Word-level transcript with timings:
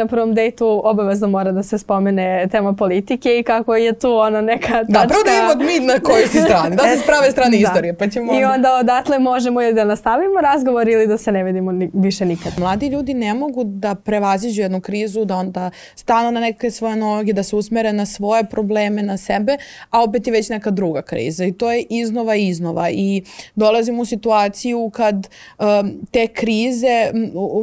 na 0.00 0.06
prvom 0.06 0.34
dejtu 0.34 0.80
obavezno 0.84 1.28
mora 1.28 1.52
da 1.52 1.62
se 1.62 1.78
spomene 1.78 2.48
tema 2.50 2.72
politike 2.72 3.38
i 3.38 3.42
kako 3.42 3.76
je 3.76 3.98
tu 3.98 4.12
ono 4.12 4.40
neka 4.40 4.68
tačka. 4.68 4.92
Da, 4.92 5.06
prvo 5.08 5.22
da 5.24 5.32
imamo 5.32 5.64
mi 5.64 5.86
na 5.86 5.98
kojoj 5.98 6.26
si 6.26 6.40
strani, 6.40 6.76
da 6.76 6.82
se 6.82 6.96
s 7.02 7.06
prave 7.06 7.30
strane 7.30 7.50
da. 7.56 7.56
istorije, 7.56 7.94
pa 7.94 8.08
ćemo... 8.08 8.40
I 8.40 8.44
onda 8.44 8.76
odatle 8.76 9.18
možemo 9.18 9.60
da 9.72 9.84
nastavimo 9.84 10.40
razgovor 10.40 10.88
ili 10.88 11.06
da 11.06 11.18
se 11.18 11.32
ne 11.32 11.44
vidimo 11.44 11.72
ni, 11.72 11.90
više 11.94 12.24
nikad. 12.24 12.52
Mladi 12.58 12.86
ljudi 12.86 13.14
ne 13.14 13.34
mogu 13.34 13.64
da 13.64 13.94
prevaziđu 13.94 14.62
jednu 14.62 14.80
krizu, 14.80 15.24
da 15.24 15.36
onda 15.36 15.70
stanu 15.94 16.32
na 16.32 16.40
neke 16.40 16.70
svoje 16.70 16.96
noge, 16.96 17.32
da 17.32 17.42
se 17.42 17.56
usmere 17.56 17.92
na 17.92 18.06
svoje 18.06 18.44
probleme, 18.44 19.02
na 19.02 19.16
sebe, 19.16 19.56
a 19.90 20.02
opet 20.02 20.26
je 20.26 20.32
već 20.32 20.48
neka 20.48 20.70
druga 20.70 21.02
kriza 21.02 21.44
i 21.44 21.52
to 21.52 21.72
je 21.72 21.86
iznova 21.90 22.36
i 22.36 22.48
iznova 22.48 22.90
i 22.90 23.22
dolazimo 23.54 24.02
u 24.02 24.04
situaciju 24.04 24.90
kad 24.94 25.28
um, 25.58 26.06
te 26.10 26.26
krize 26.26 27.10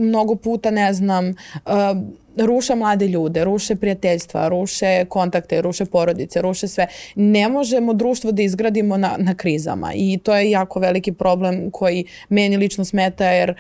mnogo 0.02 0.36
puta, 0.36 0.72
ne 0.72 0.94
znam, 0.94 1.26
um, 1.66 2.18
ruše 2.38 2.76
mlade 2.76 3.08
ljude, 3.08 3.44
ruše 3.44 3.76
prijateljstva, 3.76 4.48
ruše 4.48 5.05
kontakte, 5.09 5.62
ruše 5.62 5.86
porodice, 5.86 6.41
ruše 6.41 6.68
sve. 6.68 6.88
Ne 7.16 7.50
možemo 7.50 7.94
društvo 7.94 8.32
da 8.32 8.41
izgradimo 8.41 8.98
na, 8.98 9.16
na 9.18 9.36
krizama 9.36 9.91
i 9.95 10.20
to 10.23 10.36
je 10.36 10.52
jako 10.52 10.80
veliki 10.80 11.12
problem 11.12 11.72
koji 11.72 12.05
meni 12.30 12.58
lično 12.58 12.86
smeta 12.86 13.26
jer 13.26 13.54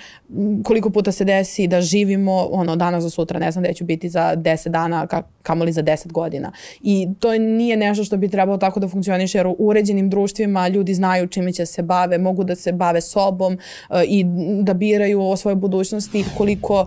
koliko 0.63 0.89
puta 0.89 1.11
se 1.11 1.23
desi 1.23 1.67
da 1.67 1.81
živimo 1.81 2.47
ono 2.51 2.75
danas 2.75 3.03
za 3.03 3.09
sutra, 3.09 3.39
ne 3.39 3.51
znam 3.51 3.63
gde 3.63 3.73
ću 3.73 3.83
biti 3.83 4.09
za 4.09 4.33
10 4.35 4.69
dana, 4.69 5.07
ka, 5.07 5.23
kamoli 5.43 5.71
za 5.71 5.83
10 5.83 6.11
godina. 6.11 6.51
I 6.81 7.07
to 7.19 7.37
nije 7.37 7.77
nešto 7.77 8.03
što 8.03 8.17
bi 8.17 8.29
trebalo 8.29 8.57
tako 8.57 8.79
da 8.79 8.87
funkcioniše 8.87 9.37
jer 9.37 9.47
u 9.47 9.55
uređenim 9.59 10.09
društvima 10.09 10.67
ljudi 10.67 10.93
znaju 10.93 11.27
čime 11.27 11.53
će 11.53 11.65
se 11.65 11.81
bave, 11.81 12.17
mogu 12.17 12.43
da 12.43 12.55
se 12.55 12.71
bave 12.71 13.01
sobom 13.01 13.53
uh, 13.53 13.97
i 14.07 14.25
da 14.61 14.73
biraju 14.73 15.21
o 15.21 15.37
svojoj 15.37 15.55
budućnosti 15.55 16.25
koliko 16.37 16.85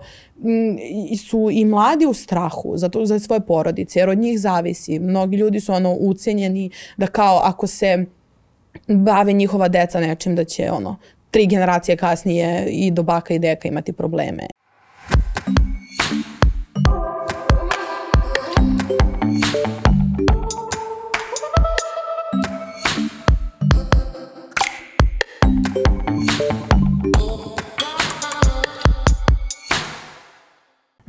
su 1.19 1.49
i 1.53 1.65
mladi 1.65 2.07
u 2.07 2.15
strahu 2.15 2.73
za, 2.77 2.89
to, 2.89 3.07
za 3.07 3.19
svoje 3.19 3.41
porodice, 3.41 3.99
jer 3.99 4.09
od 4.09 4.19
njih 4.19 4.41
zavisi. 4.41 4.99
Mnogi 4.99 5.37
ljudi 5.37 5.61
su 5.61 5.73
ono 5.73 5.93
ucenjeni 5.93 6.71
da 6.97 7.07
kao 7.07 7.41
ako 7.45 7.67
se 7.67 8.05
bave 8.89 9.33
njihova 9.33 9.69
deca 9.69 10.01
nečim 10.01 10.37
da 10.37 10.45
će 10.45 10.71
ono 10.71 10.97
tri 11.31 11.47
generacije 11.47 11.97
kasnije 11.97 12.67
i 12.71 12.91
do 12.91 13.03
baka 13.03 13.35
i 13.35 13.39
deka 13.39 13.69
imati 13.69 13.93
probleme. 13.93 14.47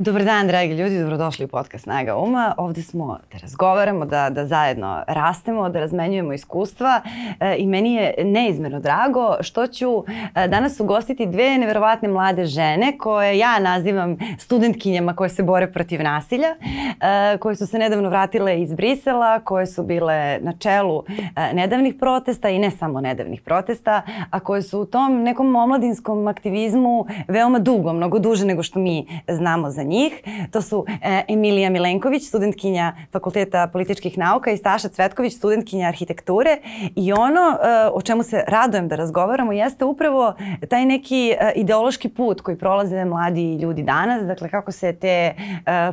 Dobar 0.02 0.24
dan, 0.24 0.46
dragi 0.46 0.74
ljudi, 0.74 0.98
dobrodošli 0.98 1.44
u 1.44 1.48
podcast 1.48 1.84
Snaga 1.84 2.16
Uma. 2.16 2.54
Ovde 2.56 2.82
smo 2.82 3.18
da 3.32 3.38
razgovaramo, 3.38 4.04
da, 4.04 4.30
da 4.30 4.46
zajedno 4.46 5.02
rastemo, 5.06 5.68
da 5.68 5.80
razmenjujemo 5.80 6.32
iskustva 6.32 7.00
e, 7.40 7.56
i 7.58 7.66
meni 7.66 7.94
je 7.94 8.14
neizmerno 8.24 8.80
drago 8.80 9.36
što 9.40 9.66
ću 9.66 10.04
e, 10.34 10.48
danas 10.48 10.80
ugostiti 10.80 11.26
dve 11.26 11.58
neverovatne 11.58 12.08
mlade 12.08 12.46
žene 12.46 12.98
koje 12.98 13.38
ja 13.38 13.58
nazivam 13.58 14.16
studentkinjama 14.38 15.16
koje 15.16 15.30
se 15.30 15.42
bore 15.42 15.72
protiv 15.72 16.02
nasilja, 16.02 16.48
e, 16.48 17.38
koje 17.38 17.56
su 17.56 17.66
se 17.66 17.78
nedavno 17.78 18.08
vratile 18.08 18.60
iz 18.60 18.72
Brisela, 18.72 19.40
koje 19.40 19.66
su 19.66 19.82
bile 19.82 20.38
na 20.40 20.52
čelu 20.58 21.04
e, 21.36 21.54
nedavnih 21.54 21.94
protesta 21.94 22.48
i 22.48 22.58
ne 22.58 22.70
samo 22.70 23.00
nedavnih 23.00 23.40
protesta, 23.40 24.02
a 24.30 24.40
koje 24.40 24.62
su 24.62 24.80
u 24.80 24.86
tom 24.86 25.22
nekom 25.22 25.56
omladinskom 25.56 26.26
aktivizmu 26.26 27.06
veoma 27.28 27.58
dugo, 27.58 27.92
mnogo 27.92 28.18
duže 28.18 28.46
nego 28.46 28.62
što 28.62 28.78
mi 28.78 29.06
znamo 29.28 29.70
za 29.70 29.91
njih. 29.92 30.12
To 30.50 30.62
su 30.62 30.84
e, 31.02 31.22
Emilija 31.28 31.70
Milenković, 31.70 32.22
studentkinja 32.28 32.92
Fakulteta 33.12 33.66
političkih 33.72 34.18
nauka 34.18 34.50
i 34.50 34.56
Staša 34.56 34.88
Cvetković, 34.88 35.36
studentkinja 35.36 35.88
arhitekture. 35.88 36.58
I 36.96 37.12
ono 37.12 37.40
e, 37.40 37.88
o 37.92 38.02
čemu 38.02 38.22
se 38.22 38.44
radojem 38.48 38.88
da 38.88 38.96
razgovaramo 38.96 39.52
jeste 39.52 39.84
upravo 39.84 40.34
taj 40.68 40.86
neki 40.86 41.30
e, 41.30 41.52
ideološki 41.56 42.08
put 42.08 42.40
koji 42.40 42.58
prolaze 42.58 43.04
mladi 43.04 43.54
ljudi 43.56 43.82
danas. 43.82 44.26
Dakle, 44.26 44.48
kako 44.48 44.72
se 44.72 44.92
te 44.92 45.34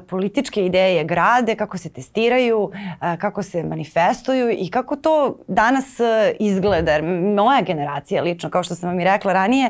političke 0.08 0.66
ideje 0.66 1.04
grade, 1.04 1.56
kako 1.56 1.78
se 1.78 1.90
testiraju, 1.90 2.72
kako 3.20 3.44
se 3.44 3.64
manifestuju 3.64 4.50
i 4.52 4.70
kako 4.72 4.96
to 4.96 5.38
danas 5.48 5.98
izgleda. 6.40 6.92
Jer 6.92 7.04
moja 7.36 7.62
generacija 7.62 8.24
lično, 8.24 8.50
kao 8.50 8.64
što 8.64 8.76
sam 8.76 8.90
vam 8.90 9.00
i 9.00 9.04
rekla 9.04 9.34
ranije, 9.34 9.70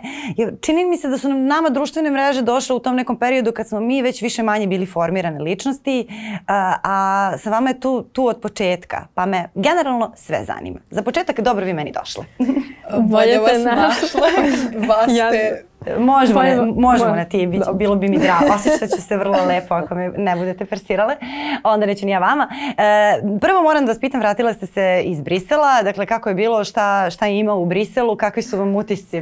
čini 0.61 0.85
mi 0.85 0.97
se 0.97 1.07
da 1.07 1.17
su 1.17 1.29
nam 1.29 1.45
nama 1.45 1.69
društvene 1.69 2.09
mreže 2.11 2.41
došle 2.41 2.75
u 2.75 2.79
tom 2.79 2.95
nekom 2.95 3.19
periodu 3.19 3.51
kad 3.51 3.67
smo 3.67 3.79
mi 3.79 4.01
već 4.01 4.18
više 4.21 4.43
manje 4.43 4.67
bili 4.67 4.85
formirane 4.85 5.39
ličnosti, 5.39 6.07
a, 6.47 6.75
a 6.83 7.31
sa 7.37 7.49
vama 7.49 7.69
je 7.69 7.79
tu, 7.79 8.03
tu 8.03 8.27
od 8.27 8.41
početka, 8.41 9.07
pa 9.13 9.25
me 9.25 9.49
generalno 9.55 10.11
sve 10.15 10.43
zanima. 10.43 10.79
Za 10.89 11.01
početak, 11.01 11.39
dobro 11.39 11.65
vi 11.65 11.73
meni 11.73 11.91
došle. 11.91 12.25
Bolje 13.11 13.39
vas 13.39 13.65
našle, 13.65 14.29
vas 14.89 15.11
ste... 15.11 15.69
Možemo, 15.97 16.43
ne, 16.43 16.57
možemo 16.75 17.15
na 17.15 17.25
ti, 17.25 17.47
bić, 17.47 17.61
bilo 17.73 17.95
bi 17.95 18.09
mi 18.09 18.19
drago. 18.19 18.53
Osjećat 18.55 18.89
ću 18.89 19.01
se 19.01 19.17
vrlo 19.17 19.45
lepo 19.47 19.73
ako 19.73 19.95
me 19.95 20.09
ne 20.17 20.35
budete 20.35 20.65
persirale. 20.65 21.15
Onda 21.63 21.85
neću 21.85 22.05
ni 22.05 22.11
ja 22.11 22.19
vama. 22.19 22.49
E, 22.77 23.39
prvo 23.41 23.61
moram 23.61 23.85
da 23.85 23.91
vas 23.91 23.99
pitam, 23.99 24.19
vratila 24.19 24.53
ste 24.53 24.65
se 24.65 25.01
iz 25.05 25.21
Brisela. 25.21 25.83
Dakle, 25.83 26.05
kako 26.05 26.29
je 26.29 26.35
bilo, 26.35 26.63
šta, 26.63 27.09
šta 27.09 27.27
ima 27.27 27.53
u 27.53 27.65
Briselu, 27.65 28.15
kakvi 28.15 28.41
su 28.41 28.57
vam 28.57 28.75
utisci? 28.75 29.21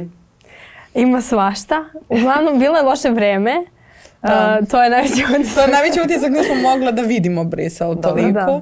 Ima 0.94 1.20
svašta. 1.20 1.84
Uglavnom, 2.08 2.58
bilo 2.58 2.76
je 2.76 2.82
loše 2.82 3.10
vreme. 3.10 3.64
Da. 4.22 4.58
Uh, 4.60 4.68
to 4.68 4.82
je 4.82 4.90
najveći 4.90 5.24
utisak. 5.34 5.54
to 5.54 5.60
je 5.60 5.68
najveći 5.68 6.00
utisak 6.00 6.32
da 6.32 6.42
smo 6.42 6.54
mogla 6.54 6.90
da 6.92 7.02
vidimo 7.02 7.44
Brisel 7.44 7.96
toliko. 7.96 8.32
Da. 8.32 8.60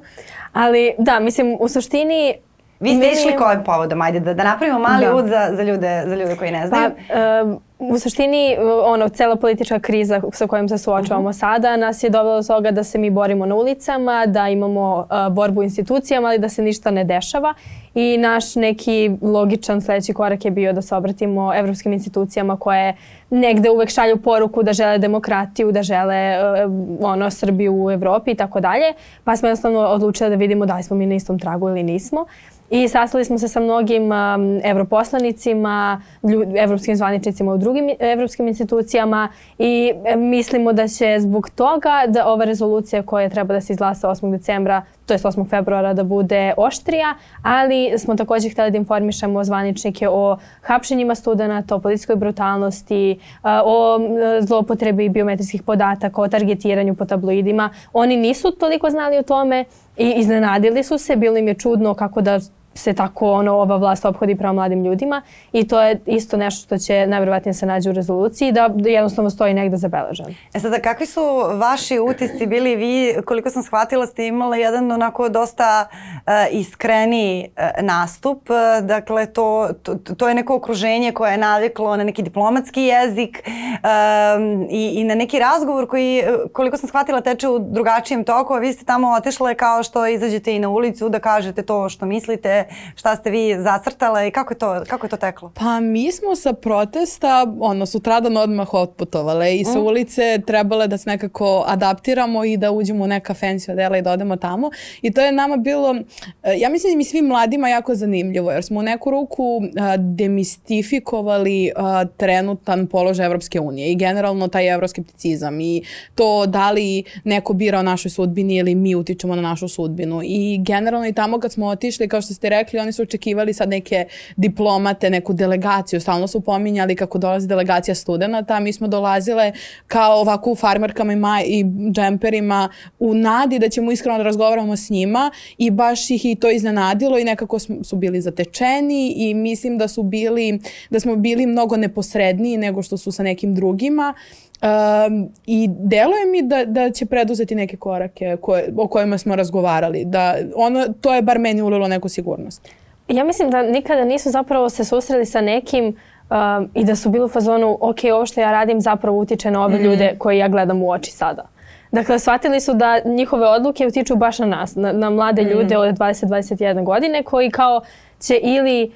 Ali 0.53 0.94
da, 0.99 1.21
mislim, 1.21 1.56
u 1.61 1.69
suštini 1.69 2.34
Vi 2.81 2.94
ste 2.94 3.11
išli 3.12 3.37
kojim 3.37 3.65
povodom? 3.65 4.03
Ajde 4.03 4.21
da, 4.21 4.34
da 4.34 4.44
napravimo 4.44 4.78
mali 4.78 5.06
da. 5.06 5.15
ud 5.15 5.27
za, 5.27 5.50
za, 5.53 5.62
ljude, 5.62 6.03
za 6.06 6.15
ljude 6.15 6.37
koji 6.37 6.50
ne 6.50 6.67
znaju. 6.67 6.91
Pa, 7.09 7.43
um, 7.43 7.61
u 7.78 7.98
suštini, 7.98 8.56
ono, 8.84 9.09
cela 9.09 9.37
politička 9.37 9.78
kriza 9.78 10.22
sa 10.32 10.47
kojom 10.47 10.69
se 10.69 10.78
suočavamo 10.78 11.28
uh 11.28 11.34
mhm. 11.34 11.37
-huh. 11.37 11.41
sada 11.41 11.76
nas 11.76 12.03
je 12.03 12.10
dovela 12.10 12.37
do 12.37 12.47
toga 12.47 12.70
da 12.70 12.84
se 12.84 12.98
mi 12.98 13.10
borimo 13.10 13.47
na 13.47 13.54
ulicama, 13.54 14.26
da 14.26 14.48
imamo 14.48 14.98
uh, 14.98 15.34
borbu 15.34 15.60
u 15.60 15.62
institucijama, 15.62 16.28
ali 16.28 16.38
da 16.38 16.48
se 16.48 16.62
ništa 16.62 16.91
ne 16.91 17.04
dešava. 17.04 17.54
I 17.94 18.19
naš 18.19 18.54
neki 18.54 19.10
logičan 19.22 19.81
sledeći 19.81 20.12
korak 20.12 20.44
je 20.44 20.50
bio 20.50 20.72
da 20.72 20.82
se 20.82 20.94
obratimo 20.94 21.54
evropskim 21.54 21.92
institucijama 21.92 22.56
koje 22.56 22.97
negde 23.31 23.70
uvek 23.70 23.88
šalju 23.88 24.16
poruku 24.16 24.62
da 24.62 24.72
žele 24.72 24.98
demokratiju, 24.98 25.72
da 25.72 25.82
žele 25.82 26.37
uh, 26.66 26.72
ono, 27.00 27.31
Srbiju 27.31 27.84
u 27.84 27.91
Evropi 27.91 28.31
i 28.31 28.34
tako 28.34 28.60
dalje. 28.60 28.93
Pa 29.25 29.37
smo 29.37 29.48
jednostavno 29.48 29.78
odlučili 29.81 30.31
da 30.31 30.37
vidimo 30.37 30.66
da 30.66 30.76
li 30.76 30.82
smo 30.82 30.97
mi 30.97 31.06
na 31.06 31.14
istom 31.14 31.38
tragu 31.38 31.69
ili 31.69 31.82
nismo. 31.82 32.20
Uh, 32.20 32.56
I 32.70 32.88
sastali 32.88 33.25
smo 33.25 33.38
se 33.38 33.48
sa 33.48 33.60
mnogim 33.60 34.03
um, 34.03 34.60
evroposlanicima, 34.64 36.03
ljud, 36.22 36.48
evropskim 36.56 36.97
zvaničnicima 36.97 37.53
u 37.53 37.58
drugim 37.66 37.91
evropskim 37.99 38.49
institucijama 38.49 39.28
i 39.59 39.93
e, 40.04 40.16
mislimo 40.16 40.72
da 40.72 40.88
će 40.88 41.16
zbog 41.21 41.50
toga 41.50 42.04
da 42.09 42.27
ova 42.27 42.44
rezolucija 42.44 43.03
koja 43.03 43.28
treba 43.28 43.54
da 43.54 43.60
se 43.60 43.72
izglasa 43.72 44.09
8. 44.09 44.31
decembra, 44.31 44.82
to 45.06 45.15
je 45.15 45.19
8. 45.19 45.49
februara 45.50 45.94
da 45.94 46.05
bude 46.05 46.53
oštrija, 46.56 47.15
ali 47.43 47.99
smo 47.99 48.16
takođe 48.16 48.49
hteli 48.50 48.71
da 48.71 48.78
informišemo 48.78 49.44
zvaničnike 49.44 50.09
o 50.09 50.37
hapšenjima 50.62 51.15
studenta, 51.15 51.75
o 51.75 51.78
policijskoj 51.78 52.16
brutalnosti, 52.16 53.19
o 53.65 53.99
zlopotrebi 54.41 55.09
biometrijskih 55.09 55.62
podataka, 55.62 56.22
o 56.22 56.28
targetiranju 56.28 56.94
po 56.94 57.05
tabloidima. 57.05 57.71
Oni 57.93 58.16
nisu 58.16 58.50
toliko 58.50 58.91
znali 58.91 59.19
o 59.19 59.22
tome 59.22 59.65
i 59.97 60.12
iznenadili 60.16 60.82
su 60.82 60.99
se, 60.99 61.16
bilo 61.16 61.37
im 61.37 61.49
je 61.49 61.55
čudno 61.55 61.94
kako 61.94 62.21
da 62.21 62.41
se 62.76 62.92
tako 62.92 63.32
ono, 63.32 63.53
ova 63.53 63.76
vlast 63.76 64.04
obhodi 64.04 64.37
prema 64.37 64.53
mladim 64.53 64.84
ljudima 64.84 65.22
i 65.53 65.69
to 65.69 65.82
je 65.82 66.00
isto 66.06 66.37
nešto 66.37 66.64
što 66.64 66.78
će 66.78 67.06
najverovatnije 67.06 67.54
se 67.54 67.66
nađe 67.66 67.91
u 67.91 67.92
rezoluciji 67.92 68.53
da, 68.53 68.70
jednostavno 68.76 69.31
stoji 69.31 69.54
negde 69.54 69.76
zabeleženo. 69.76 70.28
E 70.54 70.60
sada, 70.60 70.78
kakvi 70.78 71.06
su 71.06 71.20
vaši 71.54 71.98
utisci 71.98 72.47
bili 72.47 72.76
vi, 72.76 73.14
koliko 73.25 73.50
sam 73.50 73.62
shvatila 73.62 74.06
ste 74.06 74.26
imala 74.26 74.56
jedan 74.56 74.93
onako 74.93 75.28
dosta 75.28 75.87
uh, 75.90 76.32
iskreni 76.50 77.49
uh, 77.56 77.84
nastup, 77.84 78.50
uh, 78.50 78.87
dakle 78.87 79.26
to, 79.26 79.69
to, 79.82 79.94
to 79.94 80.28
je 80.28 80.34
neko 80.34 80.56
okruženje 80.56 81.12
koje 81.12 81.32
je 81.32 81.38
naviklo 81.38 81.96
na 81.96 82.05
neki 82.05 82.23
diplomatski 82.23 82.82
jezik 82.82 83.43
um, 83.46 84.67
i, 84.70 84.93
i 84.94 85.05
na 85.05 85.14
neki 85.14 85.38
razgovor 85.38 85.88
koji, 85.88 86.25
koliko 86.52 86.76
sam 86.76 86.88
shvatila, 86.88 87.20
teče 87.20 87.49
u 87.49 87.58
drugačijem 87.58 88.25
toku, 88.25 88.55
a 88.55 88.58
vi 88.58 88.73
ste 88.73 88.84
tamo 88.84 89.11
otišle 89.11 89.55
kao 89.55 89.82
što 89.82 90.06
izađete 90.06 90.56
i 90.56 90.58
na 90.58 90.69
ulicu 90.69 91.08
da 91.08 91.19
kažete 91.19 91.62
to 91.62 91.88
što 91.88 92.06
mislite, 92.06 92.64
šta 92.94 93.16
ste 93.16 93.30
vi 93.30 93.56
zacrtale 93.58 94.28
i 94.28 94.30
kako 94.30 94.54
je 94.54 94.58
to, 94.58 94.82
kako 94.86 95.06
je 95.06 95.10
to 95.10 95.16
teklo? 95.16 95.52
Pa 95.54 95.80
mi 95.80 96.12
smo 96.12 96.36
sa 96.36 96.52
protesta, 96.52 97.54
ono, 97.60 97.86
sutradan 97.86 98.36
odmah 98.36 98.74
otputovale 98.74 99.56
i 99.56 99.64
sa 99.64 99.78
mm. 99.78 99.86
ulice 99.86 100.40
trebale 100.46 100.88
da 100.88 100.98
se 100.98 101.10
nekako 101.10 101.64
adaptiramo 101.66 102.44
i 102.44 102.56
da 102.56 102.70
uđemo 102.70 103.04
u 103.04 103.06
neka 103.06 103.34
fancy 103.34 103.72
odela 103.72 103.98
i 103.98 104.02
da 104.02 104.12
odemo 104.12 104.36
tamo. 104.36 104.70
I 105.02 105.12
to 105.12 105.20
je 105.20 105.32
nama 105.32 105.56
bilo, 105.56 105.96
e, 106.42 106.58
ja 106.58 106.68
mislim 106.68 106.92
da 106.92 106.96
mi 106.96 107.04
svim 107.04 107.26
mladima 107.26 107.68
jako 107.68 107.94
zanimljivo, 107.94 108.52
jer 108.52 108.64
smo 108.64 108.80
u 108.80 108.82
neku 108.82 109.10
ruku 109.10 109.60
demistifikovali 109.98 111.72
trenutan 112.16 112.86
položaj 112.86 113.26
Evropske 113.26 113.60
unije 113.60 113.92
i 113.92 113.96
generalno 113.96 114.48
taj 114.48 114.74
evroskepticizam 114.74 115.60
i 115.60 115.82
to 116.14 116.46
da 116.46 116.70
li 116.70 117.04
neko 117.24 117.52
bira 117.52 117.78
o 117.78 117.82
našoj 117.82 118.10
sudbini 118.10 118.56
ili 118.56 118.74
mi 118.74 118.94
utičemo 118.94 119.34
na 119.34 119.42
našu 119.42 119.68
sudbinu. 119.68 120.20
I 120.24 120.58
generalno 120.62 121.08
i 121.08 121.12
tamo 121.12 121.40
kad 121.40 121.52
smo 121.52 121.66
otišli, 121.66 122.08
kao 122.08 122.20
što 122.20 122.34
ste 122.34 122.48
rekli, 122.48 122.56
oni 122.81 122.93
su 122.93 123.03
očekivali 123.03 123.53
sad 123.53 123.69
neke 123.69 124.05
diplomate, 124.37 125.11
neku 125.11 125.32
delegaciju. 125.32 126.00
Stalno 126.00 126.29
su 126.29 126.41
pominjali 126.41 126.97
kako 126.97 127.19
dolazi 127.19 127.49
delegacija 127.49 127.94
studenta. 127.94 128.61
Mi 128.61 128.73
smo 128.73 128.88
dolazile 128.88 129.53
kao 129.87 130.20
ovako 130.20 130.50
u 130.50 130.55
farmerkama 130.55 131.12
i, 131.12 131.17
maj, 131.17 131.44
i 131.47 131.64
džemperima 131.93 132.69
u 132.99 133.14
nadi 133.14 133.58
da 133.58 133.69
ćemo 133.69 133.93
iskreno 133.93 134.19
da 134.19 134.25
razgovaramo 134.25 134.76
s 134.76 134.91
njima 134.91 135.31
i 135.58 135.70
baš 135.70 136.11
ih 136.11 136.25
i 136.25 136.35
to 136.35 136.50
iznenadilo 136.50 137.19
i 137.19 137.25
nekako 137.25 137.58
su 137.58 137.97
bili 137.97 138.20
zatečeni 138.20 139.14
i 139.17 139.35
mislim 139.35 139.79
da 139.79 139.88
su 139.88 140.02
bili, 140.02 140.61
da 140.91 141.00
smo 141.00 141.17
bili 141.17 141.47
mnogo 141.47 141.76
neposredniji 141.76 142.56
nego 142.56 142.82
što 142.82 142.97
su 142.97 143.12
sa 143.12 143.23
nekim 143.23 143.55
drugima. 143.55 144.14
Um, 144.62 145.29
I 145.47 145.69
deluje 145.70 146.26
mi 146.26 146.43
da, 146.43 146.64
da 146.64 146.91
će 146.91 147.06
preduzeti 147.06 147.55
neke 147.55 147.76
korake 147.76 148.37
koje, 148.41 148.73
o 148.76 148.88
kojima 148.88 149.19
smo 149.19 149.37
razgovarali. 149.37 150.05
Da 150.05 150.37
ono, 150.55 150.87
to 151.00 151.14
je 151.14 151.23
bar 151.23 151.38
meni 151.38 151.62
ulilo 151.62 151.88
neku 151.88 152.08
sigurnost. 152.08 152.69
Ja 153.08 153.25
mislim 153.25 153.50
da 153.50 153.62
nikada 153.62 154.05
nisu 154.05 154.31
zapravo 154.31 154.70
se 154.70 154.85
susreli 154.85 155.26
sa 155.26 155.41
nekim 155.41 155.85
um, 156.31 156.70
i 156.75 156.85
da 156.85 156.97
su 156.97 157.11
bili 157.11 157.25
u 157.25 157.29
fazonu 157.29 157.79
ok, 157.81 157.99
ovo 158.14 158.26
što 158.26 158.41
ja 158.41 158.50
radim 158.50 158.81
zapravo 158.81 159.19
utiče 159.19 159.50
na 159.50 159.64
ove 159.64 159.79
mm 159.79 159.82
ljude 159.82 160.14
koje 160.19 160.38
ja 160.38 160.49
gledam 160.49 160.82
u 160.82 160.91
oči 160.91 161.11
sada. 161.11 161.49
Dakle, 161.93 162.19
shvatili 162.19 162.61
su 162.61 162.75
da 162.75 163.00
njihove 163.05 163.49
odluke 163.49 163.87
utiču 163.87 164.17
baš 164.17 164.38
na 164.38 164.47
nas, 164.47 164.76
na, 164.76 164.93
na 164.93 165.11
mlade 165.11 165.43
mm. 165.43 165.49
ljude 165.49 165.76
od 165.76 165.99
20-21 165.99 166.85
godine 166.85 167.23
koji 167.23 167.50
kao 167.50 167.81
će 168.20 168.41
ili 168.43 168.93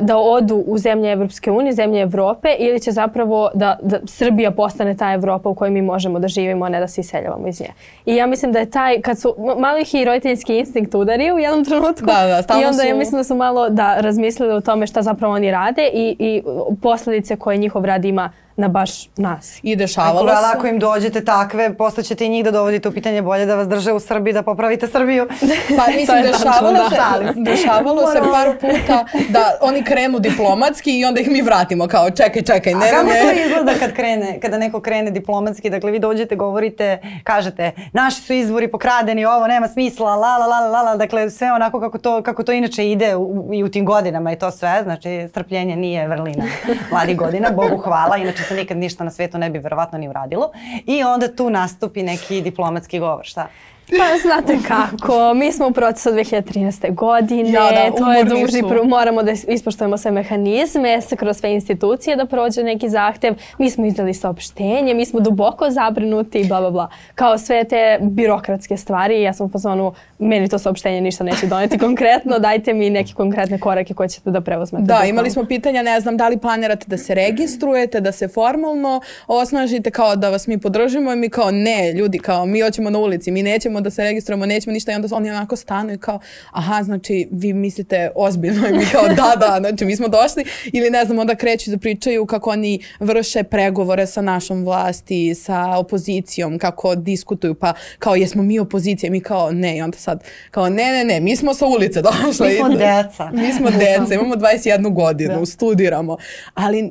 da 0.00 0.18
odu 0.18 0.64
u 0.66 0.78
zemlje 0.78 1.12
Evropske 1.12 1.50
unije, 1.50 1.72
zemlje 1.72 2.00
Evrope 2.00 2.48
ili 2.58 2.80
će 2.80 2.92
zapravo 2.92 3.50
da, 3.54 3.78
da 3.82 3.98
Srbija 4.06 4.50
postane 4.50 4.96
ta 4.96 5.12
Evropa 5.12 5.48
u 5.48 5.54
kojoj 5.54 5.70
mi 5.70 5.82
možemo 5.82 6.18
da 6.18 6.28
živimo, 6.28 6.64
a 6.64 6.68
ne 6.68 6.80
da 6.80 6.88
se 6.88 7.00
iseljavamo 7.00 7.48
iz 7.48 7.60
nje. 7.60 7.68
I 8.06 8.16
ja 8.16 8.26
mislim 8.26 8.52
da 8.52 8.58
je 8.58 8.70
taj, 8.70 9.00
kad 9.00 9.18
su 9.18 9.34
malo 9.58 9.78
ih 9.78 9.94
i 9.94 10.04
roditeljski 10.04 10.58
instinkt 10.58 10.94
udari 10.94 11.32
u 11.32 11.38
jednom 11.38 11.64
trenutku 11.64 12.06
da, 12.06 12.42
da, 12.48 12.60
i 12.60 12.64
onda 12.64 12.78
su... 12.78 12.86
ja 12.86 12.94
mislim 12.94 13.18
da 13.18 13.24
su 13.24 13.34
malo 13.34 13.68
da 13.68 14.00
razmislili 14.00 14.52
o 14.52 14.60
tome 14.60 14.86
šta 14.86 15.02
zapravo 15.02 15.34
oni 15.34 15.50
rade 15.50 15.90
i, 15.92 16.16
i 16.18 16.42
posledice 16.82 17.36
koje 17.36 17.56
njihov 17.56 17.84
rad 17.84 18.04
ima 18.04 18.30
na 18.60 18.68
baš 18.68 19.08
nas. 19.16 19.58
I 19.62 19.76
dešavalo 19.76 20.28
se. 20.28 20.42
Ako 20.54 20.66
im 20.66 20.78
dođete 20.78 21.24
takve, 21.24 21.74
posle 21.74 22.02
ćete 22.02 22.26
i 22.26 22.28
njih 22.28 22.44
da 22.44 22.50
dovodite 22.50 22.88
u 22.88 22.92
pitanje 22.92 23.22
bolje 23.22 23.46
da 23.46 23.54
vas 23.54 23.68
drže 23.68 23.92
u 23.92 24.00
Srbiji, 24.00 24.32
da 24.32 24.42
popravite 24.42 24.86
Srbiju. 24.86 25.28
Pa 25.78 25.92
mislim, 25.92 26.22
dešavalo 26.22 26.88
se, 26.88 26.96
da. 26.96 27.50
dešavalo 27.50 28.12
se 28.12 28.20
par 28.32 28.56
puta 28.60 29.04
da 29.28 29.58
oni 29.60 29.84
krenu 29.84 30.18
diplomatski 30.18 30.98
i 30.98 31.04
onda 31.04 31.20
ih 31.20 31.30
mi 31.30 31.42
vratimo 31.42 31.88
kao 31.88 32.10
čekaj, 32.10 32.42
čekaj, 32.42 32.74
ne, 32.74 32.88
A 32.88 32.90
kako 32.90 33.08
to 33.08 33.44
izgleda 33.46 33.72
kad 33.78 33.92
krene, 33.92 34.40
kada 34.40 34.58
neko 34.58 34.80
krene 34.80 35.10
diplomatski? 35.10 35.70
Dakle, 35.70 35.90
vi 35.90 35.98
dođete, 35.98 36.36
govorite, 36.36 36.98
kažete, 37.24 37.72
naši 37.92 38.20
su 38.22 38.32
izvori 38.32 38.68
pokradeni, 38.68 39.24
ovo 39.24 39.46
nema 39.46 39.68
smisla, 39.68 40.16
la 40.16 40.38
la 40.38 40.46
la 40.46 40.60
la 40.60 40.82
la, 40.82 40.96
dakle 40.96 41.30
sve 41.30 41.52
onako 41.52 41.80
kako 41.80 41.98
to, 41.98 42.22
kako 42.22 42.42
to 42.42 42.52
inače 42.52 42.90
ide 42.90 43.16
u, 43.16 43.50
i 43.52 43.64
u 43.64 43.68
tim 43.68 43.84
godinama 43.84 44.32
i 44.32 44.36
to 44.36 44.50
sve, 44.50 44.80
znači 44.82 45.28
strpljenje 45.28 45.76
nije 45.76 46.08
vrlina 46.08 46.44
mladih 46.90 47.16
godina, 47.16 47.50
Bogu 47.50 47.76
hvala, 47.76 48.16
inače 48.16 48.42
se 48.50 48.56
nikad 48.56 48.76
ništa 48.76 49.04
na 49.04 49.10
svetu 49.10 49.38
ne 49.38 49.50
bi 49.50 49.58
verovatno 49.58 49.98
ni 49.98 50.08
uradilo. 50.08 50.50
I 50.86 51.04
onda 51.04 51.34
tu 51.36 51.50
nastupi 51.50 52.02
neki 52.02 52.42
diplomatski 52.42 52.98
govor, 52.98 53.24
šta? 53.24 53.48
Pa 53.98 54.18
znate 54.22 54.58
kako, 54.68 55.34
mi 55.34 55.52
smo 55.52 55.68
u 55.68 55.72
procesu 55.72 56.10
2013. 56.10 56.94
godine, 56.94 57.50
ja, 57.50 57.70
da, 57.70 57.96
to 57.96 58.12
je 58.12 58.24
duži, 58.24 58.58
su. 58.60 58.84
moramo 58.84 59.22
da 59.22 59.32
ispoštujemo 59.48 59.98
sve 59.98 60.10
mehanizme, 60.10 61.00
kroz 61.16 61.36
sve 61.36 61.52
institucije 61.52 62.16
da 62.16 62.26
prođe 62.26 62.62
neki 62.62 62.88
zahtev, 62.88 63.34
mi 63.58 63.70
smo 63.70 63.86
izdali 63.86 64.14
saopštenje, 64.14 64.94
mi 64.94 65.04
smo 65.06 65.20
duboko 65.20 65.70
zabrinuti, 65.70 66.44
bla 66.44 66.60
bla 66.60 66.70
bla. 66.70 66.88
Kao 67.14 67.38
sve 67.38 67.64
te 67.64 67.98
birokratske 68.00 68.76
stvari, 68.76 69.22
ja 69.22 69.32
sam 69.32 69.46
u 69.46 69.50
fazonu, 69.50 69.92
meni 70.18 70.48
to 70.48 70.58
saopštenje 70.58 71.00
ništa 71.00 71.24
neće 71.24 71.46
doneti 71.46 71.78
konkretno, 71.86 72.38
dajte 72.38 72.74
mi 72.74 72.90
neke 72.90 73.12
konkretne 73.14 73.58
korake 73.58 73.94
koje 73.94 74.08
ćete 74.08 74.30
da 74.30 74.40
preuzmete. 74.40 74.84
Da, 74.84 75.04
imali 75.04 75.30
smo 75.30 75.44
pitanja, 75.44 75.82
ne 75.82 76.00
znam, 76.00 76.16
da 76.16 76.28
li 76.28 76.38
planirate 76.38 76.84
da 76.88 76.98
se 76.98 77.14
registrujete, 77.14 78.00
da 78.00 78.12
se 78.12 78.28
formalno 78.28 79.00
osnažite 79.26 79.90
kao 79.90 80.16
da 80.16 80.30
vas 80.30 80.46
mi 80.46 80.58
podržimo 80.58 81.12
i 81.12 81.16
mi 81.16 81.28
kao 81.28 81.50
ne, 81.50 81.92
ljudi, 81.92 82.18
kao 82.18 82.46
mi 82.46 82.60
hoćemo 82.60 82.90
na 82.90 82.98
ulici, 82.98 83.30
mi 83.30 83.42
nećemo 83.42 83.79
da 83.80 83.90
se 83.90 84.02
registrujemo, 84.02 84.46
nećemo 84.46 84.72
ništa 84.72 84.92
i 84.92 84.94
onda 84.94 85.08
oni 85.12 85.30
onako 85.30 85.56
stanu 85.56 85.92
i 85.92 85.98
kao, 85.98 86.20
aha, 86.50 86.82
znači 86.82 87.28
vi 87.32 87.52
mislite 87.52 88.10
ozbiljno 88.14 88.66
i 88.68 88.72
mi 88.72 88.84
kao 88.92 89.08
da, 89.08 89.36
da, 89.40 89.56
znači 89.60 89.84
mi 89.84 89.96
smo 89.96 90.08
došli 90.08 90.44
ili 90.72 90.90
ne 90.90 91.04
znam, 91.04 91.18
onda 91.18 91.34
kreću 91.34 91.70
da 91.70 91.78
pričaju 91.78 92.26
kako 92.26 92.50
oni 92.50 92.80
vrše 93.00 93.42
pregovore 93.42 94.06
sa 94.06 94.22
našom 94.22 94.64
vlasti, 94.64 95.34
sa 95.34 95.78
opozicijom, 95.78 96.58
kako 96.58 96.94
diskutuju, 96.94 97.54
pa 97.54 97.74
kao 97.98 98.16
jesmo 98.16 98.42
mi 98.42 98.58
opozicija, 98.58 99.10
mi 99.10 99.20
kao 99.20 99.52
ne 99.52 99.76
i 99.76 99.82
onda 99.82 99.98
sad 99.98 100.24
kao 100.50 100.68
ne, 100.68 100.92
ne, 100.92 101.04
ne, 101.04 101.20
mi 101.20 101.36
smo 101.36 101.54
sa 101.54 101.66
ulice 101.66 102.02
došli. 102.08 102.48
Mi 102.48 102.54
smo 102.56 102.68
deca. 102.68 103.30
Mi 103.32 103.52
smo 103.52 103.70
deca, 103.70 104.14
imamo 104.14 104.34
21 104.50 104.94
godinu, 104.94 105.38
da. 105.38 105.46
studiramo, 105.46 106.16
ali 106.54 106.82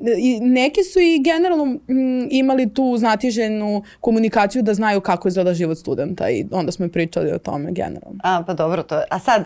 neki 0.42 0.84
su 0.84 1.00
i 1.00 1.22
generalno 1.24 1.64
m, 1.88 2.28
imali 2.32 2.74
tu 2.74 2.98
znatiženu 2.98 3.84
komunikaciju 4.02 4.62
da 4.62 4.74
znaju 4.74 5.02
kako 5.02 5.28
izgleda 5.28 5.54
život 5.54 5.78
studenta 5.78 6.30
i 6.30 6.46
onda 6.52 6.72
smo 6.72 6.79
i 6.86 6.92
pričali 6.92 7.32
o 7.32 7.38
tome 7.38 7.72
generalno. 7.72 8.20
A, 8.24 8.44
pa 8.48 8.54
dobro 8.54 8.84
to. 8.84 9.02
A 9.10 9.20
sad, 9.20 9.46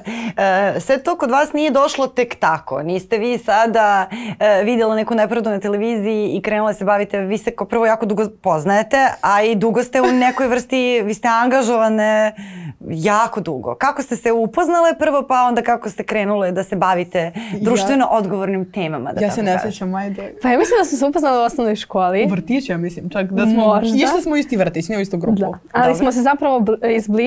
e, 0.75 0.79
sve 0.79 1.03
to 1.03 1.17
kod 1.17 1.31
vas 1.31 1.53
nije 1.53 1.71
došlo 1.71 2.07
tek 2.07 2.35
tako. 2.35 2.83
Niste 2.83 3.17
vi 3.17 3.37
sada 3.37 4.09
e, 4.39 4.63
vidjela 4.63 4.95
neku 4.95 5.15
nepravdu 5.15 5.49
na 5.49 5.59
televiziji 5.59 6.29
i 6.29 6.41
krenula 6.41 6.73
se 6.73 6.85
bavite, 6.85 7.19
vi 7.19 7.37
se 7.37 7.51
kao 7.51 7.67
prvo 7.67 7.85
jako 7.85 8.05
dugo 8.05 8.29
poznajete, 8.41 8.97
a 9.21 9.43
i 9.43 9.55
dugo 9.55 9.83
ste 9.83 10.01
u 10.01 10.11
nekoj 10.11 10.47
vrsti, 10.47 11.01
vi 11.01 11.13
ste 11.13 11.27
angažovane 11.27 12.33
jako 12.89 13.41
dugo. 13.41 13.75
Kako 13.75 14.01
ste 14.01 14.15
se 14.15 14.31
upoznale 14.31 14.93
prvo, 14.99 15.25
pa 15.27 15.41
onda 15.47 15.61
kako 15.61 15.89
ste 15.89 16.03
krenule 16.03 16.51
da 16.51 16.63
se 16.63 16.75
bavite 16.75 17.31
društveno 17.61 18.05
ja, 18.05 18.09
odgovornim 18.09 18.71
temama? 18.71 19.13
Da 19.13 19.25
ja 19.25 19.31
se 19.31 19.43
ne 19.43 19.59
sećam, 19.59 19.95
ajde. 19.95 20.33
Pa 20.41 20.49
ja 20.49 20.57
mislim 20.59 20.79
da 20.79 20.85
smo 20.85 20.97
se 20.97 21.05
upoznali 21.05 21.37
u 21.37 21.41
osnovnoj 21.41 21.75
školi. 21.75 22.25
U 22.25 22.29
vrtiću, 22.29 22.71
ja 22.71 22.77
mislim, 22.77 23.09
čak 23.09 23.31
da 23.31 23.45
smo, 23.45 23.65
Možda. 23.65 23.97
išli 23.97 24.21
smo 24.21 24.33
u 24.33 24.37
isti 24.37 24.57
vrtić, 24.57 24.89
ne 24.89 24.97
u 24.97 25.01
istu 25.01 25.17
grupu. 25.17 25.39
Da. 25.39 25.51
Ali 25.71 25.83
Dobre. 25.83 25.95
smo 25.95 26.11
se 26.11 26.21
zapravo 26.21 26.65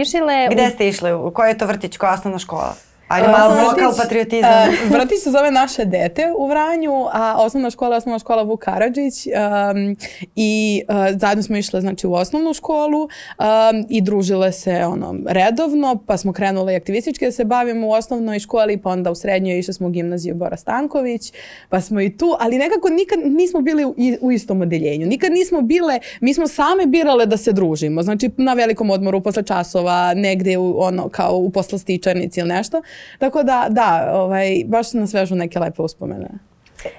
izbližile. 0.01 0.49
Gde 0.51 0.71
ste 0.71 0.89
išli? 0.89 1.13
U 1.13 1.31
kojoj 1.31 1.51
je 1.51 1.59
to 1.59 1.67
vrtić, 1.67 1.97
koja 1.97 2.13
osnovna 2.13 2.39
škola? 2.39 2.75
Ajde 3.09 3.29
malo 3.29 3.55
uh, 3.55 3.69
lokal 3.69 3.97
patriotizam. 3.97 4.69
Uh, 4.69 4.91
vrtić 4.91 5.23
se 5.23 5.31
zove 5.31 5.51
Naše 5.51 5.85
dete 5.85 6.33
u 6.39 6.47
Vranju, 6.47 7.07
a 7.13 7.37
osnovna 7.39 7.71
škola 7.71 7.95
je 7.95 7.99
osnovna 7.99 8.19
škola 8.19 8.43
Vuk 8.43 8.61
Karadžić 8.61 9.27
um, 9.27 9.97
i 10.37 10.83
uh, 10.89 10.97
zajedno 11.21 11.43
smo 11.43 11.57
išle 11.57 11.81
znači, 11.81 12.07
u 12.07 12.13
osnovnu 12.13 12.55
školu 12.55 13.03
um, 13.03 13.87
i 13.89 14.01
družile 14.01 14.53
se 14.53 14.85
ono, 14.87 15.15
redovno, 15.27 16.03
pa 16.07 16.17
smo 16.17 16.33
krenule 16.33 16.77
aktivistički 16.77 17.25
da 17.25 17.33
se 17.33 17.45
bavimo 17.45 17.87
u 17.87 17.93
osnovnoj 17.93 18.39
školi, 18.39 18.77
pa 18.77 18.91
onda 18.91 19.11
u 19.11 19.15
srednjoj 19.15 19.59
išli 19.59 19.75
smo 19.75 19.87
u 19.87 19.91
gimnaziju 19.91 20.35
Bora 20.35 20.57
Stanković, 20.57 21.33
pa 21.69 21.81
smo 21.81 22.01
i 22.01 22.17
tu, 22.17 22.37
ali 22.41 22.59
nekako 22.59 22.89
nikad 22.89 23.19
nismo 23.25 23.61
bili 23.61 23.85
u, 23.85 23.95
u 24.21 24.33
istom 24.33 24.61
odeljenju. 24.61 25.07
Nikad 25.07 25.33
nismo 25.33 25.61
bile, 25.61 26.01
mi 26.21 26.35
smo 26.35 26.49
same 26.49 26.87
birale 26.87 27.27
da 27.27 27.37
se 27.37 27.53
družimo, 27.53 28.03
znači 28.03 28.31
na 28.37 28.55
velikom 28.55 28.91
odmoru 28.91 29.21
posle 29.21 29.43
časova, 29.43 30.15
negde 30.15 30.59
u, 30.59 30.81
ono, 30.81 31.09
kao 31.09 31.37
u 31.37 31.51
poslastičarnici 31.51 32.41
ili 32.41 32.49
nešto. 32.49 32.83
Tako 33.19 33.43
da, 33.43 33.67
da, 33.71 34.11
ovaj, 34.13 34.63
baš 34.67 34.93
nas 34.93 35.15
vežu 35.15 35.35
neke 35.35 35.59
lepe 35.59 35.83
uspomene. 35.83 36.29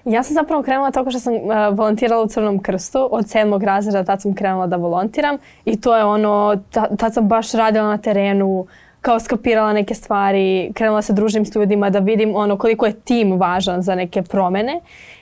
Ja 0.05 0.23
sam 0.23 0.33
zapravo 0.33 0.63
krenula 0.63 0.91
tako 0.91 1.11
što 1.11 1.19
sam 1.19 1.33
uh, 1.33 1.41
volontirala 1.71 2.23
u 2.23 2.27
Crnom 2.27 2.59
krstu. 2.59 3.07
Od 3.11 3.29
sedmog 3.29 3.63
razreda 3.63 4.03
tad 4.03 4.21
sam 4.21 4.35
krenula 4.35 4.67
da 4.67 4.75
volontiram 4.75 5.37
i 5.65 5.81
to 5.81 5.97
je 5.97 6.03
ono, 6.03 6.61
ta, 6.71 6.95
tad 6.95 7.13
sam 7.13 7.27
baš 7.27 7.51
radila 7.51 7.87
na 7.87 7.97
terenu, 7.97 8.67
kao 9.01 9.19
skapirala 9.19 9.73
neke 9.73 9.93
stvari, 9.93 10.71
krenula 10.73 11.01
se 11.01 11.13
družim 11.13 11.45
s 11.45 11.55
ljudima 11.55 11.89
da 11.89 11.99
vidim 11.99 12.35
ono 12.35 12.57
koliko 12.57 12.85
je 12.85 12.93
tim 12.93 13.39
važan 13.39 13.81
za 13.81 13.95
neke 13.95 14.21
promene. 14.21 14.81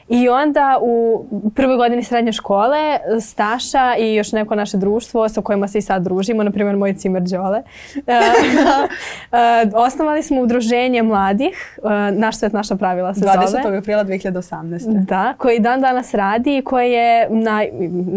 I 0.10 0.30
onda 0.30 0.78
u 0.82 1.26
prvoj 1.56 1.78
godini 1.78 2.04
srednje 2.04 2.32
škole 2.32 2.98
Staša 3.22 3.96
i 4.00 4.16
još 4.16 4.32
neko 4.32 4.56
naše 4.56 4.78
društvo 4.78 5.30
sa 5.30 5.42
kojima 5.42 5.68
se 5.68 5.78
i 5.78 5.82
sad 5.82 6.04
družimo, 6.04 6.44
na 6.44 6.52
primjer 6.52 6.78
moj 6.78 6.94
cimer 6.94 7.22
Đole, 7.22 7.64
e, 7.96 8.02
e, 9.32 9.70
osnovali 9.74 10.24
smo 10.24 10.42
udruženje 10.42 11.04
mladih, 11.04 11.80
e, 11.84 12.12
Naš 12.12 12.38
svet, 12.38 12.54
naša 12.54 12.76
pravila 12.76 13.14
se 13.14 13.22
20. 13.22 13.48
zove. 13.48 13.64
20. 13.64 13.78
aprila 13.78 14.04
2018. 14.04 15.06
Da, 15.06 15.34
koji 15.38 15.60
dan 15.60 15.82
danas 15.82 16.14
radi 16.14 16.58
i 16.58 16.62
koje 16.62 16.92
je, 16.92 17.30
naj, 17.30 17.70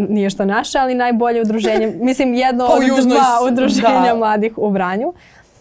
nije 0.09 0.29
što 0.29 0.45
naše, 0.45 0.79
ali 0.79 0.95
najbolje 0.95 1.41
udruženje, 1.41 1.93
mislim 2.01 2.33
jedno 2.33 2.65
od 2.65 3.07
dva 3.07 3.51
udruženja 3.51 4.09
da. 4.09 4.15
mladih 4.15 4.57
u 4.57 4.69
Vranju. 4.69 5.13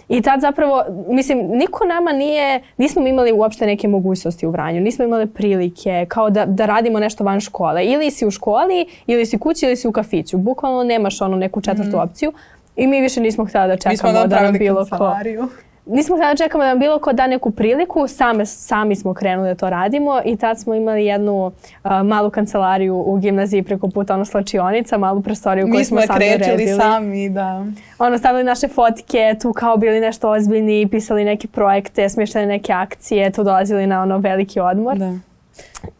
I 0.08 0.22
tad 0.22 0.40
zapravo, 0.40 0.84
mislim, 1.08 1.38
niko 1.50 1.84
nama 1.84 2.12
nije, 2.12 2.62
nismo 2.76 3.06
imali 3.06 3.32
uopšte 3.32 3.66
neke 3.66 3.88
mogućnosti 3.88 4.46
u 4.46 4.50
Vranju, 4.50 4.80
nismo 4.80 5.04
imali 5.04 5.26
prilike 5.26 6.06
kao 6.08 6.30
da, 6.30 6.46
da 6.46 6.66
radimo 6.66 7.00
nešto 7.00 7.24
van 7.24 7.40
škole. 7.40 7.84
Ili 7.84 8.10
si 8.10 8.26
u 8.26 8.30
školi, 8.30 8.86
ili 9.06 9.26
si 9.26 9.38
kući, 9.38 9.66
ili 9.66 9.76
si 9.76 9.88
u 9.88 9.92
kafiću. 9.92 10.36
Bukvalno 10.36 10.84
nemaš 10.84 11.20
ono 11.20 11.36
neku 11.36 11.60
četvrtu 11.60 11.96
mm. 11.96 12.00
opciju. 12.00 12.32
I 12.76 12.86
mi 12.86 13.00
više 13.00 13.20
nismo 13.20 13.44
htjeli 13.44 13.68
da 13.68 13.76
čekamo 13.76 14.26
da 14.26 14.42
nam 14.42 14.52
bilo 14.58 14.86
ko 14.98 15.14
nismo 15.88 16.16
htjeli 16.16 16.34
da 16.34 16.44
čekamo 16.44 16.64
da 16.64 16.68
nam 16.68 16.78
bilo 16.78 16.98
ko 16.98 17.12
da 17.12 17.26
neku 17.26 17.50
priliku, 17.50 18.08
same, 18.08 18.46
sami 18.46 18.96
smo 18.96 19.14
krenuli 19.14 19.48
da 19.48 19.54
to 19.54 19.70
radimo 19.70 20.20
i 20.24 20.36
tad 20.36 20.60
smo 20.60 20.74
imali 20.74 21.04
jednu 21.04 21.46
uh, 21.46 21.90
malu 22.04 22.30
kancelariju 22.30 22.96
u 23.06 23.16
gimnaziji 23.16 23.62
preko 23.62 23.88
puta 23.88 24.14
ono 24.14 24.24
slačionica, 24.24 24.98
malu 24.98 25.22
prostoriju 25.22 25.68
koju 25.72 25.84
smo, 25.84 26.00
smo 26.00 26.06
sami 26.06 26.24
uredili. 26.34 26.76
sami, 26.80 27.28
da. 27.28 27.64
Ono, 27.98 28.18
stavili 28.18 28.44
naše 28.44 28.68
fotike, 28.68 29.34
tu 29.42 29.52
kao 29.52 29.76
bili 29.76 30.00
nešto 30.00 30.30
ozbiljni, 30.30 30.88
pisali 30.90 31.24
neke 31.24 31.48
projekte, 31.48 32.08
smještali 32.08 32.46
neke 32.46 32.72
akcije, 32.72 33.30
tu 33.30 33.44
dolazili 33.44 33.86
na 33.86 34.02
ono 34.02 34.18
veliki 34.18 34.60
odmor. 34.60 34.98
Da. 34.98 35.12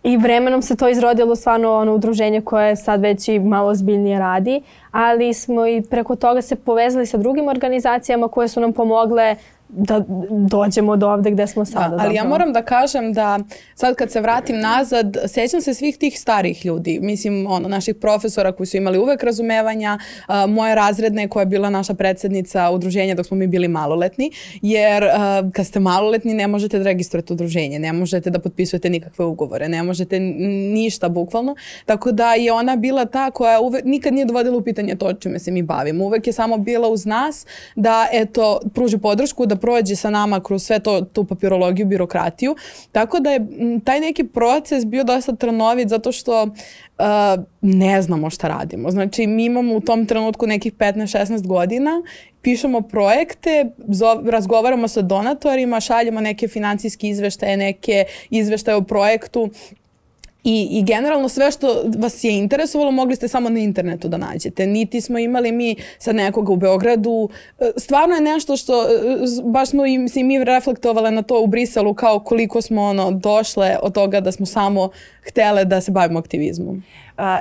I 0.03 0.17
vremenom 0.17 0.63
se 0.63 0.77
to 0.77 0.89
izrodilo 0.89 1.37
stvarno 1.37 1.73
ono 1.73 1.95
udruženje 1.95 2.41
koje 2.41 2.77
sad 2.77 3.01
već 3.01 3.29
i 3.29 3.39
malo 3.39 3.69
ozbiljnije 3.69 4.19
radi, 4.19 4.63
ali 4.91 5.35
smo 5.35 5.67
i 5.67 5.83
preko 5.91 6.17
toga 6.17 6.43
se 6.43 6.57
povezali 6.57 7.07
sa 7.07 7.17
drugim 7.17 7.49
organizacijama 7.49 8.29
koje 8.29 8.49
su 8.49 8.61
nam 8.61 8.73
pomogle 8.73 9.37
da 9.69 10.05
dođemo 10.51 10.97
do 10.97 11.09
ovde 11.09 11.31
gde 11.31 11.47
smo 11.47 11.65
sada. 11.65 11.97
Da, 11.97 12.03
ali 12.03 12.15
ja 12.15 12.25
moram 12.25 12.53
da 12.53 12.63
kažem 12.63 13.13
da 13.13 13.39
sad 13.75 13.95
kad 13.95 14.11
se 14.11 14.21
vratim 14.21 14.61
nazad, 14.61 15.17
sećam 15.27 15.61
se 15.61 15.75
svih 15.75 15.99
tih 15.99 16.21
starih 16.21 16.67
ljudi. 16.67 16.99
Mislim, 17.03 17.47
ono, 17.47 17.69
naših 17.69 17.95
profesora 17.95 18.53
koji 18.53 18.67
su 18.67 18.77
imali 18.77 18.99
uvek 18.99 19.23
razumevanja, 19.23 19.99
uh, 20.29 20.51
moje 20.51 20.75
razredne 20.75 21.29
koja 21.29 21.43
je 21.43 21.47
bila 21.47 21.71
naša 21.71 21.95
predsednica 21.95 22.71
udruženja 22.71 23.15
dok 23.15 23.27
smo 23.27 23.37
mi 23.37 23.47
bili 23.47 23.69
maloletni, 23.69 24.31
jer 24.63 25.05
uh, 25.05 25.53
kad 25.53 25.67
ste 25.67 25.81
maloletni 25.81 26.35
ne 26.35 26.47
možete 26.47 26.79
da 26.79 26.85
registrujete 26.85 27.33
udruženje, 27.33 27.79
ne 27.79 27.93
možete 27.93 28.31
da 28.31 28.39
potpisujete 28.39 28.91
nikakve 28.91 29.25
ugovore, 29.25 29.69
ne 29.69 29.83
možete 29.83 30.21
ništa 30.21 31.09
bukvalno. 31.09 31.57
Tako 31.87 32.13
da 32.13 32.35
je 32.35 32.53
ona 32.53 32.77
bila 32.77 33.05
ta 33.05 33.31
koja 33.31 33.61
uvek, 33.61 33.85
nikad 33.85 34.13
nije 34.13 34.25
dovodila 34.25 34.57
u 34.57 34.63
pitanje 34.63 34.97
to 34.97 35.13
čime 35.13 35.39
se 35.39 35.51
mi 35.51 35.63
bavimo. 35.63 36.05
Uvek 36.05 36.27
je 36.27 36.33
samo 36.33 36.59
bila 36.59 36.89
uz 36.89 37.07
nas 37.07 37.47
da 37.77 38.07
eto, 38.13 38.61
pruži 38.75 38.99
podršku, 38.99 39.47
da 39.47 39.58
prođe 39.59 39.97
sa 39.97 40.11
nama 40.11 40.41
kroz 40.41 40.63
sve 40.63 40.79
to, 40.79 41.01
tu 41.01 41.25
papirologiju, 41.25 41.87
birokratiju. 41.87 42.57
Tako 42.93 43.21
da 43.21 43.31
je 43.31 43.47
taj 43.85 44.01
neki 44.01 44.25
proces 44.25 44.87
bio 44.87 45.05
dosta 45.05 45.37
trnovit 45.37 45.89
zato 45.89 46.13
što 46.13 46.43
uh, 46.43 46.49
ne 47.63 48.03
znamo 48.03 48.31
šta 48.31 48.49
radimo. 48.49 48.91
Znači, 48.91 49.27
mi 49.27 49.45
imamo 49.45 49.77
u 49.77 49.81
tom 49.81 50.07
trenutku 50.07 50.47
nekih 50.47 50.73
15-16 50.75 51.47
godina, 51.47 52.03
pišemo 52.43 52.81
projekte, 52.81 53.71
razgovaramo 54.31 54.89
sa 54.89 55.03
donatorima, 55.03 55.81
šaljemo 55.81 56.21
neke 56.21 56.49
financijske 56.49 57.09
izveštaje, 57.09 57.57
neke 57.57 58.05
izveštaje 58.31 58.77
o 58.77 58.83
projektu 58.83 59.51
I, 60.51 60.69
I 60.71 60.83
generalno 60.83 61.29
sve 61.29 61.51
što 61.51 61.83
vas 61.99 62.25
je 62.25 62.39
interesovalo 62.39 62.91
mogli 62.91 63.17
ste 63.17 63.29
samo 63.29 63.49
na 63.49 63.59
internetu 63.59 64.09
da 64.09 64.17
nađete. 64.17 64.67
Niti 64.67 65.01
smo 65.01 65.19
imali 65.19 65.53
mi 65.53 65.77
sad 65.99 66.15
nekoga 66.15 66.53
u 66.53 66.57
Beogradu. 66.57 67.29
E, 67.61 67.71
stvarno 67.77 68.15
je 68.15 68.21
nešto 68.21 68.57
što, 68.57 68.83
e, 68.83 68.87
baš 69.45 69.69
smo 69.69 69.87
im, 69.87 70.09
se 70.09 70.21
i 70.21 70.25
mi 70.25 70.45
reflektovale 70.45 71.11
na 71.11 71.23
to 71.23 71.43
u 71.43 71.47
Briselu 71.47 71.95
kao 71.95 72.21
koliko 72.21 72.63
smo 72.63 72.83
ono 72.83 73.11
došle 73.11 73.77
od 73.83 73.95
toga 73.95 74.21
da 74.21 74.33
smo 74.33 74.47
samo 74.47 74.91
htele 75.23 75.65
da 75.65 75.81
se 75.81 75.91
bavimo 75.91 76.19
aktivizmom. 76.19 76.83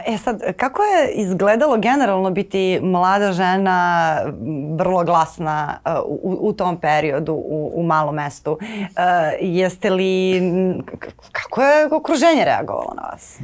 E 0.05 0.17
sad, 0.17 0.41
kako 0.57 0.84
je 0.84 1.12
izgledalo 1.12 1.77
generalno 1.77 2.31
biti 2.31 2.79
mlada 2.81 3.31
žena, 3.31 4.17
vrlo 4.77 5.03
glasna 5.03 5.79
u, 6.05 6.38
u 6.41 6.53
tom 6.53 6.77
periodu 6.77 7.34
u, 7.34 7.72
u 7.75 7.84
malom 7.84 8.15
mestu? 8.15 8.60
Jeste 9.39 9.89
li, 9.89 10.41
kako 11.31 11.62
je 11.62 11.88
okruženje 11.91 12.46
reagovalo 12.46 12.93
na 12.96 13.10
vas? 13.12 13.39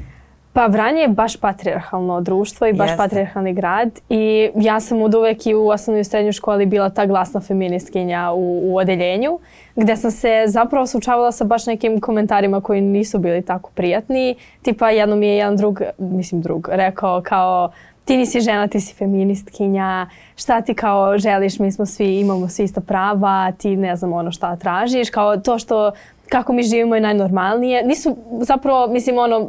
Pa 0.54 0.66
Vranje 0.66 1.02
je 1.02 1.08
baš 1.08 1.38
patrijarhalno 1.38 2.22
društvo 2.22 2.68
i 2.68 2.74
baš 2.74 2.90
Jeste. 2.90 2.98
patrijarhalni 2.98 3.54
grad 3.54 3.90
i 4.10 4.50
ja 4.56 4.80
sam 4.80 5.02
od 5.02 5.16
uvek 5.16 5.48
i 5.48 5.56
u 5.56 5.68
osnovnoj 5.68 6.02
i 6.02 6.04
srednjoj 6.04 6.32
školi 6.32 6.66
bila 6.66 6.90
ta 6.90 7.06
glasna 7.06 7.42
feministkinja 7.42 8.32
u, 8.32 8.62
u 8.64 8.78
odeljenju 8.78 9.40
gde 9.76 9.96
sam 9.96 10.12
se 10.12 10.44
zapravo 10.48 10.88
sučavala 10.88 11.32
sa 11.32 11.44
baš 11.44 11.66
nekim 11.66 12.02
komentarima 12.02 12.62
koji 12.62 12.82
nisu 12.82 13.20
bili 13.20 13.42
tako 13.42 13.70
prijatni. 13.76 14.36
Tipa 14.62 14.90
jednom 14.90 15.20
mi 15.20 15.28
je 15.28 15.36
jedan 15.36 15.58
drug, 15.58 15.82
mislim 15.98 16.42
drug, 16.42 16.70
rekao 16.72 17.22
kao 17.22 17.72
ti 18.06 18.18
nisi 18.18 18.42
žena, 18.42 18.68
ti 18.68 18.80
si 18.80 18.96
feministkinja, 18.96 20.08
šta 20.36 20.62
ti 20.62 20.74
kao 20.74 21.18
želiš, 21.18 21.60
mi 21.60 21.72
smo 21.72 21.86
svi, 21.86 22.20
imamo 22.20 22.48
svi 22.48 22.64
ista 22.64 22.82
prava, 22.82 23.52
ti 23.52 23.76
ne 23.76 23.96
znam 23.96 24.14
ono 24.14 24.32
šta 24.32 24.56
tražiš, 24.56 25.10
kao 25.10 25.38
to 25.38 25.60
što 25.60 25.92
kako 26.34 26.54
mi 26.54 26.64
živimo 26.64 26.96
je 26.96 27.02
najnormalnije. 27.02 27.84
Nisu 27.86 28.18
zapravo, 28.42 28.88
mislim, 28.88 29.18
ono, 29.18 29.40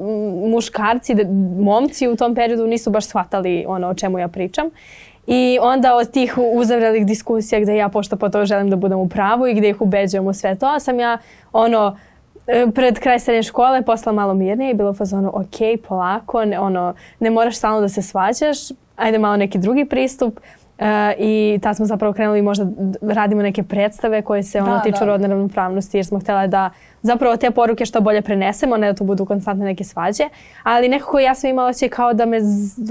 muškarci, 0.49 1.15
momci 1.59 2.09
u 2.09 2.17
tom 2.17 2.35
periodu 2.35 2.67
nisu 2.67 2.91
baš 2.91 3.07
shvatali 3.07 3.65
ono 3.69 3.89
o 3.89 3.95
čemu 3.95 4.19
ja 4.19 4.29
pričam. 4.29 4.67
I 5.27 5.59
onda 5.61 5.95
od 5.95 6.11
tih 6.11 6.39
uzavrelih 6.55 7.07
diskusija 7.07 7.61
gde 7.61 7.77
ja 7.77 7.89
pošto 7.89 8.17
po 8.17 8.29
to 8.29 8.45
želim 8.45 8.71
da 8.71 8.77
budem 8.77 8.99
u 8.99 9.09
pravu 9.09 9.47
i 9.47 9.55
gde 9.55 9.69
ih 9.69 9.81
ubeđujem 9.81 10.27
u 10.27 10.33
sve 10.33 10.55
to, 10.55 10.81
sam 10.81 11.01
ja 11.01 11.19
ono, 11.53 11.97
e, 12.47 12.67
pred 12.75 12.99
kraj 12.99 13.21
srednje 13.21 13.43
škole 13.43 13.83
posla 13.83 14.13
malo 14.13 14.35
mirnije 14.35 14.71
i 14.71 14.75
bilo 14.75 14.95
fazonu 14.95 15.31
ok, 15.35 15.81
polako, 15.89 16.45
ne, 16.45 16.59
ono, 16.61 16.95
ne 17.21 17.31
moraš 17.31 17.57
stalno 17.57 17.81
da 17.81 17.89
se 17.89 18.03
svađaš, 18.03 18.59
ajde 18.97 19.19
malo 19.19 19.37
neki 19.37 19.59
drugi 19.59 19.85
pristup. 19.85 20.41
Uh, 20.79 20.87
I 21.19 21.59
tad 21.63 21.77
smo 21.77 21.87
zapravo 21.87 22.13
krenuli 22.13 22.43
možda 22.43 22.67
radimo 23.03 23.43
neke 23.43 23.63
predstave 23.63 24.23
koje 24.23 24.43
se 24.43 24.63
ono 24.63 24.75
da, 24.75 24.83
tiču 24.83 24.99
da. 24.99 25.05
rodne 25.05 25.29
ravnopravnosti 25.29 25.99
jer 25.99 26.07
smo 26.07 26.21
htjela 26.21 26.47
da 26.47 26.71
zapravo 27.03 27.37
te 27.37 27.51
poruke 27.51 27.87
što 27.87 28.01
bolje 28.01 28.23
prenesemo, 28.23 28.77
ne 28.77 28.87
da 28.87 28.95
to 28.95 29.05
budu 29.05 29.25
konstantne 29.25 29.65
neke 29.65 29.85
svađe, 29.85 30.25
ali 30.63 30.89
nekako 30.89 31.19
ja 31.19 31.35
sam 31.35 31.51
imala 31.51 31.69
osjećaj 31.69 31.89
kao 31.89 32.15
da 32.15 32.27
me 32.27 32.39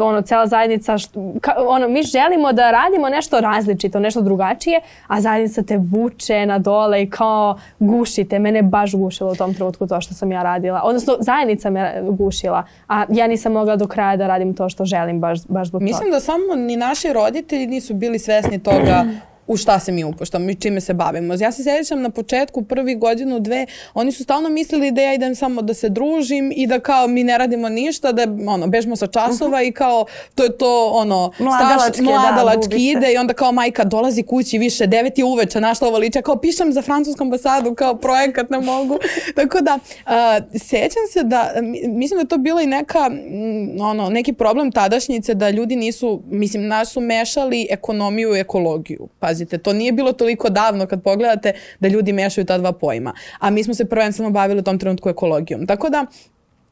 ono, 0.02 0.22
cela 0.22 0.48
zajednica, 0.48 0.98
što, 0.98 1.34
ka, 1.42 1.54
ono, 1.68 1.88
mi 1.88 2.04
želimo 2.04 2.54
da 2.54 2.72
radimo 2.72 3.10
nešto 3.10 3.40
različito, 3.40 4.00
nešto 4.00 4.22
drugačije, 4.22 4.82
a 5.08 5.22
zajednica 5.22 5.64
te 5.64 5.78
vuče 5.78 6.46
na 6.46 6.60
dole 6.60 7.04
i 7.04 7.10
kao 7.10 7.58
gušite. 7.80 8.40
Mene 8.40 8.62
baš 8.62 8.96
gušilo 8.96 9.32
u 9.32 9.36
tom 9.36 9.54
trenutku 9.54 9.88
to 9.88 10.02
što 10.02 10.14
sam 10.14 10.32
ja 10.32 10.44
radila. 10.44 10.82
Odnosno, 10.84 11.16
zajednica 11.20 11.70
me 11.70 12.02
gušila, 12.10 12.64
a 12.88 13.06
ja 13.10 13.28
nisam 13.28 13.52
mogla 13.52 13.76
do 13.76 13.88
kraja 13.88 14.18
da 14.18 14.28
radim 14.28 14.54
to 14.54 14.70
što 14.70 14.86
želim 14.86 15.20
baš, 15.20 15.40
baš 15.48 15.68
zbog 15.68 15.82
Mislim 15.82 16.08
toga. 16.08 16.12
da 16.12 16.20
samo 16.20 16.56
ni 16.56 16.76
naši 16.76 17.14
roditelji 17.14 17.73
nisu 17.74 17.94
bili 17.94 18.20
svesni 18.20 18.60
toga 18.60 19.06
u 19.48 19.58
šta 19.58 19.80
se 19.80 19.92
mi 19.92 20.04
upuštamo 20.04 20.50
i 20.50 20.56
čime 20.56 20.82
se 20.82 20.94
bavimo. 20.94 21.34
Ja 21.34 21.52
se 21.52 21.64
sjećam 21.64 22.02
na 22.02 22.10
početku, 22.10 22.62
prvi 22.62 22.96
godinu, 22.96 23.40
dve, 23.40 23.66
oni 23.94 24.12
su 24.12 24.24
stalno 24.24 24.50
mislili 24.50 24.92
da 24.92 25.02
ja 25.02 25.14
idem 25.14 25.36
samo 25.36 25.62
da 25.62 25.74
se 25.74 25.90
družim 25.90 26.52
i 26.56 26.68
da 26.68 26.80
kao 26.80 27.08
mi 27.08 27.24
ne 27.24 27.38
radimo 27.38 27.70
ništa, 27.70 28.12
da 28.12 28.24
ono, 28.48 28.68
bežmo 28.68 28.96
sa 28.96 29.08
časova 29.08 29.50
uh 29.50 29.54
mhm. 29.54 29.64
-huh. 29.64 29.68
i 29.68 29.72
kao 29.72 30.06
to 30.36 30.44
je 30.44 30.58
to 30.58 30.90
ono, 30.94 31.32
mladalački, 31.40 31.94
staš, 31.94 32.06
mladalački 32.06 32.70
da, 32.70 32.78
ide 32.78 33.14
i 33.14 33.18
onda 33.18 33.34
kao 33.34 33.52
majka 33.52 33.84
dolazi 33.84 34.24
kući 34.24 34.58
više, 34.58 34.88
devet 34.88 35.18
je 35.18 35.24
uveče, 35.24 35.62
našla 35.62 35.88
ovo 35.88 35.98
liče, 35.98 36.22
kao 36.22 36.36
pišem 36.36 36.74
za 36.74 36.82
francusku 36.82 37.24
ambasadu, 37.24 37.76
kao 37.76 37.96
projekat 37.96 38.50
ne 38.50 38.60
mogu. 38.60 38.98
Tako 39.38 39.62
da, 39.62 39.80
uh, 40.06 40.60
sjećam 40.60 41.04
se 41.14 41.24
da, 41.24 41.54
mislim 41.88 42.20
da 42.20 42.26
to 42.26 42.38
bila 42.38 42.62
i 42.62 42.68
neka, 42.68 43.10
m, 43.12 43.82
ono, 43.82 44.10
neki 44.10 44.34
problem 44.34 44.72
tadašnjice 44.72 45.34
da 45.34 45.50
ljudi 45.50 45.76
nisu, 45.76 46.22
mislim, 46.26 46.68
nas 46.68 46.90
su 46.90 47.02
mešali 47.02 47.68
ekonomiju 47.70 48.36
i 48.36 48.40
ekologiju. 48.40 49.08
Pa 49.20 49.33
pazite, 49.34 49.58
to 49.58 49.74
nije 49.74 49.92
bilo 49.92 50.14
toliko 50.14 50.50
davno 50.50 50.88
kad 50.88 51.04
pogledate 51.04 51.54
da 51.80 51.88
ljudi 51.88 52.14
mešaju 52.14 52.46
ta 52.46 52.58
dva 52.58 52.72
pojma. 52.72 53.14
A 53.40 53.50
mi 53.50 53.64
smo 53.64 53.74
se 53.74 53.86
prvenstveno 53.86 54.32
bavili 54.32 54.60
u 54.60 54.64
tom 54.64 54.80
trenutku 54.80 55.10
ekologijom. 55.10 55.66
Tako 55.68 55.90
da, 55.90 56.06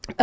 Uh, 0.08 0.16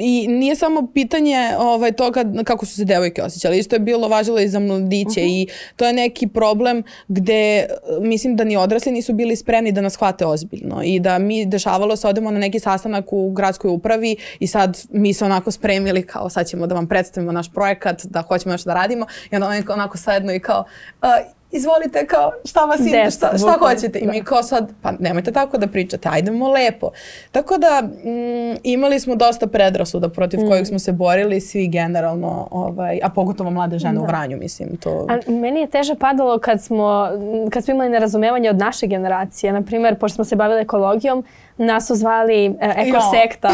I 0.00 0.28
nije 0.28 0.56
samo 0.56 0.88
pitanje 0.94 1.36
ovaj, 1.58 1.92
toga 1.92 2.24
kako 2.44 2.66
su 2.66 2.74
se 2.74 2.84
devojke 2.84 3.22
osjećale. 3.22 3.58
Isto 3.58 3.76
je 3.76 3.80
bilo 3.80 4.08
važilo 4.08 4.40
i 4.40 4.48
za 4.48 4.58
mladiće 4.58 5.20
uh 5.20 5.26
-huh. 5.26 5.42
i 5.42 5.48
to 5.76 5.86
je 5.86 5.92
neki 5.92 6.26
problem 6.26 6.82
gde 7.08 7.66
mislim 8.00 8.36
da 8.36 8.44
ni 8.44 8.56
odrasli 8.56 8.92
nisu 8.92 9.12
bili 9.12 9.36
spremni 9.36 9.72
da 9.72 9.80
nas 9.80 9.96
hvate 9.96 10.26
ozbiljno 10.26 10.82
i 10.84 11.00
da 11.00 11.18
mi 11.18 11.46
dešavalo 11.46 11.96
se 11.96 12.08
odemo 12.08 12.30
na 12.30 12.38
neki 12.38 12.60
sastanak 12.60 13.12
u 13.12 13.30
gradskoj 13.30 13.70
upravi 13.70 14.16
i 14.38 14.46
sad 14.46 14.78
mi 14.90 15.14
se 15.14 15.24
onako 15.24 15.50
spremili 15.50 16.06
kao 16.06 16.30
sad 16.30 16.46
ćemo 16.46 16.66
da 16.66 16.74
vam 16.74 16.88
predstavimo 16.88 17.32
naš 17.32 17.52
projekat, 17.52 18.04
da 18.04 18.22
hoćemo 18.22 18.52
nešto 18.52 18.70
da 18.70 18.74
radimo 18.74 19.06
i 19.30 19.34
onda 19.34 19.48
oni 19.48 19.62
onako 19.68 19.98
sednu 19.98 20.32
i 20.32 20.40
kao 20.40 20.64
uh, 21.02 21.35
izvolite 21.56 22.06
kao 22.06 22.32
šta 22.44 22.64
vas 22.64 22.80
ide, 22.80 23.10
šta, 23.10 23.38
šta 23.38 23.56
hoćete. 23.58 23.98
I 23.98 24.06
mi 24.06 24.20
da. 24.20 24.24
kao 24.24 24.42
sad, 24.42 24.72
pa 24.82 24.92
nemojte 24.98 25.32
tako 25.32 25.58
da 25.58 25.66
pričate, 25.66 26.08
ajdemo 26.12 26.48
lepo. 26.48 26.90
Tako 27.32 27.58
da 27.58 27.82
mm, 27.82 28.56
imali 28.62 29.00
smo 29.00 29.14
dosta 29.14 29.46
predrasuda 29.46 30.08
protiv 30.08 30.40
mm. 30.40 30.48
kojih 30.48 30.68
smo 30.68 30.78
se 30.78 30.92
borili 30.92 31.40
svi 31.40 31.68
generalno, 31.68 32.48
ovaj, 32.50 33.00
a 33.02 33.08
pogotovo 33.08 33.50
mlade 33.50 33.78
žene 33.78 33.94
da. 33.94 34.00
u 34.00 34.04
Vranju, 34.04 34.36
mislim. 34.36 34.76
To... 34.76 35.06
A 35.08 35.30
meni 35.30 35.60
je 35.60 35.66
teže 35.66 35.94
padalo 35.94 36.38
kad 36.38 36.62
smo, 36.62 37.08
kad 37.50 37.64
smo 37.64 37.74
imali 37.74 37.90
nerazumevanje 37.90 38.50
od 38.50 38.58
naše 38.58 38.86
generacije. 38.86 39.52
Naprimer, 39.52 39.98
pošto 39.98 40.14
smo 40.14 40.24
se 40.24 40.36
bavili 40.36 40.60
ekologijom, 40.60 41.24
nas 41.56 41.86
su 41.86 41.94
zvali 41.94 42.46
e, 42.46 42.74
ekosekta. 42.76 43.50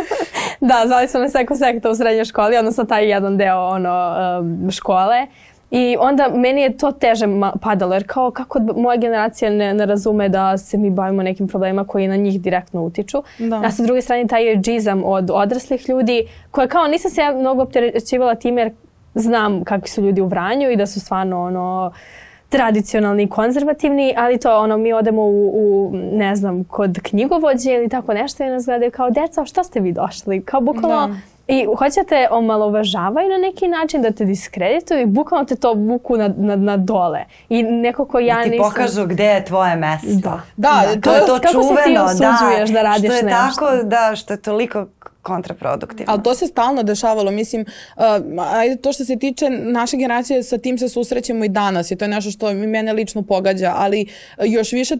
da, 0.70 0.82
zvali 0.86 1.08
smo 1.08 1.20
nas 1.20 1.34
ekosekta 1.34 1.90
u 1.90 1.94
srednjoj 1.94 2.24
školi, 2.24 2.56
odnosno 2.56 2.84
taj 2.84 3.10
jedan 3.10 3.36
deo 3.36 3.66
ono, 3.66 4.14
škole. 4.70 5.26
I 5.70 5.96
onda 6.00 6.28
meni 6.34 6.60
je 6.60 6.76
to 6.76 6.92
teže 6.92 7.26
padalo, 7.62 7.94
jer 7.94 8.06
kao 8.06 8.30
kako 8.30 8.58
moja 8.76 8.96
generacija 8.96 9.50
ne, 9.50 9.74
ne 9.74 9.86
razume 9.86 10.28
da 10.28 10.58
se 10.58 10.78
mi 10.78 10.90
bavimo 10.90 11.22
nekim 11.22 11.48
problemima 11.48 11.84
koji 11.84 12.08
na 12.08 12.16
njih 12.16 12.40
direktno 12.40 12.82
utiču. 12.82 13.22
Da. 13.38 13.62
A 13.64 13.70
sa 13.70 13.82
druge 13.82 14.02
strane 14.02 14.26
taj 14.26 14.56
džizam 14.56 15.04
od 15.04 15.30
odraslih 15.32 15.88
ljudi, 15.88 16.28
koje 16.50 16.68
kao 16.68 16.86
nisam 16.86 17.10
se 17.10 17.20
ja 17.20 17.32
mnogo 17.32 17.62
opterećivala 17.62 18.34
time 18.34 18.60
jer 18.60 18.72
znam 19.14 19.64
kakvi 19.64 19.88
su 19.88 20.02
ljudi 20.02 20.20
u 20.20 20.26
Vranju 20.26 20.70
i 20.70 20.76
da 20.76 20.86
su 20.86 21.00
stvarno 21.00 21.42
ono 21.42 21.92
tradicionalni 22.48 23.22
i 23.22 23.28
konzervativni, 23.28 24.14
ali 24.16 24.38
to 24.38 24.60
ono, 24.60 24.78
mi 24.78 24.92
odemo 24.92 25.22
u, 25.22 25.50
u 25.54 25.90
ne 25.94 26.36
znam, 26.36 26.64
kod 26.64 26.98
knjigovođe 27.02 27.72
ili 27.72 27.88
tako 27.88 28.14
nešto 28.14 28.44
i 28.44 28.48
nas 28.48 28.64
gledaju 28.64 28.90
kao, 28.90 29.10
deca, 29.10 29.44
što 29.44 29.64
ste 29.64 29.80
vi 29.80 29.92
došli? 29.92 30.42
Kao 30.42 30.60
bukvalno, 30.60 31.06
da. 31.06 31.14
I 31.50 31.66
hoćete 31.78 32.28
omalovažavaju 32.30 33.28
na 33.28 33.38
neki 33.38 33.68
način 33.68 34.02
da 34.02 34.10
te 34.10 34.24
diskredituju 34.24 35.00
i 35.00 35.06
bukvalno 35.06 35.46
te 35.46 35.56
to 35.56 35.72
vuku 35.72 36.16
na, 36.16 36.30
na, 36.36 36.56
na 36.56 36.76
dole. 36.76 37.24
I 37.48 37.62
neko 37.62 38.04
ko 38.04 38.18
ja 38.18 38.36
da 38.36 38.42
ti 38.42 38.50
nisam... 38.50 38.70
pokažu 38.70 39.06
gde 39.06 39.24
je 39.24 39.44
tvoje 39.44 39.76
mesto. 39.76 40.08
Da, 40.22 40.40
da, 40.56 40.82
da 40.94 41.00
to, 41.00 41.14
je 41.14 41.20
to 41.20 41.38
kako 41.42 41.52
čuveno. 41.52 41.76
Kako 41.76 42.08
se 42.08 42.18
ti 42.18 42.26
osuđuješ 42.26 42.70
da, 42.70 42.74
da 42.74 42.82
radiš 42.82 43.02
nešto? 43.02 43.16
Što 43.16 43.26
je 43.26 43.34
nešto? 43.34 43.60
tako, 43.60 43.84
da, 43.84 44.16
što 44.16 44.32
je 44.32 44.42
toliko 44.42 44.86
kontraproduktivno. 45.22 46.12
Ali 46.12 46.22
to 46.22 46.34
se 46.34 46.46
stalno 46.46 46.82
dešavalo. 46.82 47.30
Mislim, 47.30 47.64
uh, 47.96 48.02
ajde 48.52 48.76
to 48.76 48.92
što 48.92 49.04
se 49.04 49.16
tiče 49.16 49.50
naše 49.50 49.96
generacije, 49.96 50.42
sa 50.42 50.58
tim 50.58 50.78
se 50.78 50.88
susrećemo 50.88 51.44
i 51.44 51.48
danas 51.48 51.90
i 51.90 51.96
to 51.96 52.04
je 52.04 52.08
nešto 52.08 52.30
što 52.30 52.54
mene 52.54 52.92
lično 52.92 53.22
pogađa, 53.22 53.72
ali 53.76 54.06
još 54.46 54.72
više 54.72 54.96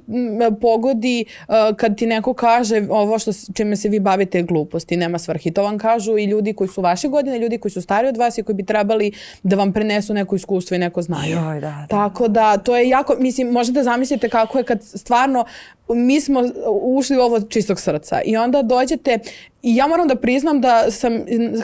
pogodi 0.61 1.25
uh, 1.49 1.55
kad 1.77 1.97
ti 1.97 2.07
neko 2.07 2.35
kaže 2.35 2.83
ovo 2.91 3.19
što 3.19 3.31
čime 3.55 3.77
se 3.77 3.89
vi 3.89 4.01
bavite 4.01 4.39
je 4.39 4.43
gluposti, 4.43 4.97
nema 4.97 5.19
svrhi. 5.19 5.51
To 5.51 5.63
vam 5.63 5.79
kažu 5.79 6.19
i 6.19 6.25
ljudi 6.25 6.53
koji 6.53 6.69
su 6.69 6.81
vaše 6.81 7.09
godine, 7.09 7.39
ljudi 7.39 7.59
koji 7.59 7.73
su 7.73 7.83
stari 7.83 8.09
od 8.09 8.17
vas 8.17 8.39
i 8.39 8.43
koji 8.43 8.57
bi 8.57 8.67
trebali 8.67 9.13
da 9.43 9.57
vam 9.57 9.73
prenesu 9.73 10.15
neko 10.15 10.37
iskustvo 10.37 10.75
i 10.75 10.79
neko 10.79 11.03
znanje. 11.03 11.31
Joj, 11.31 11.61
da, 11.61 11.61
da. 11.61 11.87
Tako 11.89 12.29
da, 12.29 12.59
to 12.59 12.77
je 12.77 12.89
jako, 12.89 13.17
mislim, 13.19 13.51
možete 13.51 13.83
zamislite 13.83 14.29
kako 14.29 14.59
je 14.59 14.65
kad 14.65 14.83
stvarno 14.83 15.45
mi 15.95 16.21
smo 16.21 16.43
ušli 16.83 17.17
u 17.19 17.21
ovo 17.21 17.41
čistog 17.41 17.81
srca 17.81 18.21
i 18.25 18.37
onda 18.37 18.63
dođete 18.63 19.19
i 19.63 19.77
ja 19.77 19.87
moram 19.87 20.09
da 20.09 20.15
priznam 20.15 20.61
da 20.61 20.91
sam 20.91 21.13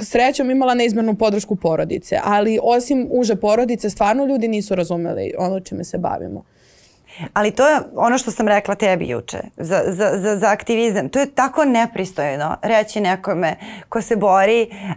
srećom 0.02 0.50
imala 0.50 0.74
neizmernu 0.74 1.14
podršku 1.14 1.56
porodice, 1.56 2.18
ali 2.24 2.58
osim 2.62 3.08
uže 3.10 3.36
porodice 3.36 3.90
stvarno 3.90 4.24
ljudi 4.24 4.48
nisu 4.48 4.74
razumeli 4.74 5.34
ono 5.38 5.60
čime 5.60 5.84
se 5.84 5.98
bavimo. 5.98 6.44
Ali 7.32 7.50
to 7.50 7.68
je 7.68 7.80
ono 7.94 8.18
što 8.18 8.30
sam 8.30 8.48
rekla 8.48 8.74
tebi 8.74 9.08
juče 9.08 9.38
za, 9.56 9.82
za, 9.86 10.10
za, 10.18 10.36
za 10.36 10.46
aktivizam. 10.50 11.08
To 11.08 11.18
je 11.18 11.30
tako 11.30 11.64
nepristojno 11.64 12.56
reći 12.62 13.00
nekome 13.00 13.56
ko 13.88 14.02
se 14.02 14.16
bori 14.16 14.68
uh, 14.70 14.96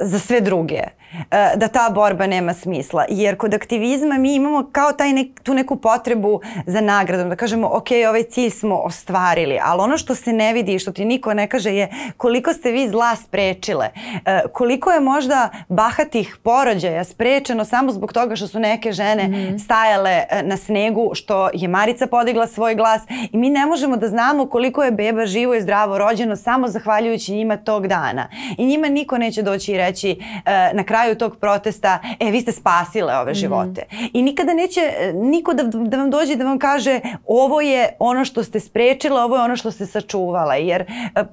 za 0.00 0.18
sve 0.18 0.40
druge. 0.40 0.82
E, 1.12 1.56
da 1.56 1.68
ta 1.68 1.90
borba 1.94 2.26
nema 2.26 2.54
smisla. 2.54 3.04
Jer 3.08 3.36
kod 3.36 3.54
aktivizma 3.54 4.18
mi 4.18 4.34
imamo 4.34 4.68
kao 4.72 4.92
taj 4.92 5.12
nek, 5.12 5.40
tu 5.42 5.54
neku 5.54 5.76
potrebu 5.76 6.40
za 6.66 6.80
nagradom, 6.80 7.28
da 7.28 7.36
kažemo 7.36 7.70
ok, 7.72 7.86
ovaj 8.08 8.22
cilj 8.22 8.50
smo 8.50 8.76
ostvarili, 8.76 9.58
ali 9.62 9.80
ono 9.82 9.98
što 9.98 10.14
se 10.14 10.32
ne 10.32 10.52
vidi 10.52 10.74
i 10.74 10.78
što 10.78 10.92
ti 10.92 11.04
niko 11.04 11.34
ne 11.34 11.48
kaže 11.48 11.74
je 11.74 11.88
koliko 12.16 12.52
ste 12.52 12.70
vi 12.70 12.88
zla 12.88 13.16
sprečile, 13.16 13.90
e, 14.24 14.40
koliko 14.52 14.90
je 14.90 15.00
možda 15.00 15.50
bahatih 15.68 16.36
porođaja 16.42 17.04
sprečeno 17.04 17.64
samo 17.64 17.92
zbog 17.92 18.12
toga 18.12 18.36
što 18.36 18.48
su 18.48 18.60
neke 18.60 18.92
žene 18.92 19.28
mm 19.28 19.32
-hmm. 19.32 19.64
stajale 19.64 20.24
e, 20.30 20.42
na 20.42 20.56
snegu, 20.56 21.10
što 21.14 21.50
je 21.52 21.68
Marica 21.68 22.06
podigla 22.06 22.46
svoj 22.46 22.74
glas 22.74 23.02
i 23.32 23.36
mi 23.36 23.50
ne 23.50 23.66
možemo 23.66 23.96
da 23.96 24.08
znamo 24.08 24.46
koliko 24.46 24.82
je 24.82 24.90
beba 24.90 25.26
živo 25.26 25.54
i 25.54 25.62
zdravo 25.62 25.98
rođeno 25.98 26.36
samo 26.36 26.68
zahvaljujući 26.68 27.32
njima 27.32 27.56
tog 27.56 27.86
dana. 27.86 28.28
I 28.58 28.66
njima 28.66 28.88
niko 28.88 29.18
neće 29.18 29.42
doći 29.42 29.72
i 29.72 29.76
reći 29.76 30.20
na 30.72 30.84
kraju 30.84 30.99
kraju 31.00 31.18
tog 31.18 31.36
protesta, 31.36 31.98
e, 32.20 32.30
vi 32.30 32.40
ste 32.40 32.52
spasile 32.52 33.16
ove 33.16 33.32
mhm. 33.32 33.38
živote. 33.38 33.82
Mm. 33.92 33.96
I 34.12 34.22
nikada 34.22 34.54
neće 34.54 34.80
e, 34.80 35.12
niko 35.12 35.54
da, 35.54 35.62
da 35.62 35.96
vam 35.96 36.10
dođe 36.10 36.36
da 36.36 36.44
vam 36.44 36.58
kaže 36.58 37.00
ovo 37.26 37.60
je 37.60 37.96
ono 37.98 38.24
što 38.24 38.44
ste 38.44 38.60
sprečila, 38.60 39.24
ovo 39.24 39.36
je 39.36 39.42
ono 39.42 39.56
što 39.56 39.70
ste 39.70 39.86
sačuvala. 39.86 40.54
Jer 40.54 40.82
e, 40.82 40.86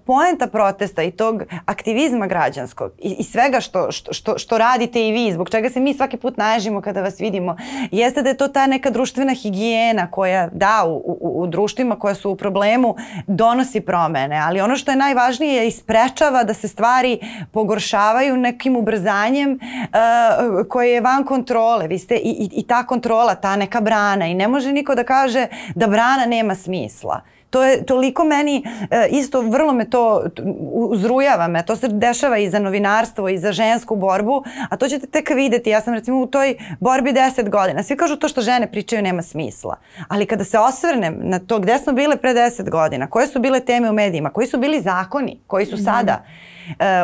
poenta 0.06 0.48
protesta 0.48 1.04
i 1.04 1.12
tog 1.12 1.44
aktivizma 1.66 2.28
građanskog 2.28 2.92
i, 2.98 3.16
i 3.20 3.24
svega 3.24 3.60
što, 3.60 3.92
što, 3.92 4.14
što, 4.14 4.38
što 4.38 4.58
radite 4.58 5.08
i 5.08 5.12
vi, 5.12 5.32
zbog 5.32 5.50
čega 5.50 5.70
se 5.70 5.80
mi 5.80 5.94
svaki 5.94 6.18
put 6.18 6.38
naježimo 6.38 6.82
kada 6.82 7.02
vas 7.02 7.20
vidimo, 7.20 7.58
jeste 7.92 8.22
da 8.22 8.30
je 8.30 8.38
to 8.38 8.48
ta 8.48 8.68
neka 8.68 8.90
društvena 8.90 9.34
higijena 9.34 10.12
koja, 10.12 10.50
da, 10.54 10.84
u, 10.88 10.96
u, 10.96 11.42
u 11.42 11.48
društvima 11.48 12.00
koja 12.00 12.16
su 12.16 12.32
u 12.32 12.36
problemu, 12.36 12.96
donosi 13.28 13.82
promene. 13.82 14.40
Ali 14.40 14.62
ono 14.62 14.76
što 14.76 14.92
je 14.92 14.98
najvažnije 14.98 15.54
je 15.54 15.68
isprečava 15.68 16.44
da 16.44 16.54
se 16.54 16.68
stvari 16.68 17.20
pogoršavaju 17.52 18.38
nekim 18.38 18.76
ubrzanjem 18.76 19.57
uh, 19.62 20.68
koje 20.70 20.94
je 20.94 21.02
van 21.02 21.24
kontrole. 21.24 21.88
Vi 21.88 22.00
ste 22.00 22.16
i, 22.16 22.30
i, 22.30 22.50
i 22.52 22.68
ta 22.68 22.84
kontrola, 22.84 23.36
ta 23.36 23.56
neka 23.56 23.82
brana 23.82 24.28
i 24.28 24.34
ne 24.34 24.48
može 24.48 24.72
niko 24.72 24.96
da 24.96 25.04
kaže 25.04 25.48
da 25.76 25.88
brana 25.88 26.26
nema 26.26 26.56
smisla. 26.56 27.22
To 27.50 27.64
je 27.64 27.86
toliko 27.86 28.24
meni 28.24 28.64
e, 28.92 29.08
isto 29.12 29.42
vrlo 29.42 29.74
me 29.74 29.90
to 29.90 30.24
uzrujava 30.72 31.48
me. 31.48 31.66
To 31.66 31.76
se 31.76 31.88
dešava 31.88 32.38
i 32.38 32.50
za 32.50 32.60
novinarstvo 32.60 33.30
i 33.30 33.38
za 33.38 33.52
žensku 33.52 33.96
borbu, 33.96 34.44
a 34.70 34.78
to 34.78 34.88
ćete 34.88 35.08
tek 35.08 35.30
videti. 35.30 35.70
Ja 35.70 35.82
sam 35.82 35.94
recimo 35.94 36.22
u 36.22 36.28
toj 36.28 36.56
borbi 36.80 37.12
10 37.12 37.50
godina. 37.50 37.84
Svi 37.84 37.98
kažu 37.98 38.16
to 38.16 38.28
što 38.28 38.42
žene 38.42 38.72
pričaju 38.72 39.02
nema 39.02 39.22
smisla. 39.22 39.76
Ali 40.08 40.26
kada 40.26 40.44
se 40.44 40.60
osvrnem 40.60 41.20
na 41.22 41.40
to 41.40 41.60
gde 41.60 41.78
smo 41.78 41.94
bile 41.94 42.18
pre 42.18 42.34
10 42.34 42.70
godina, 42.70 43.10
koje 43.10 43.28
su 43.28 43.40
bile 43.40 43.60
teme 43.60 43.90
u 43.90 43.94
medijima, 43.94 44.30
koji 44.30 44.48
su 44.48 44.58
bili 44.58 44.82
zakoni, 44.82 45.40
koji 45.48 45.66
su 45.66 45.78
sada, 45.78 46.14
e, 46.14 46.57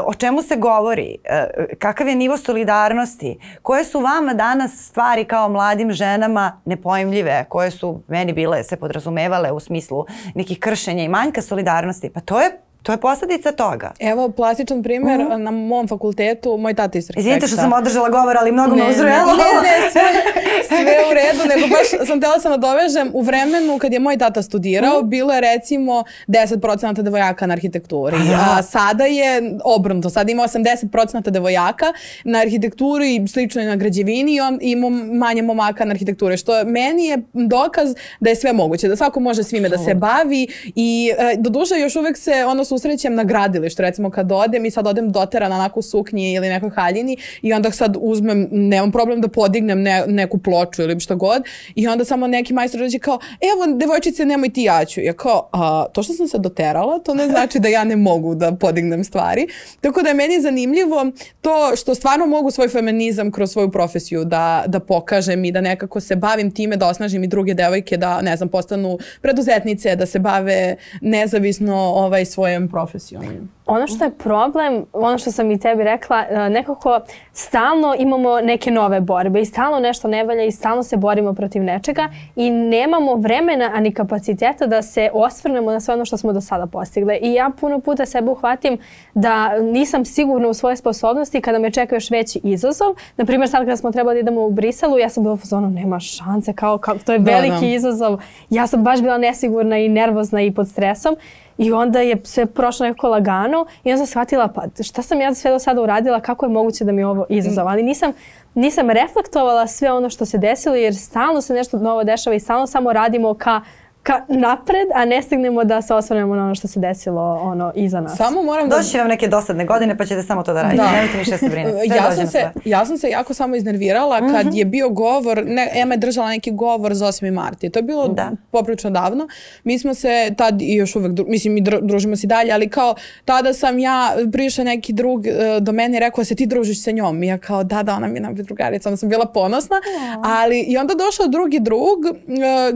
o 0.05 0.13
čemu 0.13 0.41
se 0.41 0.55
govori, 0.55 1.17
e, 1.23 1.47
kakav 1.79 2.07
je 2.07 2.15
nivo 2.15 2.37
solidarnosti, 2.37 3.39
koje 3.61 3.83
su 3.83 3.99
vama 3.99 4.33
danas 4.33 4.87
stvari 4.87 5.25
kao 5.25 5.49
mladim 5.49 5.91
ženama 5.91 6.61
nepojmljive, 6.65 7.45
koje 7.49 7.71
su 7.71 8.03
meni 8.07 8.33
bile 8.33 8.63
se 8.63 8.75
podrazumevale 8.75 9.51
u 9.51 9.59
smislu 9.59 10.05
nekih 10.35 10.59
kršenja 10.59 11.03
i 11.03 11.07
manjka 11.07 11.41
solidarnosti, 11.41 12.09
pa 12.09 12.19
to 12.19 12.41
je 12.41 12.62
To 12.83 12.91
je 12.91 12.97
posledica 12.97 13.51
toga. 13.51 13.91
Evo 13.99 14.29
plastičan 14.29 14.83
primjer 14.83 15.19
uh 15.19 15.25
mhm. 15.25 15.33
-huh. 15.33 15.37
na 15.37 15.51
mom 15.51 15.87
fakultetu, 15.87 16.57
moj 16.57 16.73
tata 16.73 16.97
iz 16.97 17.09
Izvinite 17.17 17.47
što 17.47 17.55
sam 17.55 17.73
održala 17.73 18.09
govor, 18.09 18.37
ali 18.37 18.51
mnogo 18.51 18.75
me 18.75 18.89
uzrujelo. 18.89 19.31
Ne, 19.31 19.43
ne, 19.63 19.91
sve, 19.91 20.01
sve 20.67 20.95
u 21.11 21.13
redu, 21.13 21.55
nego 21.55 21.67
baš 21.67 22.07
sam 22.07 22.21
tela 22.21 22.39
sam 22.39 22.51
da 22.51 22.57
dovežem 22.57 23.11
u 23.13 23.21
vremenu 23.21 23.77
kad 23.77 23.93
je 23.93 23.99
moj 23.99 24.17
tata 24.17 24.41
studirao, 24.41 24.97
mhm. 24.97 25.05
-huh. 25.05 25.09
bilo 25.09 25.33
je 25.33 25.41
recimo 25.41 26.03
10% 26.27 27.01
devojaka 27.01 27.47
na 27.47 27.53
arhitekturi. 27.53 28.15
A, 28.15 28.57
a 28.59 28.63
sada 28.63 29.05
je 29.05 29.57
obrnuto, 29.63 30.09
sada 30.09 30.31
ima 30.31 30.43
80% 30.43 31.29
devojaka 31.29 31.85
na 32.23 32.39
arhitekturi 32.39 33.15
i 33.15 33.27
slično 33.27 33.61
i 33.61 33.65
na 33.65 33.75
građevini 33.75 34.35
i 34.35 34.39
on 34.39 34.59
ima 34.61 34.89
manje 34.89 35.41
momaka 35.41 35.85
na 35.85 35.91
arhitekturi, 35.91 36.37
što 36.37 36.65
meni 36.65 37.05
je 37.05 37.17
dokaz 37.33 37.95
da 38.19 38.29
je 38.29 38.35
sve 38.35 38.53
moguće, 38.53 38.87
da 38.87 38.95
svako 38.95 39.19
može 39.19 39.43
svime 39.43 39.69
da 39.69 39.77
se 39.77 39.93
bavi 39.93 40.47
i 40.75 41.11
e, 41.17 41.35
do 41.37 41.49
duše 41.49 41.75
još 41.79 41.95
uvek 41.95 42.17
se 42.17 42.45
ono 42.45 42.65
susrećem 42.73 43.15
na 43.15 43.23
gradilištu, 43.23 43.81
recimo 43.81 44.09
kad 44.09 44.31
odem 44.31 44.65
i 44.65 44.71
sad 44.71 44.87
odem 44.87 45.11
doterana 45.11 45.55
onako 45.55 45.79
u 45.79 45.83
suknji 45.83 46.33
ili 46.33 46.49
nekoj 46.49 46.69
haljini 46.69 47.17
i 47.41 47.53
onda 47.53 47.71
sad 47.71 47.97
uzmem, 47.99 48.47
nemam 48.51 48.91
problem 48.91 49.21
da 49.21 49.27
podignem 49.27 49.81
ne, 49.81 50.03
neku 50.07 50.37
ploču 50.37 50.81
ili 50.81 50.99
šta 50.99 51.15
god 51.15 51.43
i 51.75 51.87
onda 51.87 52.05
samo 52.05 52.27
neki 52.27 52.53
majstor 52.53 52.81
dođe 52.81 52.99
kao, 52.99 53.19
evo 53.41 53.77
devojčice 53.77 54.25
nemoj 54.25 54.49
ti 54.49 54.63
ja 54.63 54.85
ću. 54.85 55.01
Ja 55.01 55.13
kao, 55.13 55.49
a, 55.51 55.85
to 55.93 56.03
što 56.03 56.13
sam 56.13 56.27
se 56.27 56.37
doterala, 56.37 56.99
to 56.99 57.13
ne 57.13 57.27
znači 57.27 57.59
da 57.59 57.67
ja 57.69 57.83
ne 57.83 57.95
mogu 57.95 58.35
da 58.35 58.51
podignem 58.55 59.03
stvari. 59.03 59.47
Tako 59.81 60.01
da 60.01 60.09
je 60.09 60.15
meni 60.15 60.41
zanimljivo 60.41 61.05
to 61.41 61.75
što 61.75 61.95
stvarno 61.95 62.25
mogu 62.25 62.51
svoj 62.51 62.67
feminizam 62.67 63.31
kroz 63.31 63.51
svoju 63.51 63.71
profesiju 63.71 64.25
da, 64.25 64.63
da 64.67 64.79
pokažem 64.79 65.45
i 65.45 65.51
da 65.51 65.61
nekako 65.61 65.99
se 65.99 66.15
bavim 66.15 66.51
time 66.51 66.77
da 66.77 66.87
osnažim 66.87 67.23
i 67.23 67.27
druge 67.27 67.53
devojke 67.53 67.97
da, 67.97 68.21
ne 68.21 68.37
znam, 68.37 68.49
postanu 68.49 68.97
preduzetnice, 69.21 69.95
da 69.95 70.05
se 70.05 70.19
bave 70.19 70.75
nezavisno 71.01 71.75
ovaj, 71.75 72.25
svojom 72.25 72.62
svojom 72.67 72.71
profesijom. 72.71 73.49
Ono 73.65 73.87
što 73.87 74.03
je 74.03 74.11
problem, 74.11 74.85
ono 74.93 75.17
što 75.17 75.31
sam 75.31 75.51
i 75.51 75.59
tebi 75.59 75.83
rekla, 75.83 76.23
e, 76.29 76.49
nekako 76.49 76.99
stalno 77.33 77.95
imamo 77.97 78.41
neke 78.41 78.71
nove 78.71 79.01
borbe 79.01 79.41
i 79.41 79.45
stalno 79.45 79.79
nešto 79.79 80.07
ne 80.07 80.23
valja 80.23 80.43
i 80.43 80.51
stalno 80.51 80.83
se 80.83 80.97
borimo 80.97 81.33
protiv 81.33 81.63
nečega 81.63 82.09
i 82.35 82.49
nemamo 82.49 83.15
vremena 83.15 83.71
ani 83.73 83.93
kapaciteta 83.93 84.67
da 84.67 84.81
se 84.81 85.09
osvrnemo 85.13 85.71
na 85.71 85.79
sve 85.79 85.93
ono 85.93 86.05
što 86.05 86.17
smo 86.17 86.33
do 86.33 86.41
sada 86.41 86.65
postigle. 86.65 87.17
I 87.21 87.33
ja 87.33 87.51
puno 87.59 87.79
puta 87.79 88.05
sebe 88.05 88.31
uhvatim 88.31 88.77
da 89.13 89.59
nisam 89.59 90.05
sigurna 90.05 90.47
u 90.47 90.53
svoje 90.53 90.75
sposobnosti 90.75 91.41
kada 91.41 91.59
me 91.59 91.71
čeka 91.71 91.95
još 91.95 92.11
veći 92.11 92.39
izazov. 92.43 92.95
Naprimjer, 93.17 93.49
sad 93.49 93.65
kada 93.65 93.77
smo 93.77 93.91
trebali 93.91 94.15
da 94.15 94.19
idemo 94.19 94.41
u 94.41 94.51
Briselu, 94.51 94.97
ja 94.97 95.09
sam 95.09 95.23
bila 95.23 95.33
u 95.33 95.37
fazonu, 95.37 95.69
nema 95.69 95.99
šanse, 95.99 96.53
kao, 96.53 96.77
kao 96.77 96.95
to 97.05 97.13
je 97.13 97.19
veliki 97.19 97.49
da, 97.49 97.59
da. 97.59 97.65
izazov. 97.65 98.19
Ja 98.49 98.67
sam 98.67 98.83
baš 98.83 99.01
bila 99.01 99.17
nesigurna 99.17 99.77
i 99.77 99.89
nervozna 99.89 100.41
i 100.41 100.51
pod 100.51 100.67
stresom. 100.67 101.15
I 101.57 101.71
onda 101.71 101.99
je 101.99 102.21
sve 102.23 102.45
prošlo 102.45 102.85
nekako 102.85 103.07
lagano 103.07 103.52
i 103.83 103.91
onda 103.91 103.97
sam 103.97 104.07
shvatila 104.07 104.47
pa 104.47 104.83
šta 104.83 105.01
sam 105.01 105.21
ja 105.21 105.33
sve 105.33 105.51
do 105.51 105.59
sada 105.59 105.81
uradila, 105.81 106.19
kako 106.19 106.45
je 106.45 106.49
moguće 106.49 106.83
da 106.83 106.91
mi 106.91 107.03
ovo 107.03 107.25
izazov. 107.29 107.67
Ali 107.67 107.83
nisam, 107.83 108.11
nisam 108.53 108.89
reflektovala 108.89 109.67
sve 109.67 109.91
ono 109.91 110.09
što 110.09 110.25
se 110.25 110.37
desilo 110.37 110.75
jer 110.75 110.95
stalno 110.95 111.41
se 111.41 111.53
nešto 111.53 111.77
novo 111.77 112.03
dešava 112.03 112.35
i 112.35 112.39
stalno 112.39 112.67
samo 112.67 112.93
radimo 112.93 113.33
ka 113.33 113.61
ka 114.03 114.25
napred, 114.29 114.87
a 114.93 115.05
ne 115.05 115.21
stignemo 115.21 115.63
da 115.63 115.81
se 115.81 115.93
osvrnemo 115.93 116.35
na 116.35 116.43
ono 116.43 116.55
što 116.55 116.67
se 116.67 116.79
desilo 116.79 117.21
ono 117.33 117.71
iza 117.75 118.01
nas. 118.01 118.17
Samo 118.17 118.43
moram 118.43 118.69
da... 118.69 118.77
Doći 118.77 118.97
vam 118.97 119.07
neke 119.07 119.27
dosadne 119.27 119.65
godine 119.65 119.97
pa 119.97 120.05
ćete 120.05 120.23
samo 120.23 120.43
to 120.43 120.53
da 120.53 120.61
radite. 120.61 120.83
Da. 120.83 120.91
Nemojte 120.91 121.17
ništa 121.17 121.37
se 121.37 121.49
brinete. 121.49 121.77
Sve 121.87 121.95
ja 121.97 122.11
sam, 122.11 122.25
se, 122.25 122.31
sve. 122.31 122.51
ja 122.65 122.85
sam 122.85 122.97
se 122.97 123.09
jako 123.09 123.33
samo 123.33 123.55
iznervirala 123.55 124.19
kad 124.19 124.53
je 124.53 124.65
bio 124.65 124.89
govor, 124.89 125.43
ne, 125.45 125.69
Ema 125.73 125.93
je 125.93 125.97
držala 125.97 126.29
neki 126.29 126.51
govor 126.51 126.93
za 126.93 127.05
8. 127.07 127.31
marta. 127.31 127.67
i 127.67 127.69
To 127.69 127.79
je 127.79 127.83
bilo 127.83 128.07
Da. 128.07 128.31
poprično 128.51 128.89
davno. 128.89 129.27
Mi 129.63 129.79
smo 129.79 129.93
se 129.93 130.33
tad 130.37 130.61
i 130.61 130.75
još 130.75 130.95
uvek, 130.95 131.11
dru- 131.11 131.27
mislim, 131.27 131.53
mi 131.53 131.61
dru- 131.61 131.81
družimo 131.81 132.15
se 132.15 132.27
dalje, 132.27 132.51
ali 132.51 132.69
kao 132.69 132.95
tada 133.25 133.53
sam 133.53 133.79
ja, 133.79 133.93
prišao 134.31 134.65
neki 134.65 134.93
drug 134.93 135.27
e, 135.27 135.31
do 135.61 135.71
mene 135.71 135.97
i 135.97 135.99
rekao 135.99 136.23
se 136.23 136.35
ti 136.35 136.45
družiš 136.45 136.83
sa 136.83 136.91
njom. 136.91 137.23
I 137.23 137.27
ja 137.27 137.37
kao 137.37 137.63
da, 137.63 137.83
da, 137.83 137.95
ona 137.95 138.07
mi 138.07 138.13
je 138.15 138.21
nam 138.21 138.35
drugarica, 138.35 138.89
onda 138.89 138.97
sam 138.97 139.09
bila 139.09 139.25
ponosna. 139.25 139.75
Ali 140.23 140.59
i 140.59 140.77
onda 140.77 140.93
došao 140.95 141.27
drugi 141.27 141.59
drug 141.59 141.99
e, 142.05 142.11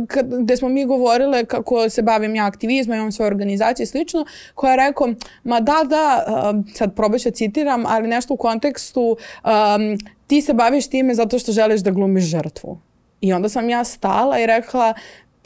kad, 0.07 0.25
gde 0.35 0.57
smo 0.57 0.69
mi 0.69 0.85
govorile 1.17 1.45
kako 1.45 1.89
se 1.89 2.01
bavim 2.01 2.35
ja 2.35 2.45
aktivizmom, 2.45 2.97
imam 2.97 3.11
svoju 3.11 3.27
organizaciju 3.27 3.83
i 3.83 3.87
slično, 3.87 4.25
koja 4.55 4.71
je 4.71 4.77
rekao, 4.77 5.07
ma 5.43 5.59
da, 5.59 5.83
da, 5.89 6.25
e, 6.27 6.73
sad 6.73 6.95
probaj 6.95 7.19
se 7.19 7.31
citiram, 7.31 7.85
ali 7.85 8.07
nešto 8.07 8.33
u 8.33 8.37
kontekstu 8.37 9.01
um, 9.01 9.97
ti 10.27 10.41
se 10.41 10.53
baviš 10.53 10.87
time 10.87 11.15
zato 11.15 11.39
što 11.39 11.51
želiš 11.51 11.81
da 11.81 11.91
glumiš 11.91 12.23
žrtvu. 12.23 12.79
I 13.21 13.33
onda 13.33 13.49
sam 13.49 13.69
ja 13.69 13.83
stala 13.83 14.39
i 14.39 14.45
rekla, 14.45 14.93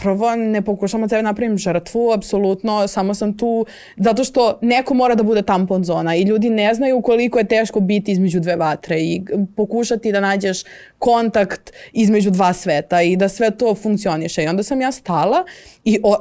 prvo 0.02 0.36
ne 0.36 0.62
pokušam 0.62 1.04
od 1.04 1.10
sebe 1.10 1.22
napravim 1.22 1.58
žrtvu, 1.58 2.12
apsolutno, 2.12 2.88
samo 2.88 3.14
sam 3.14 3.38
tu 3.38 3.66
zato 3.98 4.24
što 4.24 4.60
neko 4.62 4.94
mora 4.94 5.16
da 5.16 5.24
bude 5.24 5.42
tampon 5.42 5.84
zona 5.84 6.16
i 6.16 6.22
ljudi 6.22 6.50
ne 6.50 6.74
znaju 6.74 7.02
koliko 7.02 7.40
je 7.40 7.48
teško 7.48 7.80
biti 7.80 8.12
između 8.12 8.40
dve 8.40 8.56
vatre 8.56 9.00
i 9.00 9.22
pokušati 9.56 10.12
da 10.12 10.20
nađeš 10.20 10.64
kontakt 11.00 11.72
između 11.94 12.30
dva 12.30 12.54
sveta 12.54 13.02
i 13.02 13.16
da 13.16 13.30
sve 13.30 13.52
to 13.52 13.76
funkcioniše. 13.76 14.44
I 14.44 14.48
onda 14.48 14.64
sam 14.64 14.82
ja 14.82 14.92
stala 14.92 15.46
i 15.84 16.00
o, 16.04 16.16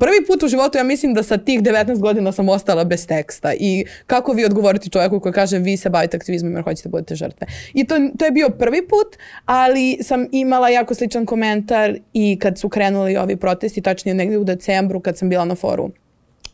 prvi 0.00 0.26
put 0.26 0.42
u 0.42 0.48
životu 0.48 0.78
ja 0.78 0.84
mislim 0.84 1.14
da 1.14 1.22
sa 1.22 1.38
tih 1.38 1.62
19 1.62 1.98
godina 1.98 2.32
sam 2.32 2.48
ostala 2.48 2.84
bez 2.84 3.06
teksta 3.06 3.52
i 3.54 3.84
kako 4.06 4.32
vi 4.32 4.44
odgovoriti 4.44 4.90
čovjeku 4.90 5.20
koji 5.20 5.32
kaže 5.32 5.58
vi 5.58 5.76
se 5.76 5.90
bavite 5.90 6.16
aktivizmom 6.16 6.52
jer 6.52 6.64
hoćete 6.64 6.88
da 6.88 6.90
budete 6.90 7.14
žrtve. 7.14 7.46
I 7.74 7.84
to, 7.86 7.94
to 8.18 8.24
je 8.24 8.30
bio 8.30 8.50
prvi 8.50 8.88
put, 8.88 9.16
ali 9.44 9.98
sam 10.02 10.26
imala 10.32 10.68
jako 10.68 10.94
sličan 10.94 11.26
komentar 11.26 11.98
i 12.12 12.38
kad 12.40 12.58
su 12.58 12.68
krenuli 12.68 13.16
ovi 13.24 13.36
protesti, 13.36 13.82
tačnije 13.82 14.14
negdje 14.14 14.38
u 14.38 14.44
decembru 14.44 15.00
kad 15.00 15.18
sam 15.18 15.28
bila 15.28 15.44
na 15.44 15.54
foru. 15.54 15.90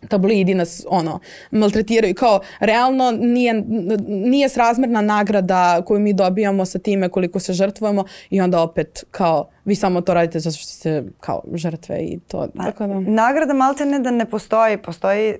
Tabloidi 0.08 0.54
nas 0.54 0.84
ono 0.88 1.18
maltretiraju 1.50 2.14
kao 2.14 2.40
realno 2.60 3.10
nije, 3.10 3.64
nije 4.08 4.48
srazmerna 4.48 5.00
nagrada 5.00 5.82
koju 5.86 6.00
mi 6.00 6.12
dobijamo 6.12 6.64
sa 6.64 6.78
time 6.78 7.08
koliko 7.08 7.38
se 7.40 7.52
žrtvujemo 7.52 8.04
i 8.30 8.40
onda 8.40 8.62
opet 8.62 9.04
kao 9.10 9.50
vi 9.64 9.74
samo 9.74 10.00
to 10.00 10.14
radite 10.14 10.40
zato 10.40 10.56
što 10.56 10.72
ste 10.72 11.04
kao 11.20 11.42
žrtve 11.54 11.98
i 11.98 12.18
to 12.28 12.48
tako 12.56 12.86
da 12.86 13.00
Nagrada 13.00 13.52
malte 13.52 13.86
ne 13.86 13.98
da 13.98 14.10
ne 14.10 14.24
postoji. 14.24 14.76
Postoji, 14.76 15.34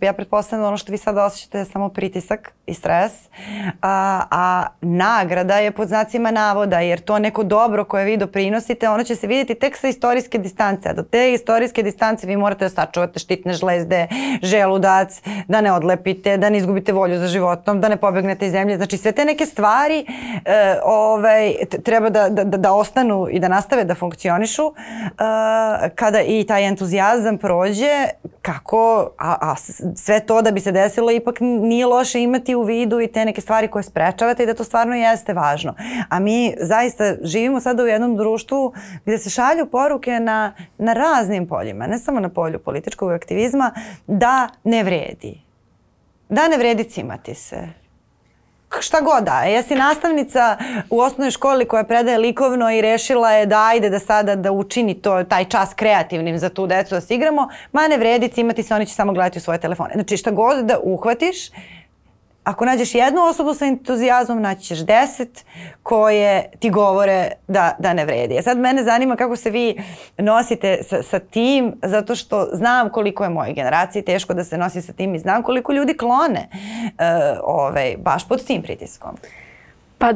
ja 0.00 0.12
pretpostavljam 0.12 0.62
da 0.62 0.68
ono 0.68 0.76
što 0.76 0.92
vi 0.92 0.98
sada 0.98 1.24
osjećate 1.24 1.58
je 1.58 1.64
samo 1.64 1.88
pritisak 1.88 2.52
i 2.66 2.74
stres. 2.74 3.12
A, 3.82 4.22
a 4.30 4.66
nagrada 4.80 5.58
je 5.58 5.70
pod 5.70 5.88
znacima 5.88 6.30
navoda 6.30 6.80
jer 6.80 7.00
to 7.00 7.18
neko 7.18 7.42
dobro 7.42 7.84
koje 7.84 8.04
vi 8.04 8.16
doprinosite, 8.16 8.88
ono 8.88 9.04
će 9.04 9.16
se 9.16 9.26
vidjeti 9.26 9.54
tek 9.54 9.76
sa 9.76 9.88
istorijske 9.88 10.38
distance. 10.38 10.88
A 10.88 10.92
do 10.92 11.02
te 11.02 11.32
istorijske 11.32 11.82
distance 11.82 12.26
vi 12.26 12.36
morate 12.36 12.64
da 12.64 12.68
sačuvate 12.68 13.18
štitne 13.18 13.52
žlezde, 13.52 14.06
želudac, 14.42 15.22
da 15.48 15.60
ne 15.60 15.72
odlepite, 15.72 16.36
da 16.36 16.50
ne 16.50 16.58
izgubite 16.58 16.92
volju 16.92 17.18
za 17.18 17.26
životom, 17.26 17.80
da 17.80 17.88
ne 17.88 17.96
pobegnete 17.96 18.46
iz 18.46 18.52
zemlje. 18.52 18.76
Znači 18.76 18.96
sve 18.96 19.12
te 19.12 19.24
neke 19.24 19.46
stvari 19.46 20.06
e, 20.44 20.78
ovaj, 20.84 21.54
treba 21.84 22.10
da, 22.10 22.28
da, 22.28 22.44
da, 22.44 22.56
da 22.56 22.72
ostanu 22.72 23.28
i 23.30 23.38
da 23.38 23.45
nastave 23.48 23.84
da 23.84 23.94
funkcionišu 23.94 24.62
e, 24.66 25.90
kada 25.94 26.22
i 26.22 26.44
taj 26.48 26.68
entuzijazam 26.68 27.38
prođe 27.38 28.08
kako, 28.42 29.10
a, 29.18 29.36
a 29.40 29.54
sve 29.96 30.20
to 30.20 30.42
da 30.42 30.50
bi 30.50 30.60
se 30.60 30.72
desilo 30.72 31.10
ipak 31.10 31.36
nije 31.40 31.86
loše 31.86 32.22
imati 32.22 32.54
u 32.54 32.62
vidu 32.62 33.00
i 33.00 33.06
te 33.06 33.24
neke 33.24 33.40
stvari 33.40 33.68
koje 33.68 33.82
sprečavate 33.82 34.42
i 34.42 34.46
da 34.46 34.54
to 34.54 34.64
stvarno 34.64 34.94
jeste 34.94 35.32
važno. 35.32 35.74
A 36.08 36.18
mi 36.18 36.54
zaista 36.60 37.14
živimo 37.22 37.60
sada 37.60 37.82
u 37.82 37.86
jednom 37.86 38.16
društvu 38.16 38.72
gdje 39.04 39.18
se 39.18 39.30
šalju 39.30 39.66
poruke 39.66 40.20
na, 40.20 40.52
na 40.78 40.92
raznim 40.92 41.48
poljima, 41.48 41.86
ne 41.86 41.98
samo 41.98 42.20
na 42.20 42.28
polju 42.28 42.58
političkog 42.58 43.12
aktivizma, 43.12 43.72
da 44.06 44.48
ne 44.64 44.82
vredi. 44.82 45.40
Da 46.28 46.48
ne 46.48 46.56
vredi 46.56 46.84
cimati 46.84 47.34
se. 47.34 47.85
Šta 48.80 49.00
god 49.00 49.24
da, 49.24 49.40
je. 49.42 49.52
jesi 49.52 49.74
nastavnica 49.74 50.56
u 50.90 51.00
osnovnoj 51.00 51.30
školi 51.30 51.64
koja 51.64 51.84
predaje 51.84 52.18
likovno 52.18 52.70
i 52.70 52.80
rešila 52.80 53.32
je 53.32 53.46
da 53.46 53.64
ajde 53.64 53.90
da 53.90 53.98
sada 53.98 54.36
da 54.36 54.52
učini 54.52 54.94
to, 54.94 55.24
taj 55.24 55.44
čas 55.44 55.74
kreativnim 55.74 56.38
za 56.38 56.48
tu 56.48 56.66
decu 56.66 56.94
da 56.94 57.00
se 57.00 57.14
igramo, 57.14 57.48
ma 57.72 57.88
ne 57.88 57.98
vredi 57.98 58.28
cimati 58.28 58.62
se, 58.62 58.74
oni 58.74 58.86
će 58.86 58.94
samo 58.94 59.12
gledati 59.12 59.38
u 59.38 59.42
svoje 59.42 59.60
telefone. 59.60 59.90
Znači 59.94 60.16
šta 60.16 60.30
god 60.30 60.64
da 60.64 60.78
uhvatiš, 60.82 61.36
ako 62.46 62.64
nađeš 62.64 62.94
jednu 62.94 63.22
osobu 63.22 63.54
sa 63.54 63.66
entuzijazmom, 63.66 64.42
naći 64.42 64.62
ćeš 64.62 64.78
deset 64.78 65.44
koje 65.82 66.50
ti 66.58 66.70
govore 66.70 67.30
da, 67.48 67.76
da 67.78 67.92
ne 67.92 68.04
vredi. 68.04 68.38
A 68.38 68.42
sad 68.42 68.58
mene 68.58 68.84
zanima 68.84 69.16
kako 69.16 69.36
se 69.36 69.50
vi 69.50 69.76
nosite 70.18 70.78
sa, 70.82 71.02
sa 71.02 71.18
tim, 71.18 71.74
zato 71.82 72.14
što 72.14 72.48
znam 72.52 72.90
koliko 72.90 73.24
je 73.24 73.30
moje 73.30 73.52
generaciji 73.52 74.02
teško 74.02 74.34
da 74.34 74.44
se 74.44 74.58
nosi 74.58 74.82
sa 74.82 74.92
tim 74.92 75.14
i 75.14 75.18
znam 75.18 75.42
koliko 75.42 75.72
ljudi 75.72 75.96
klone 75.96 76.48
uh, 76.50 77.38
ovaj, 77.42 77.94
baš 77.98 78.28
pod 78.28 78.44
tim 78.44 78.62
pritiskom. 78.62 79.16
Pa 79.98 80.12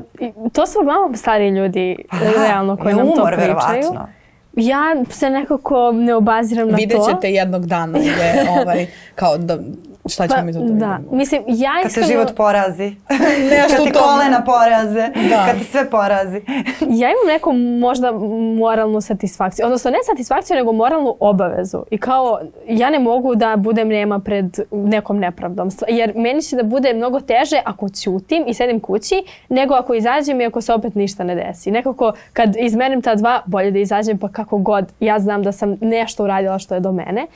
to 0.52 0.66
su 0.66 0.78
uglavnom 0.80 1.16
stari 1.16 1.48
ljudi 1.48 1.96
Pa 2.10 2.16
da, 2.16 2.46
realno 2.46 2.76
koji 2.76 2.92
je 2.92 2.96
nam 2.96 3.06
to 3.06 3.12
umor, 3.12 3.34
pričaju. 3.34 3.48
verovatno. 3.48 4.08
Ja 4.56 4.96
se 5.10 5.30
nekako 5.30 5.92
ne 5.92 6.14
obaziram 6.14 6.68
na 6.68 6.76
vidjet 6.76 7.00
to. 7.00 7.10
ćete 7.10 7.30
jednog 7.30 7.66
dana 7.66 7.98
gdje 8.12 8.46
ovaj, 8.60 8.86
kao 9.14 9.38
da 9.38 9.58
šta 10.08 10.28
ćemo 10.28 10.40
Pa, 10.40 10.44
mi 10.44 10.52
za 10.52 10.60
to 10.60 10.66
da, 10.66 10.70
vidimo. 10.96 11.16
mislim, 11.16 11.42
ja 11.46 11.70
Kad 11.82 11.94
te 11.94 12.00
iskreno- 12.00 12.06
život 12.06 12.36
porazi. 12.36 12.84
Nešto 13.50 13.76
kad 13.76 13.84
ti 13.84 13.92
kolena 13.92 14.44
poraze. 14.44 15.08
Da. 15.30 15.46
Kad 15.46 15.58
te 15.58 15.64
sve 15.64 15.90
porazi. 15.90 16.36
ja 17.00 17.08
imam 17.08 17.26
neku 17.26 17.52
možda 17.80 18.12
moralnu 18.58 19.00
satisfakciju, 19.00 19.66
odnosno 19.66 19.90
ne 19.90 19.98
satisfakciju, 20.04 20.56
nego 20.56 20.72
moralnu 20.72 21.16
obavezu. 21.20 21.82
I 21.90 21.98
kao, 21.98 22.40
ja 22.68 22.90
ne 22.90 22.98
mogu 22.98 23.34
da 23.34 23.56
budem 23.56 23.88
nema 23.88 24.18
pred 24.18 24.58
nekom 24.70 25.18
nepravdom. 25.18 25.68
Jer 25.88 26.12
meni 26.16 26.42
će 26.42 26.56
da 26.56 26.62
bude 26.62 26.94
mnogo 26.94 27.20
teže 27.20 27.62
ako 27.64 27.88
ćutim 27.88 28.44
i 28.46 28.54
sedim 28.54 28.80
kući, 28.80 29.14
nego 29.48 29.74
ako 29.74 29.94
izađem 29.94 30.40
i 30.40 30.46
ako 30.46 30.60
se 30.60 30.72
opet 30.72 30.94
ništa 30.94 31.24
ne 31.24 31.34
desi. 31.34 31.70
Nekako, 31.70 32.12
kad 32.32 32.56
izmerim 32.56 33.02
ta 33.02 33.14
dva, 33.14 33.42
bolje 33.46 33.70
da 33.70 33.78
izađem 33.78 34.18
pa 34.18 34.28
kako 34.28 34.58
god. 34.58 34.84
Ja 35.00 35.18
znam 35.18 35.42
da 35.42 35.52
sam 35.52 35.76
nešto 35.80 36.24
uradila 36.24 36.58
što 36.58 36.74
je 36.74 36.80
do 36.80 36.92
mene. 36.92 37.26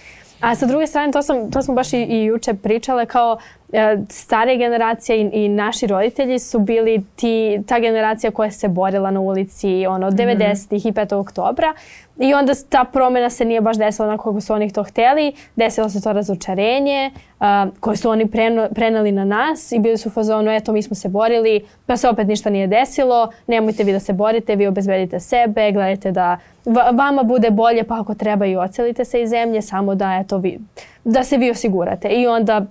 A 0.45 0.55
sa 0.55 0.67
druge 0.67 0.87
strane, 0.87 1.13
to, 1.13 1.23
sam, 1.23 1.51
to 1.51 1.63
smo 1.63 1.75
baš 1.75 1.93
i, 1.93 1.97
i 1.97 2.25
juče 2.25 2.55
pričale, 2.55 3.07
kao 3.07 3.39
e, 3.73 3.97
stare 4.09 4.57
generacije 4.57 5.21
i, 5.21 5.31
i 5.45 5.49
naši 5.49 5.87
roditelji 5.87 6.39
su 6.39 6.59
bili 6.59 7.05
ti, 7.17 7.63
ta 7.67 7.79
generacija 7.79 8.31
koja 8.31 8.51
se 8.51 8.69
borila 8.69 9.11
na 9.11 9.21
ulici 9.21 9.87
ono, 9.87 10.07
od 10.07 10.15
90-ih 10.15 10.87
i 10.87 10.93
5. 10.93 11.15
oktobra 11.15 11.73
i 12.19 12.35
onda 12.35 12.53
ta 12.69 12.85
promjena 12.85 13.31
se 13.31 13.45
nije 13.45 13.61
baš 13.61 13.77
desila 13.77 14.09
onako 14.09 14.31
kako 14.31 14.41
su 14.41 14.53
oni 14.53 14.73
to 14.73 14.83
hteli, 14.83 15.33
desilo 15.57 15.89
se 15.89 16.03
to 16.03 16.13
razočarenje 16.13 17.11
a, 17.41 17.67
koje 17.81 17.97
su 17.97 18.11
oni 18.11 18.27
preno, 18.27 18.69
preneli 18.75 19.13
na 19.13 19.25
nas 19.25 19.73
i 19.73 19.79
bili 19.79 19.99
su 19.99 20.09
u 20.09 20.13
fazonu, 20.13 20.51
eto 20.51 20.73
mi 20.73 20.83
smo 20.83 20.97
se 20.97 21.09
borili, 21.09 21.67
pa 21.87 21.97
se 21.97 22.09
opet 22.09 22.27
ništa 22.27 22.51
nije 22.51 22.67
desilo, 22.67 23.31
nemojte 23.47 23.85
vi 23.85 23.93
da 23.93 24.01
se 24.01 24.13
borite, 24.13 24.57
vi 24.57 24.67
obezbedite 24.67 25.21
sebe, 25.21 25.73
gledajte 25.73 26.13
da 26.13 26.39
va- 26.65 26.91
vama 26.91 27.23
bude 27.23 27.51
bolje, 27.51 27.85
pa 27.85 28.01
ako 28.01 28.15
treba 28.15 28.47
i 28.47 28.57
ocelite 28.57 29.05
se 29.05 29.23
iz 29.23 29.31
zemlje, 29.31 29.63
samo 29.63 29.95
da 29.95 30.21
eto 30.25 30.39
vi, 30.39 30.59
da 31.05 31.25
se 31.25 31.37
vi 31.37 31.51
osigurate. 31.51 32.09
I 32.09 32.27
onda 32.27 32.67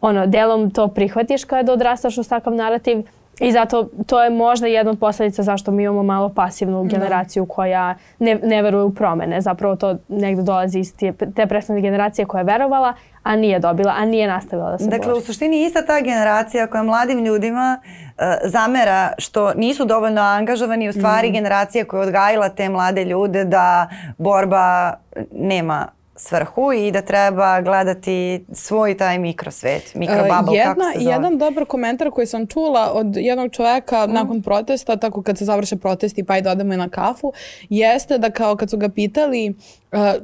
ono, 0.00 0.26
delom 0.26 0.70
to 0.70 0.88
prihvatiš 0.88 1.44
kada 1.44 1.72
odrastaš 1.72 2.18
uz 2.18 2.28
takav 2.28 2.54
narativ 2.54 3.02
i 3.40 3.52
zato 3.52 3.88
to 4.06 4.22
je 4.22 4.30
možda 4.30 4.66
jedna 4.66 4.90
od 4.90 4.98
posljedica 4.98 5.42
zašto 5.42 5.70
mi 5.70 5.82
imamo 5.82 6.02
malo 6.02 6.28
pasivnu 6.28 6.84
generaciju 6.84 7.46
koja 7.46 7.94
ne, 8.18 8.38
ne 8.42 8.62
veruje 8.62 8.84
u 8.84 8.94
promene. 8.94 9.40
Zapravo 9.40 9.76
to 9.76 9.96
negdje 10.08 10.44
dolazi 10.44 10.78
iz 10.78 10.96
te, 10.96 11.12
te 11.36 11.46
prethodne 11.46 11.82
generacije 11.82 12.26
koja 12.26 12.40
je 12.40 12.44
verovala, 12.44 12.94
a 13.22 13.36
nije 13.36 13.58
dobila, 13.58 13.94
a 13.96 14.04
nije 14.04 14.28
nastavila 14.28 14.70
da 14.70 14.78
se 14.78 14.84
Dakle, 14.84 15.06
bori. 15.06 15.18
u 15.18 15.20
suštini 15.26 15.64
ista 15.64 15.86
ta 15.86 16.00
generacija 16.00 16.66
koja 16.66 16.82
mladim 16.82 17.24
ljudima 17.24 17.80
e, 18.18 18.38
zamera 18.44 19.12
što 19.18 19.54
nisu 19.54 19.84
dovoljno 19.84 20.20
angažovani, 20.20 20.88
u 20.88 20.92
stvari 20.92 21.30
generacija 21.30 21.84
koja 21.84 22.00
je 22.00 22.06
odgajila 22.06 22.48
te 22.48 22.68
mlade 22.68 23.04
ljude 23.04 23.44
da 23.44 23.88
borba 24.18 24.94
nema 25.32 25.97
svrhu 26.18 26.72
i 26.72 26.90
da 26.92 27.02
treba 27.02 27.60
gledati 27.60 28.44
svoj 28.52 28.96
taj 28.96 29.18
mikrosvet, 29.18 29.94
mikrobubble, 29.94 30.28
Uh, 30.30 30.38
kako 30.38 30.54
jedna, 30.54 30.92
se 30.92 30.98
zove. 31.00 31.12
jedan 31.14 31.38
dobar 31.38 31.64
komentar 31.64 32.10
koji 32.10 32.26
sam 32.26 32.46
čula 32.46 32.90
od 32.94 33.16
jednog 33.16 33.52
čoveka 33.52 34.06
nakon 34.06 34.42
protesta, 34.42 34.96
tako 34.96 35.22
kad 35.22 35.38
se 35.38 35.44
završe 35.44 35.76
protesti 35.76 36.24
pa 36.24 36.38
i 36.38 36.42
da 36.42 36.50
odemo 36.50 36.74
i 36.74 36.76
na 36.76 36.88
kafu, 36.88 37.32
jeste 37.68 38.18
da 38.18 38.30
kao 38.30 38.56
kad 38.56 38.70
su 38.70 38.76
ga 38.76 38.88
pitali 38.88 39.54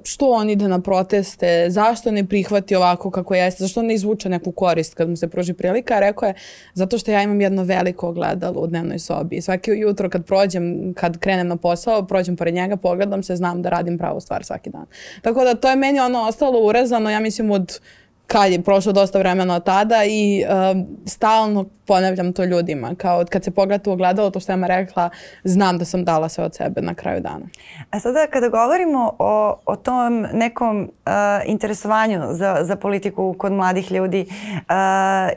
što 0.05 0.31
on 0.31 0.51
ide 0.51 0.69
na 0.69 0.81
proteste, 0.81 1.67
zašto 1.71 2.11
ne 2.11 2.25
prihvati 2.27 2.77
ovako 2.77 3.11
kako 3.11 3.35
jeste, 3.35 3.65
zašto 3.65 3.83
ne 3.83 3.95
izvuče 3.95 4.29
neku 4.29 4.53
korist 4.53 4.95
kad 4.95 5.11
mu 5.11 5.17
se 5.17 5.29
pruži 5.29 5.53
prilika, 5.53 6.01
rekao 6.01 6.27
je 6.27 6.35
zato 6.75 6.99
što 6.99 7.11
ja 7.11 7.23
imam 7.23 7.41
jedno 7.41 7.63
veliko 7.63 8.09
ogledalo 8.09 8.61
u 8.61 8.67
dnevnoj 8.67 8.99
sobi. 8.99 9.41
Svaki 9.41 9.71
jutro 9.71 10.11
kad 10.11 10.25
prođem, 10.25 10.95
kad 10.95 11.19
krenem 11.19 11.49
na 11.49 11.57
posao, 11.57 12.07
prođem 12.07 12.37
pored 12.37 12.55
njega, 12.55 12.77
pogledam 12.77 13.23
se, 13.23 13.37
znam 13.37 13.63
da 13.63 13.69
radim 13.69 13.99
pravu 13.99 14.21
stvar 14.21 14.45
svaki 14.45 14.71
dan. 14.71 14.87
Tako 15.23 15.45
da 15.45 15.55
to 15.55 15.71
je 15.71 15.77
meni 15.77 16.01
ono 16.01 16.23
ostalo 16.23 16.67
urezano, 16.67 17.11
ja 17.11 17.21
mislim 17.21 17.51
od 17.51 17.81
kad 18.27 18.53
je 18.53 18.63
prošlo 18.63 18.93
dosta 18.93 19.19
vremena 19.19 19.57
od 19.57 19.65
tada 19.65 20.05
i 20.05 20.45
um, 20.73 20.87
stalno 21.07 21.65
ponavljam 21.87 22.33
to 22.33 22.45
ljudima. 22.45 22.95
Kao 22.99 23.25
kad 23.31 23.45
se 23.45 23.51
pogledate 23.51 23.91
u 23.91 23.93
ogledalo, 23.93 24.31
to 24.31 24.41
što 24.41 24.53
ja 24.53 24.67
rekla, 24.67 25.11
znam 25.45 25.79
da 25.79 25.85
sam 25.85 26.05
dala 26.05 26.29
sve 26.29 26.45
od 26.45 26.55
sebe 26.55 26.81
na 26.81 26.95
kraju 26.95 27.21
dana. 27.21 27.47
A 27.91 28.01
sada 28.01 28.27
kada 28.31 28.49
govorimo 28.49 29.13
o, 29.19 29.57
o 29.67 29.77
tom 29.77 30.27
nekom 30.33 30.83
uh, 30.83 31.13
interesovanju 31.47 32.21
za, 32.31 32.59
za 32.63 32.77
politiku 32.77 33.35
kod 33.39 33.53
mladih 33.53 33.93
ljudi 33.93 34.27
uh, 34.29 34.65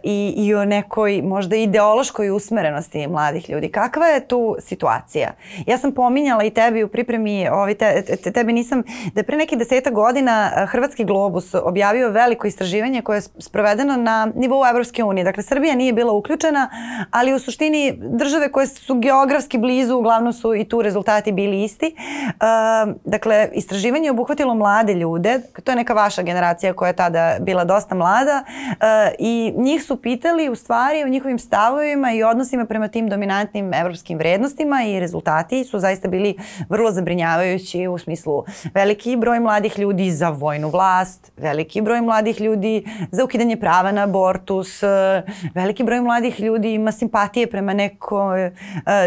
i, 0.04 0.34
i 0.38 0.56
o 0.56 0.66
nekoj 0.66 1.22
možda 1.22 1.56
ideološkoj 1.56 2.30
usmerenosti 2.30 3.08
mladih 3.08 3.50
ljudi, 3.50 3.70
kakva 3.70 4.06
je 4.06 4.28
tu 4.28 4.56
situacija? 4.60 5.32
Ja 5.66 5.78
sam 5.78 5.92
pominjala 5.92 6.44
i 6.44 6.50
tebi 6.50 6.84
u 6.84 6.88
pripremi, 6.88 7.50
ovi 7.50 7.76
te, 7.76 8.04
te, 8.24 8.32
tebi 8.32 8.54
nisam, 8.54 8.84
da 9.14 9.20
je 9.20 9.24
pre 9.24 9.38
nekih 9.38 9.58
deseta 9.58 9.90
godina 9.90 10.52
Hrvatski 10.68 11.06
Globus 11.06 11.54
objavio 11.54 12.10
veliko 12.10 12.48
istraživanje 12.48 13.02
koje 13.02 13.18
je 13.18 13.22
sprovedeno 13.22 13.96
na 13.96 14.32
nivou 14.36 14.66
Evropske 14.66 15.04
unije. 15.04 15.24
Dakle, 15.24 15.44
Srbija 15.44 15.76
nije 15.76 15.94
bila 15.94 16.14
uključena 16.14 16.37
uključena, 16.38 16.70
ali 17.12 17.34
u 17.34 17.40
suštini 17.40 17.94
države 18.00 18.52
koje 18.52 18.68
su 18.68 18.96
geografski 18.96 19.58
blizu, 19.58 19.96
uglavnom 19.96 20.34
su 20.34 20.56
i 20.56 20.64
tu 20.64 20.82
rezultati 20.82 21.32
bili 21.32 21.64
isti. 21.64 21.96
Uh, 21.98 22.94
dakle, 23.06 23.50
istraživanje 23.54 24.06
je 24.06 24.12
obuhvatilo 24.12 24.56
mlade 24.56 24.94
ljude, 24.94 25.40
to 25.64 25.72
je 25.72 25.76
neka 25.76 25.94
vaša 25.94 26.22
generacija 26.22 26.74
koja 26.74 26.88
je 26.88 26.96
tada 26.96 27.38
bila 27.40 27.64
dosta 27.64 27.96
mlada 27.96 28.44
uh, 28.48 28.76
i 29.20 29.54
njih 29.58 29.84
su 29.84 30.02
pitali 30.02 30.50
u 30.50 30.56
stvari 30.56 31.04
o 31.04 31.08
njihovim 31.08 31.40
stavovima 31.40 32.12
i 32.12 32.24
odnosima 32.24 32.66
prema 32.66 32.88
tim 32.88 33.10
dominantnim 33.10 33.74
evropskim 33.74 34.18
vrednostima 34.18 34.84
i 34.84 35.00
rezultati 35.00 35.64
su 35.64 35.80
zaista 35.80 36.08
bili 36.08 36.36
vrlo 36.70 36.92
zabrinjavajući 36.92 37.88
u 37.88 37.98
smislu 37.98 38.44
veliki 38.74 39.16
broj 39.16 39.40
mladih 39.40 39.80
ljudi 39.80 40.12
za 40.12 40.30
vojnu 40.30 40.70
vlast, 40.70 41.32
veliki 41.38 41.82
broj 41.82 42.02
mladih 42.02 42.42
ljudi 42.42 42.84
za 43.12 43.24
ukidanje 43.24 43.58
prava 43.58 43.92
na 43.92 44.04
abortus, 44.04 44.84
veliki 45.54 45.84
broj 45.84 46.02
mladih 46.02 46.27
mladih 46.28 46.40
ljudi 46.40 46.74
ima 46.74 46.92
simpatije 46.92 47.48
prema 47.48 47.74
nekoj 47.74 48.48
uh, 48.48 48.52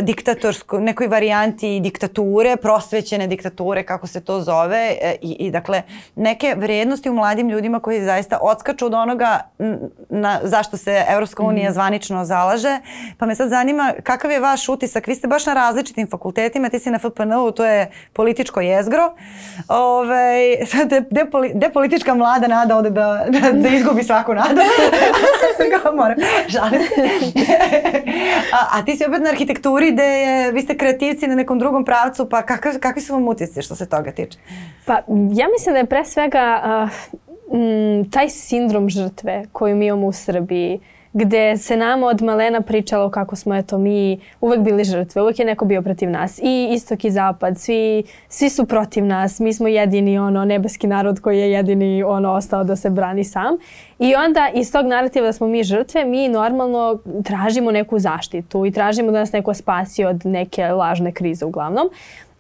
diktatorskoj, 0.03 0.81
nekoj 0.81 1.07
varijanti 1.07 1.81
diktature, 1.81 2.57
prosvećene 2.57 3.27
diktature, 3.27 3.83
kako 3.83 4.07
se 4.07 4.21
to 4.21 4.41
zove. 4.41 4.97
E, 5.03 5.17
i, 5.23 5.37
I 5.39 5.51
dakle, 5.51 5.83
neke 6.17 6.55
vrednosti 6.57 7.11
u 7.11 7.15
mladim 7.15 7.49
ljudima 7.49 7.81
koji 7.81 8.05
zaista 8.05 8.39
odskaču 8.43 8.87
od 8.87 8.95
onoga 8.95 9.41
na, 10.09 10.41
zašto 10.43 10.77
se 10.77 11.05
Evropska 11.09 11.43
unija 11.43 11.71
mm. 11.71 11.73
zvanično 11.73 12.25
zalaže. 12.25 12.79
Pa 13.19 13.27
me 13.27 13.35
sad 13.35 13.49
zanima 13.49 13.95
kakav 14.03 14.31
je 14.31 14.41
vaš 14.41 14.69
utisak? 14.69 15.07
Vi 15.07 15.15
ste 15.15 15.29
baš 15.29 15.47
na 15.47 15.55
različitim 15.55 16.09
fakultetima, 16.11 16.69
ti 16.69 16.79
si 16.79 16.91
na 16.91 16.99
FPN-u, 16.99 17.51
to 17.51 17.65
je 17.65 17.91
političko 18.13 18.61
jezgro. 18.61 19.13
Ove, 19.69 20.57
de, 20.85 21.01
de, 21.11 21.25
de 21.55 21.71
politička 21.71 22.15
mlada 22.15 22.49
nada 22.49 22.77
ode 22.77 22.91
da, 22.91 23.27
da, 23.29 23.53
da 23.53 23.69
izgubi 23.69 24.03
svaku 24.05 24.35
nadu. 24.35 24.61
Sam 25.57 25.83
kao 25.83 25.93
moram. 25.93 26.17
Žalim 26.49 26.83
se. 26.83 27.10
a, 28.59 28.79
a 28.79 28.85
ti 28.85 28.97
si 28.97 29.07
opet 29.07 29.23
na 29.23 29.31
arhitekturi 29.31 29.93
gde 29.93 30.05
je, 30.05 30.53
vi 30.53 30.63
ste 30.63 30.77
kreativci 30.77 31.27
na 31.27 31.35
nekom 31.35 31.59
drugom 31.59 31.85
pravcu, 31.85 32.29
pa 32.29 32.43
kakav, 32.43 32.79
kakvi 32.81 33.03
su 33.03 33.13
vam 33.13 33.29
utjeci 33.29 33.63
što 33.63 33.75
se 33.75 33.89
toga 33.89 34.13
tiče? 34.13 34.39
Pa 34.87 34.95
ja 35.33 35.47
mislim 35.53 35.73
da 35.73 35.79
je 35.79 35.87
pre 35.87 36.05
svega 36.05 36.63
uh, 36.65 36.91
m, 37.61 38.11
taj 38.11 38.29
sindrom 38.29 38.89
žrtve 38.89 39.45
koju 39.53 39.77
mi 39.77 39.87
imamo 39.87 40.07
u 40.07 40.13
Srbiji, 40.13 40.81
gde 41.13 41.57
se 41.57 41.77
nama 41.77 42.07
od 42.07 42.23
malena 42.23 42.61
pričalo 42.61 43.11
kako 43.11 43.37
smo 43.37 43.55
eto 43.55 43.79
mi 43.79 44.21
uvek 44.41 44.61
bili 44.61 44.85
žrtve, 44.85 45.23
uvek 45.23 45.39
je 45.39 45.45
neko 45.45 45.65
bio 45.65 45.83
protiv 45.83 46.11
nas 46.11 46.39
i 46.39 46.69
istok 46.73 47.05
i 47.05 47.11
zapad, 47.11 47.59
svi, 47.59 48.03
svi 48.29 48.49
su 48.51 48.67
protiv 48.67 49.05
nas, 49.05 49.41
mi 49.41 49.53
smo 49.53 49.69
jedini 49.69 50.19
ono 50.19 50.45
nebeski 50.45 50.87
narod 50.87 51.21
koji 51.21 51.39
je 51.39 51.53
jedini 51.53 52.03
ono 52.03 52.33
ostao 52.33 52.65
da 52.65 52.77
se 52.77 52.91
brani 52.91 53.25
sam 53.25 53.57
i 53.99 54.15
onda 54.15 54.49
iz 54.55 54.73
tog 54.73 54.87
narativa 54.87 55.27
da 55.27 55.33
smo 55.33 55.47
mi 55.47 55.63
žrtve, 55.63 56.05
mi 56.05 56.29
normalno 56.29 56.99
tražimo 57.25 57.71
neku 57.71 57.99
zaštitu 57.99 58.67
i 58.67 58.71
tražimo 58.71 59.13
da 59.13 59.19
nas 59.19 59.33
neko 59.33 59.55
spasi 59.55 60.05
od 60.05 60.27
neke 60.27 60.65
lažne 60.67 61.13
krize 61.13 61.45
uglavnom. 61.45 61.89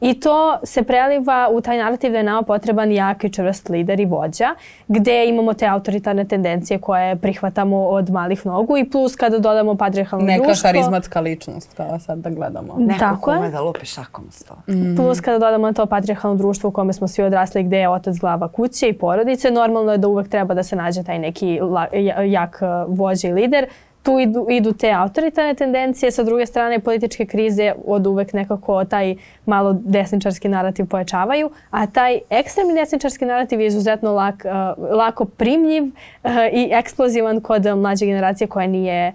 I 0.01 0.21
to 0.21 0.59
se 0.65 0.83
preliva 0.83 1.49
u 1.53 1.61
taj 1.61 1.79
narativ 1.79 2.13
da 2.13 2.19
je 2.19 2.25
nama 2.25 2.43
potreban 2.43 2.93
jak 2.93 3.25
i 3.25 3.33
čvrst 3.33 3.69
lider 3.69 4.01
i 4.01 4.05
vođa, 4.05 4.49
gde 4.89 5.27
imamo 5.27 5.55
te 5.55 5.67
autoritarne 5.67 6.25
tendencije 6.25 6.79
koje 6.79 7.17
prihvatamo 7.17 7.87
od 7.87 8.11
malih 8.11 8.47
nogu 8.47 8.77
i 8.77 8.91
plus 8.91 9.17
kada 9.17 9.39
dodamo 9.39 9.75
patriarchalno 9.75 10.27
Neka 10.27 10.45
društvo. 10.45 10.69
Neka 10.69 10.79
harizmatska 10.79 11.21
ličnost, 11.21 11.75
kao 11.77 11.99
sad 11.99 12.19
da 12.19 12.31
gledamo. 12.31 12.75
Neko 12.79 12.99
Tako 12.99 13.21
kome 13.21 13.51
da 13.51 13.61
lupi 13.61 13.87
šakom 13.87 14.25
sto. 14.31 14.55
Mm. 14.69 14.97
Plus 14.97 15.21
kada 15.21 15.39
dodamo 15.39 15.73
to 15.73 15.87
patriarchalno 15.87 16.37
društvo 16.37 16.69
u 16.69 16.73
kome 16.73 16.93
smo 16.93 17.09
svi 17.09 17.23
odrasli 17.23 17.63
gde 17.63 17.79
je 17.79 17.89
otac 17.89 18.17
glava 18.19 18.49
kuće 18.49 18.89
i 18.89 18.93
porodice, 18.93 19.51
normalno 19.51 19.93
je 19.93 19.99
da 19.99 20.09
uvek 20.09 20.29
treba 20.29 20.55
da 20.55 20.63
se 20.63 20.77
nađe 20.77 21.03
taj 21.03 21.19
neki 21.19 21.61
jak 22.27 22.61
vođa 22.89 23.29
i 23.29 23.33
lider 23.33 23.67
tu 24.03 24.19
idu, 24.19 24.47
idu 24.51 24.73
te 24.73 24.91
autoritarne 24.93 25.55
tendencije, 25.55 26.11
sa 26.11 26.23
druge 26.23 26.47
strane 26.47 26.79
političke 26.79 27.27
krize 27.27 27.73
od 27.87 28.07
uvek 28.07 28.33
nekako 28.33 28.85
taj 28.85 29.17
malo 29.47 29.73
desničarski 29.73 30.49
narativ 30.49 30.87
pojačavaju, 30.87 31.51
a 31.71 31.87
taj 31.87 32.21
ekstremni 32.31 32.75
desničarski 32.75 33.25
narativ 33.25 33.61
je 33.61 33.67
izuzetno 33.67 34.13
lak, 34.13 34.45
uh, 34.45 34.95
lako 34.97 35.25
primljiv 35.25 35.85
uh, 35.85 36.31
i 36.53 36.69
eksplozivan 36.73 37.41
kod 37.41 37.67
mlađe 37.77 38.07
generacije 38.07 38.49
koja 38.49 38.67
nije 38.67 39.13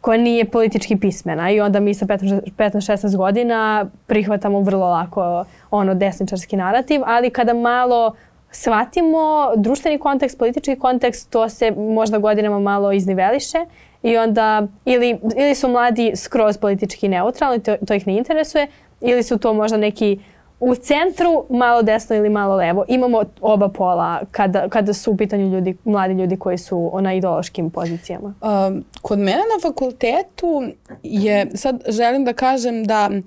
koja 0.00 0.18
nije 0.18 0.44
politički 0.44 0.96
pismena. 0.96 1.50
I 1.50 1.60
onda 1.60 1.80
mi 1.80 1.94
sa 1.94 2.06
15-16 2.06 3.16
godina 3.16 3.86
prihvatamo 4.06 4.60
vrlo 4.60 4.88
lako 4.88 5.44
ono 5.70 5.94
desničarski 5.94 6.56
narativ, 6.56 7.00
ali 7.04 7.30
kada 7.30 7.54
malo 7.54 8.14
shvatimo 8.50 9.52
društveni 9.56 9.98
kontekst, 9.98 10.38
politički 10.38 10.76
kontekst, 10.76 11.30
to 11.30 11.48
se 11.48 11.70
možda 11.70 12.18
godinama 12.18 12.58
malo 12.58 12.92
izniveliše 12.92 13.58
i 14.02 14.16
onda 14.16 14.66
ili, 14.84 15.18
ili 15.36 15.54
su 15.54 15.68
mladi 15.68 16.12
skroz 16.16 16.58
politički 16.58 17.08
neutralni, 17.08 17.62
to, 17.62 17.76
to 17.86 17.94
ih 17.94 18.06
ne 18.06 18.16
interesuje, 18.16 18.66
ili 19.00 19.22
su 19.22 19.38
to 19.38 19.54
možda 19.54 19.76
neki 19.76 20.18
u 20.64 20.74
centru, 20.74 21.44
malo 21.50 21.82
desno 21.82 22.16
ili 22.16 22.28
malo 22.28 22.56
levo. 22.56 22.84
Imamo 22.88 23.22
oba 23.40 23.68
pola 23.68 24.20
kada, 24.30 24.68
kada 24.68 24.92
su 24.92 25.12
u 25.12 25.16
pitanju 25.16 25.54
ljudi, 25.54 25.76
mladi 25.84 26.14
ljudi 26.14 26.36
koji 26.36 26.58
su 26.58 26.92
na 27.00 27.14
ideološkim 27.14 27.70
pozicijama. 27.70 28.34
Um, 28.40 28.84
kod 29.02 29.18
mene 29.18 29.36
na 29.36 29.68
fakultetu 29.68 30.62
je, 31.02 31.46
sad 31.54 31.82
želim 31.88 32.24
da 32.24 32.32
kažem 32.32 32.84
da 32.84 33.10
um, 33.10 33.20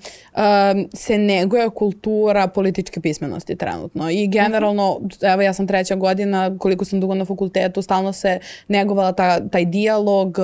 se 0.93 1.17
neguje 1.17 1.69
kultura 1.69 2.47
političke 2.47 3.01
pismenosti 3.01 3.55
trenutno 3.55 4.09
i 4.09 4.27
generalno, 4.27 4.99
evo 5.21 5.41
ja 5.41 5.53
sam 5.53 5.67
treća 5.67 5.95
godina, 5.95 6.57
koliko 6.57 6.85
sam 6.85 6.99
dugo 6.99 7.15
na 7.15 7.25
fakultetu, 7.25 7.81
stalno 7.81 8.13
se 8.13 8.39
negovala 8.67 9.11
ta, 9.11 9.49
taj 9.49 9.65
dijalog, 9.65 10.37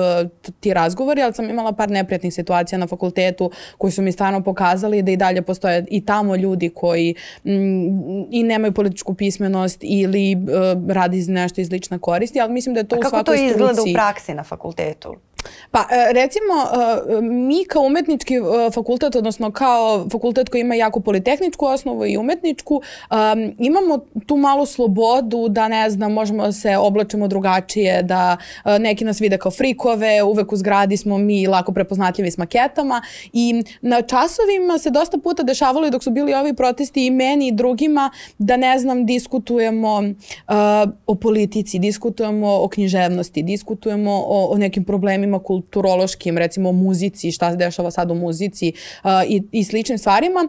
ti 0.60 0.74
razgovori, 0.74 1.22
ali 1.22 1.34
sam 1.34 1.50
imala 1.50 1.72
par 1.72 1.90
neprijatnih 1.90 2.34
situacija 2.34 2.78
na 2.78 2.86
fakultetu 2.86 3.50
koji 3.78 3.92
su 3.92 4.02
mi 4.02 4.12
stvarno 4.12 4.42
pokazali 4.42 5.02
da 5.02 5.10
i 5.10 5.16
dalje 5.16 5.42
postoje 5.42 5.84
i 5.90 6.04
tamo 6.04 6.36
ljudi 6.36 6.68
koji 6.68 6.81
m, 7.44 7.52
mm, 7.52 8.26
i 8.30 8.42
nemaju 8.42 8.72
političku 8.72 9.14
pismenost 9.14 9.78
ili 9.82 10.36
uh, 10.36 10.92
radi 10.92 11.18
iz 11.18 11.28
nešto 11.28 11.60
iz 11.60 11.70
lična 11.70 11.98
koristi, 11.98 12.40
ali 12.40 12.52
mislim 12.52 12.74
da 12.74 12.80
je 12.80 12.88
to 12.88 12.96
A 12.96 12.98
u 12.98 13.02
svakoj 13.02 13.36
struci. 13.36 13.48
Kako 13.48 13.58
to 13.58 13.72
izgleda 13.72 13.90
u 13.90 13.94
praksi 13.94 14.34
na 14.34 14.42
fakultetu? 14.42 15.16
Pa 15.70 15.78
e, 15.90 16.12
recimo 16.12 16.54
e, 16.54 17.20
mi 17.22 17.64
kao 17.64 17.82
umetnički 17.82 18.34
e, 18.34 18.70
fakultet, 18.74 19.16
odnosno 19.16 19.50
kao 19.50 20.06
fakultet 20.12 20.48
koji 20.48 20.60
ima 20.60 20.74
jako 20.74 21.00
politehničku 21.00 21.66
osnovu 21.66 22.06
i 22.06 22.16
umetničku, 22.16 22.74
um, 22.74 23.54
imamo 23.58 23.98
tu 24.26 24.36
malu 24.36 24.66
slobodu 24.66 25.48
da 25.48 25.68
ne 25.68 25.90
znam, 25.90 26.12
možemo 26.12 26.46
da 26.46 26.52
se 26.52 26.76
oblačimo 26.76 27.28
drugačije, 27.28 28.02
da 28.02 28.36
neki 28.80 29.04
nas 29.04 29.20
vide 29.20 29.38
kao 29.38 29.50
frikove, 29.50 30.22
uvek 30.22 30.52
u 30.52 30.56
zgradi 30.56 30.96
smo 30.96 31.18
mi 31.18 31.46
lako 31.46 31.72
prepoznatljivi 31.72 32.30
s 32.30 32.38
maketama 32.38 33.02
i 33.32 33.62
na 33.80 34.02
časovima 34.02 34.78
se 34.78 34.90
dosta 34.90 35.18
puta 35.18 35.42
dešavalo 35.42 35.86
i 35.86 35.90
dok 35.90 36.02
su 36.02 36.10
bili 36.10 36.34
ovi 36.34 36.54
protesti 36.54 37.06
i 37.06 37.10
meni 37.10 37.48
i 37.48 37.52
drugima 37.52 38.10
da 38.38 38.56
ne 38.56 38.78
znam, 38.78 39.06
diskutujemo 39.06 40.02
o 41.06 41.14
politici, 41.14 41.78
diskutujemo 41.78 42.62
o 42.62 42.68
književnosti, 42.68 43.42
diskutujemo 43.42 44.12
o, 44.26 44.48
o 44.52 44.58
nekim 44.58 44.84
problemima 44.84 45.31
problemima 45.32 45.38
kulturološkim, 45.38 46.38
recimo 46.38 46.72
muzici, 46.72 47.32
šta 47.32 47.50
se 47.50 47.56
dešava 47.56 47.90
sad 47.90 48.10
u 48.10 48.14
muzici 48.14 48.72
uh, 49.04 49.10
i, 49.28 49.42
i 49.52 49.64
sličnim 49.64 49.98
stvarima. 49.98 50.48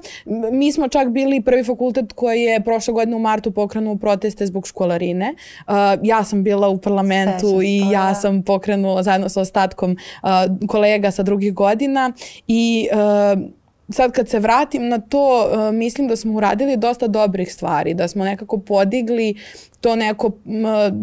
Mi 0.51 0.71
smo 0.71 0.87
čak 0.87 1.09
bili 1.09 1.41
prvi 1.41 1.63
fakultet 1.63 2.13
koji 2.13 2.41
je 2.41 2.63
prošle 2.63 2.93
godine 2.93 3.15
u 3.15 3.19
martu 3.19 3.51
pokrenuo 3.51 3.95
proteste 3.95 4.45
zbog 4.45 4.67
školarine. 4.67 5.33
Uh, 5.67 5.73
ja 6.03 6.23
sam 6.23 6.43
bila 6.43 6.69
u 6.69 6.77
parlamentu 6.77 7.47
Sećam 7.47 7.61
i 7.63 7.79
ja 7.91 8.07
da. 8.07 8.15
sam 8.15 8.43
pokrenula 8.43 9.03
zajedno 9.03 9.29
sa 9.29 9.41
ostatkom 9.41 9.91
uh, 9.91 10.29
kolega 10.67 11.11
sa 11.11 11.23
drugih 11.23 11.53
godina 11.53 12.11
i 12.47 12.89
uh, 12.91 13.62
sad 13.89 14.11
kad 14.11 14.29
se 14.29 14.39
vratim 14.39 14.87
na 14.87 14.99
to, 14.99 15.49
uh, 15.51 15.75
mislim 15.75 16.07
da 16.07 16.15
smo 16.15 16.33
uradili 16.33 16.77
dosta 16.77 17.07
dobrih 17.07 17.53
stvari, 17.53 17.93
da 17.93 18.07
smo 18.07 18.25
nekako 18.25 18.57
podigli 18.57 19.35
to 19.83 19.95
neko, 19.95 20.31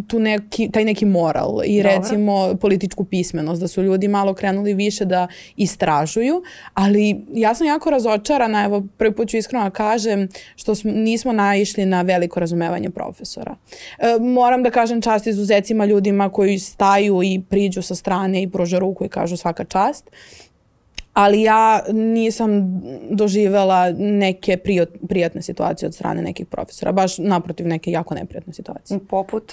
tu 0.08 0.18
neki, 0.18 0.70
taj 0.72 0.84
neki 0.84 1.04
moral 1.04 1.60
i 1.64 1.82
Dobre. 1.82 1.96
recimo 1.96 2.54
političku 2.60 3.04
pismenost, 3.04 3.60
da 3.60 3.68
su 3.68 3.82
ljudi 3.82 4.08
malo 4.08 4.34
krenuli 4.34 4.74
više 4.74 5.04
da 5.04 5.28
istražuju, 5.56 6.42
ali 6.74 7.24
ja 7.34 7.54
sam 7.54 7.66
jako 7.66 7.90
razočarana, 7.90 8.64
evo 8.64 8.82
prvi 8.96 9.14
put 9.14 9.28
ću 9.28 9.36
iskreno 9.36 9.64
da 9.64 9.70
kažem, 9.70 10.28
što 10.56 10.74
smo, 10.74 10.90
nismo 10.90 11.32
naišli 11.32 11.86
na 11.86 12.02
veliko 12.02 12.40
razumevanje 12.40 12.90
profesora. 12.90 13.56
E, 13.98 14.18
moram 14.20 14.62
da 14.62 14.70
kažem 14.70 15.02
čast 15.02 15.26
izuzecima 15.26 15.84
ljudima 15.84 16.28
koji 16.28 16.58
staju 16.58 17.22
i 17.22 17.42
priđu 17.48 17.82
sa 17.82 17.94
strane 17.94 18.42
i 18.42 18.50
prože 18.50 18.78
ruku 18.78 19.04
i 19.04 19.08
kažu 19.08 19.36
svaka 19.36 19.64
čast 19.64 20.10
ali 21.20 21.42
ja 21.42 21.82
nisam 21.92 22.80
doživela 23.10 23.92
neke 23.98 24.56
prijatne 25.08 25.42
situacije 25.42 25.86
od 25.86 25.94
strane 25.94 26.22
nekih 26.22 26.46
profesora, 26.46 26.92
baš 26.92 27.18
naprotiv 27.18 27.66
neke 27.66 27.90
jako 27.90 28.14
neprijatne 28.14 28.52
situacije. 28.52 28.98
Poput? 29.08 29.52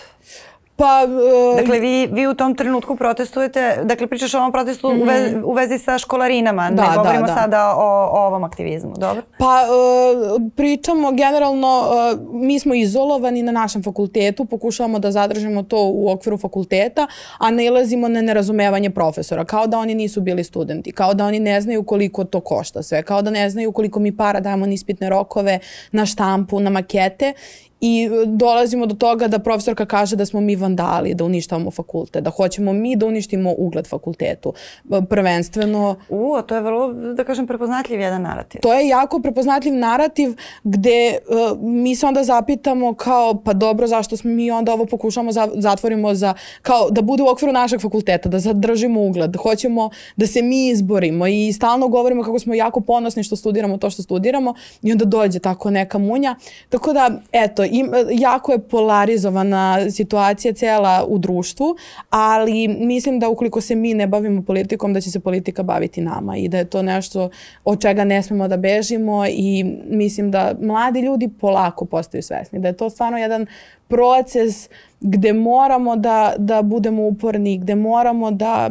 Pa, 0.78 1.08
uh, 1.08 1.58
dakle, 1.58 1.80
vi, 1.80 2.08
vi 2.12 2.28
u 2.28 2.34
tom 2.34 2.56
trenutku 2.56 2.96
protestujete, 2.96 3.80
dakle 3.84 4.08
pričaš 4.08 4.34
o 4.34 4.38
ovom 4.38 4.52
protestu 4.52 4.90
mm 4.90 4.96
-hmm. 4.96 5.02
u, 5.02 5.06
vezi, 5.06 5.36
u 5.44 5.54
vezi 5.54 5.78
sa 5.78 5.98
školarinama, 5.98 6.72
da, 6.72 6.90
ne 6.90 6.96
govorimo 6.96 7.26
da, 7.26 7.34
da. 7.34 7.42
sada 7.42 7.76
o, 7.78 8.10
o 8.12 8.28
ovom 8.28 8.44
aktivizmu, 8.44 8.94
dobro? 8.98 9.22
Pa 9.38 9.46
uh, 9.46 10.42
pričamo 10.56 11.12
generalno, 11.12 11.82
uh, 11.82 12.20
mi 12.34 12.60
smo 12.60 12.74
izolovani 12.74 13.42
na 13.42 13.52
našem 13.52 13.84
fakultetu, 13.84 14.46
pokušavamo 14.46 15.00
da 15.00 15.12
zadržimo 15.12 15.64
to 15.64 15.78
u 15.84 16.10
okviru 16.10 16.38
fakulteta, 16.38 17.08
a 17.38 17.52
ne 17.52 17.66
ilazimo 17.66 18.08
na 18.08 18.22
nerazumevanje 18.22 18.90
profesora, 18.90 19.46
kao 19.46 19.68
da 19.68 19.80
oni 19.80 19.96
nisu 19.96 20.22
bili 20.22 20.44
studenti, 20.44 20.92
kao 20.92 21.14
da 21.14 21.26
oni 21.26 21.40
ne 21.40 21.62
znaju 21.62 21.84
koliko 21.84 22.24
to 22.24 22.40
košta 22.40 22.84
sve, 22.84 23.04
kao 23.04 23.22
da 23.22 23.32
ne 23.32 23.50
znaju 23.50 23.72
koliko 23.72 24.00
mi 24.00 24.18
para 24.18 24.40
dajemo 24.40 24.66
na 24.66 24.74
ispitne 24.74 25.10
rokove, 25.10 25.60
na 25.92 26.06
štampu, 26.06 26.60
na 26.60 26.70
makete 26.70 27.34
I 27.82 28.10
e, 28.24 28.26
dolazimo 28.26 28.86
do 28.86 28.96
toga 28.96 29.28
da 29.28 29.40
profesorka 29.40 29.86
kaže 29.86 30.16
da 30.16 30.26
smo 30.26 30.42
mi 30.42 30.56
vandali, 30.56 31.14
da 31.14 31.26
uništavamo 31.26 31.72
fakultet, 31.72 32.24
da 32.24 32.30
hoćemo 32.30 32.74
mi 32.74 32.96
da 32.96 33.06
uništimo 33.06 33.54
ugled 33.58 33.88
fakultetu. 33.88 34.54
E, 34.92 35.02
prvenstveno... 35.10 35.96
U, 36.10 36.42
to 36.48 36.56
je 36.56 36.62
vrlo, 36.62 36.94
da 36.94 37.24
kažem, 37.24 37.48
prepoznatljiv 37.48 38.00
jedan 38.00 38.22
narativ. 38.22 38.62
To 38.62 38.74
je 38.74 38.88
jako 38.88 39.20
prepoznatljiv 39.20 39.74
narativ 39.74 40.36
gde 40.64 41.18
uh, 41.28 41.58
mi 41.62 41.96
se 41.96 42.06
onda 42.06 42.24
zapitamo 42.24 42.94
kao, 42.94 43.42
pa 43.44 43.54
dobro, 43.54 43.88
zašto 43.88 44.18
smo 44.18 44.32
mi 44.32 44.52
onda 44.52 44.74
ovo 44.74 44.86
pokušamo 44.86 45.32
za, 45.32 45.48
zatvorimo 45.56 46.14
za, 46.14 46.34
kao 46.62 46.90
da 46.90 47.02
bude 47.02 47.24
u 47.24 47.28
okviru 47.28 47.54
našeg 47.54 47.82
fakulteta, 47.82 48.30
da 48.30 48.40
zadržimo 48.40 49.02
ugled, 49.02 49.32
da 49.32 49.40
hoćemo 49.40 49.90
da 50.16 50.28
se 50.28 50.42
mi 50.42 50.68
izborimo 50.68 51.28
i 51.28 51.54
stalno 51.54 51.88
govorimo 51.88 52.24
kako 52.24 52.40
smo 52.40 52.54
jako 52.54 52.82
ponosni 52.82 53.24
što 53.24 53.36
studiramo 53.36 53.78
to 53.78 53.90
što 53.90 54.04
studiramo 54.04 54.54
i 54.82 54.92
onda 54.92 55.06
dođe 55.06 55.40
tako 55.40 55.70
neka 55.70 55.98
munja. 55.98 56.36
Tako 56.70 56.94
da, 56.94 57.12
eto, 57.32 57.64
im, 57.72 57.92
jako 58.12 58.52
je 58.52 58.60
polarizovana 58.60 59.92
situacija 59.92 60.54
cela 60.54 61.06
u 61.08 61.18
društvu, 61.18 61.76
ali 62.10 62.68
mislim 62.68 63.20
da 63.20 63.30
ukoliko 63.30 63.62
se 63.62 63.76
mi 63.76 63.94
ne 63.94 64.08
bavimo 64.08 64.42
politikom, 64.42 64.94
da 64.94 65.02
će 65.02 65.12
se 65.12 65.20
politika 65.20 65.64
baviti 65.64 66.02
nama 66.02 66.38
i 66.38 66.48
da 66.48 66.58
je 66.58 66.66
to 66.66 66.82
nešto 66.82 67.30
od 67.64 67.82
čega 67.82 68.04
ne 68.04 68.24
smemo 68.24 68.48
da 68.48 68.58
bežimo 68.58 69.26
i 69.28 69.64
mislim 69.90 70.32
da 70.32 70.54
mladi 70.62 71.00
ljudi 71.00 71.30
polako 71.42 71.86
postaju 71.86 72.24
svesni, 72.24 72.60
da 72.60 72.68
je 72.68 72.78
to 72.78 72.90
stvarno 72.90 73.18
jedan 73.18 73.46
proces 73.88 74.70
gde 75.02 75.34
moramo 75.34 75.96
da, 75.96 76.34
da 76.38 76.62
budemo 76.62 77.04
uporni, 77.04 77.58
gde 77.58 77.76
moramo 77.76 78.32
da, 78.32 78.70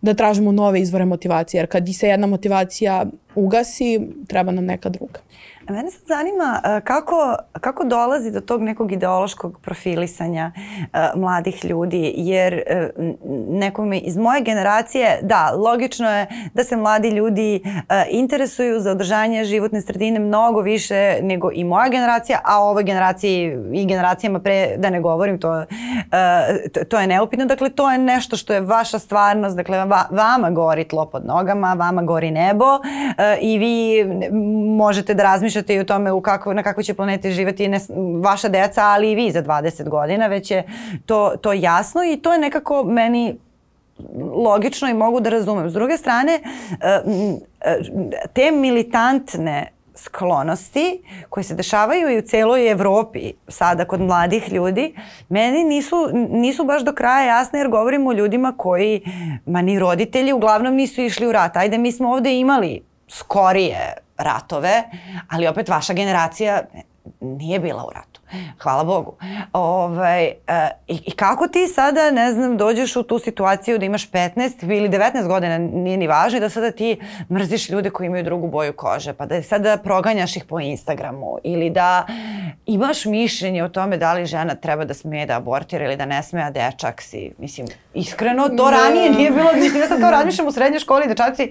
da 0.00 0.14
tražimo 0.14 0.52
nove 0.52 0.80
izvore 0.80 1.04
motivacije, 1.04 1.58
jer 1.58 1.66
kad 1.66 1.88
se 1.94 2.08
jedna 2.08 2.26
motivacija 2.26 3.04
ugasi, 3.34 4.00
treba 4.26 4.52
nam 4.52 4.64
neka 4.64 4.88
druga. 4.88 5.20
Mene 5.70 5.90
sad 5.90 6.06
zanima 6.06 6.60
e, 6.64 6.80
kako, 6.80 7.36
kako 7.60 7.84
dolazi 7.84 8.30
do 8.30 8.40
tog 8.40 8.62
nekog 8.62 8.92
ideološkog 8.92 9.60
profilisanja 9.62 10.52
uh, 10.56 11.20
mladih 11.20 11.64
ljudi, 11.64 12.12
jer 12.16 12.62
uh, 12.98 13.04
nekome 13.48 13.98
iz 13.98 14.16
moje 14.16 14.40
generacije, 14.40 15.18
da, 15.22 15.50
logično 15.56 16.10
je 16.10 16.26
da 16.54 16.64
se 16.64 16.76
mladi 16.76 17.08
ljudi 17.08 17.62
interesuju 18.10 18.80
za 18.80 18.90
održanje 18.90 19.44
životne 19.44 19.80
sredine 19.80 20.20
mnogo 20.20 20.60
više 20.60 21.18
nego 21.22 21.50
i 21.52 21.64
moja 21.64 21.88
generacija, 21.88 22.40
a 22.44 22.62
ovoj 22.62 22.84
generaciji 22.84 23.56
i 23.72 23.86
generacijama 23.86 24.40
pre, 24.40 24.76
da 24.76 24.90
ne 24.90 25.00
govorim, 25.00 25.38
to, 25.40 25.64
to, 26.88 26.98
je 26.98 27.06
neupitno. 27.06 27.46
Dakle, 27.46 27.70
to 27.70 27.90
je 27.90 27.98
nešto 27.98 28.36
što 28.36 28.52
je 28.52 28.60
vaša 28.60 28.98
stvarnost, 28.98 29.56
dakle, 29.56 29.84
va, 29.84 30.04
vama 30.10 30.50
gori 30.50 30.84
tlo 30.84 31.06
pod 31.06 31.26
nogama, 31.26 31.74
vama 31.74 32.02
gori 32.02 32.30
nebo 32.30 32.66
i 33.40 33.58
vi 33.58 34.04
možete 34.76 35.14
da 35.14 35.22
razmišljate 35.22 35.55
razmišljate 35.56 35.74
i 35.74 35.80
o 35.80 35.84
tome 35.84 36.12
u 36.12 36.20
kako, 36.20 36.54
na 36.54 36.62
kakvoj 36.62 36.84
će 36.84 36.94
planeti 36.94 37.30
živeti 37.30 37.68
ne, 37.68 37.80
vaša 38.22 38.48
deca, 38.48 38.82
ali 38.84 39.12
i 39.12 39.14
vi 39.14 39.30
za 39.30 39.42
20 39.42 39.88
godina, 39.88 40.26
već 40.26 40.50
je 40.50 40.64
to, 41.06 41.34
to 41.40 41.52
jasno 41.52 42.04
i 42.04 42.16
to 42.16 42.32
je 42.32 42.38
nekako 42.38 42.84
meni 42.84 43.36
logično 44.44 44.88
i 44.88 44.94
mogu 44.94 45.20
da 45.20 45.30
razumem. 45.30 45.70
S 45.70 45.72
druge 45.72 45.96
strane, 45.96 46.40
e, 46.80 47.00
te 48.32 48.50
militantne 48.50 49.72
sklonosti 49.94 51.02
koje 51.28 51.44
se 51.44 51.54
dešavaju 51.54 52.10
i 52.10 52.18
u 52.18 52.22
celoj 52.22 52.70
Evropi 52.70 53.32
sada 53.48 53.84
kod 53.84 54.00
mladih 54.00 54.52
ljudi, 54.52 54.94
meni 55.28 55.64
nisu, 55.64 55.96
nisu 56.30 56.64
baš 56.64 56.84
do 56.84 56.92
kraja 56.92 57.26
jasne 57.26 57.58
jer 57.58 57.68
govorimo 57.68 58.10
o 58.10 58.12
ljudima 58.12 58.52
koji, 58.56 59.00
ma 59.46 59.62
ni 59.62 59.78
roditelji 59.78 60.32
uglavnom 60.32 60.74
nisu 60.74 61.02
išli 61.02 61.26
u 61.26 61.32
rat. 61.32 61.56
Ajde, 61.56 61.78
mi 61.78 61.92
smo 61.92 62.12
ovde 62.12 62.38
imali 62.38 62.85
skorije 63.08 63.92
ratove, 64.16 64.82
ali 65.28 65.46
opet 65.46 65.68
vaša 65.68 65.92
generacija 65.92 66.62
nije 67.20 67.60
bila 67.60 67.86
u 67.86 67.90
ratu. 67.90 68.20
Hvala 68.58 68.84
Bogu. 68.84 69.16
Ovaj, 69.52 70.24
e, 70.24 70.34
i, 70.88 71.00
I 71.06 71.10
kako 71.10 71.48
ti 71.48 71.66
sada, 71.68 72.10
ne 72.10 72.32
znam, 72.32 72.56
dođeš 72.56 72.96
u 72.96 73.02
tu 73.02 73.18
situaciju 73.18 73.78
da 73.78 73.84
imaš 73.84 74.10
15 74.10 74.76
ili 74.76 74.88
19 74.88 75.26
godina, 75.26 75.58
nije 75.58 75.96
ni 75.96 76.06
važno, 76.06 76.40
da 76.40 76.48
sada 76.48 76.70
ti 76.70 77.00
mrziš 77.30 77.70
ljude 77.70 77.90
koji 77.90 78.06
imaju 78.06 78.24
drugu 78.24 78.48
boju 78.48 78.72
kože, 78.72 79.12
pa 79.12 79.26
da 79.26 79.42
sada 79.42 79.76
proganjaš 79.76 80.36
ih 80.36 80.44
po 80.44 80.60
Instagramu 80.60 81.38
ili 81.44 81.70
da 81.70 82.06
imaš 82.66 83.04
mišljenje 83.04 83.64
o 83.64 83.68
tome 83.68 83.96
da 83.96 84.12
li 84.12 84.26
žena 84.26 84.54
treba 84.54 84.84
da 84.84 84.94
smije 84.94 85.26
da 85.26 85.36
abortira 85.36 85.84
ili 85.84 85.96
da 85.96 86.06
ne 86.06 86.22
smije, 86.22 86.44
a 86.44 86.50
dečak 86.50 87.02
si. 87.02 87.30
Mislim, 87.38 87.66
iskreno, 87.94 88.48
to 88.48 88.70
ranije 88.70 89.10
nije 89.10 89.30
bilo, 89.30 89.50
mislim, 89.54 89.82
ja 89.82 89.88
sad 89.88 90.00
to 90.00 90.10
razmišljam 90.10 90.48
u 90.48 90.52
srednjoj 90.52 90.80
školi, 90.80 91.08
dečaci, 91.08 91.50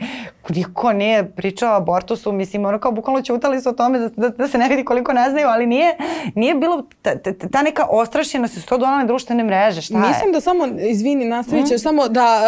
niko 0.50 0.94
nije 0.94 1.32
pričao 1.32 1.74
o 1.74 1.78
abortusu, 1.78 2.32
mislim, 2.32 2.66
ono 2.66 2.80
kao 2.80 2.92
bukvalno 2.92 3.22
ćutali 3.22 3.62
su 3.62 3.70
o 3.70 3.74
tome 3.74 4.00
da, 4.00 4.08
da, 4.08 4.30
da 4.30 4.48
se 4.48 4.58
ne 4.58 4.70
vidi 4.70 4.86
koliko 4.86 5.14
ne 5.14 5.30
znaju, 5.30 5.48
ali 5.48 5.66
nije, 5.66 5.98
nije 6.36 6.56
bilo 6.56 6.65
ta, 7.02 7.18
ta, 7.18 7.34
ta 7.52 7.62
neka 7.62 7.86
ostrašćenost 7.90 8.54
se 8.54 8.66
to 8.66 8.78
donale 8.78 9.06
društvene 9.06 9.44
mreže, 9.44 9.82
šta 9.82 9.94
je? 9.98 10.08
Mislim 10.08 10.32
da 10.34 10.42
samo, 10.42 10.68
izvini, 10.80 11.26
nastavit 11.26 11.68
ćeš, 11.68 11.76
mm. 11.76 11.84
samo 11.84 12.08
da, 12.08 12.40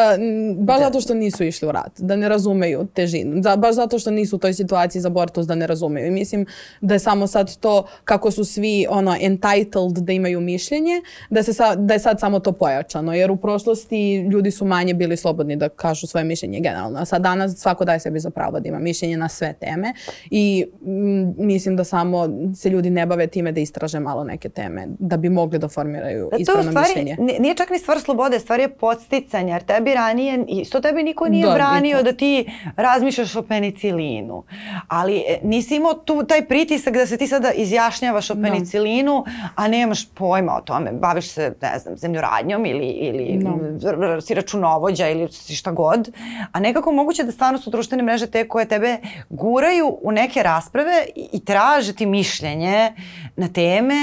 baš 0.58 0.80
da. 0.80 0.86
zato 0.86 1.02
što 1.02 1.14
nisu 1.14 1.44
išli 1.44 1.68
u 1.68 1.72
rat, 1.72 1.92
da 1.98 2.16
ne 2.16 2.30
razumeju 2.30 2.88
težinu, 2.94 3.42
da, 3.42 3.56
baš 3.56 3.76
zato 3.76 4.00
što 4.00 4.12
nisu 4.12 4.36
u 4.36 4.40
toj 4.40 4.54
situaciji 4.54 5.02
za 5.02 5.08
abortus 5.08 5.48
da 5.48 5.56
ne 5.56 5.68
razumeju. 5.68 6.08
I 6.08 6.12
mislim 6.12 6.46
da 6.82 6.96
je 6.96 7.00
samo 7.00 7.28
sad 7.28 7.58
to 7.58 7.88
kako 8.04 8.32
su 8.32 8.46
svi 8.46 8.86
ono 8.90 9.16
entitled 9.22 9.98
da 9.98 10.14
imaju 10.14 10.42
mišljenje, 10.42 11.02
da, 11.30 11.44
se 11.44 11.54
sa, 11.54 11.76
da 11.76 11.94
je 11.94 12.00
sad 12.00 12.20
samo 12.20 12.40
to 12.40 12.52
pojačano, 12.52 13.14
jer 13.14 13.32
u 13.32 13.38
prošlosti 13.38 14.18
ljudi 14.18 14.52
su 14.52 14.66
manje 14.66 14.94
bili 14.94 15.18
slobodni 15.18 15.56
da 15.56 15.70
kažu 15.70 16.08
svoje 16.08 16.24
mišljenje 16.24 16.60
generalno, 16.60 17.00
a 17.00 17.06
sad 17.06 17.22
danas 17.22 17.56
svako 17.56 17.86
daje 17.86 18.00
sebi 18.00 18.20
za 18.20 18.30
pravo 18.30 18.60
da 18.60 18.70
ima 18.70 18.80
mišljenje 18.80 19.18
na 19.18 19.30
sve 19.30 19.54
teme 19.54 19.94
i 20.32 20.66
m, 20.86 21.34
mislim 21.38 21.76
da 21.76 21.84
samo 21.84 22.30
se 22.56 22.70
ljudi 22.70 22.90
ne 22.90 23.06
bave 23.06 23.28
time 23.28 23.52
da 23.52 23.60
istraže 23.60 24.00
malo 24.08 24.24
neke 24.24 24.50
teme 24.50 24.88
da 25.00 25.18
bi 25.18 25.30
mogli 25.30 25.60
da 25.60 25.68
formiraju 25.68 26.30
da, 26.32 26.38
ispravno 26.38 26.72
stvari, 26.72 26.88
mišljenje. 26.88 27.18
Nije 27.40 27.56
čak 27.56 27.70
ni 27.70 27.80
stvar 27.80 28.00
slobode, 28.00 28.40
stvar 28.40 28.60
je 28.60 28.70
podsticanja, 28.70 29.54
jer 29.54 29.64
tebi 29.64 29.94
ranije, 29.94 30.46
isto 30.48 30.80
tebi 30.82 31.04
niko 31.04 31.28
nije 31.28 31.48
da, 31.48 31.54
branio 31.54 32.04
da 32.04 32.14
ti 32.14 32.50
razmišljaš 32.76 33.36
o 33.36 33.42
penicilinu, 33.42 34.44
ali 34.88 35.18
e, 35.18 35.40
nisi 35.44 35.76
imao 35.76 35.94
tu 35.94 36.24
taj 36.24 36.46
pritisak 36.48 36.94
da 36.94 37.06
se 37.06 37.18
ti 37.18 37.28
sada 37.28 37.52
izjašnjavaš 37.52 38.30
o 38.30 38.36
da. 38.36 38.42
penicilinu, 38.42 39.24
a 39.56 39.68
nemaš 39.68 40.06
pojma 40.10 40.56
o 40.56 40.62
tome, 40.62 40.92
baviš 40.92 41.30
se, 41.32 41.54
ne 41.62 41.80
znam, 41.80 41.98
zemljoradnjom 41.98 42.66
ili, 42.66 42.88
ili 42.88 43.40
no. 43.44 44.22
si 44.22 44.34
računovođa 44.34 45.10
ili 45.10 45.32
si 45.32 45.56
šta 45.56 45.72
god, 45.72 46.12
a 46.52 46.60
nekako 46.60 46.92
moguće 46.92 47.24
da 47.24 47.32
stvarno 47.32 47.60
su 47.60 47.70
društvene 47.70 48.04
mreže 48.04 48.28
te 48.28 48.48
koje 48.48 48.66
tebe 48.66 48.98
guraju 49.30 49.98
u 50.02 50.12
neke 50.12 50.44
rasprave 50.44 51.06
i 51.34 51.46
traže 51.46 51.94
ti 51.94 52.06
mišljenje 52.06 52.94
na 53.36 53.48
teme 53.48 53.97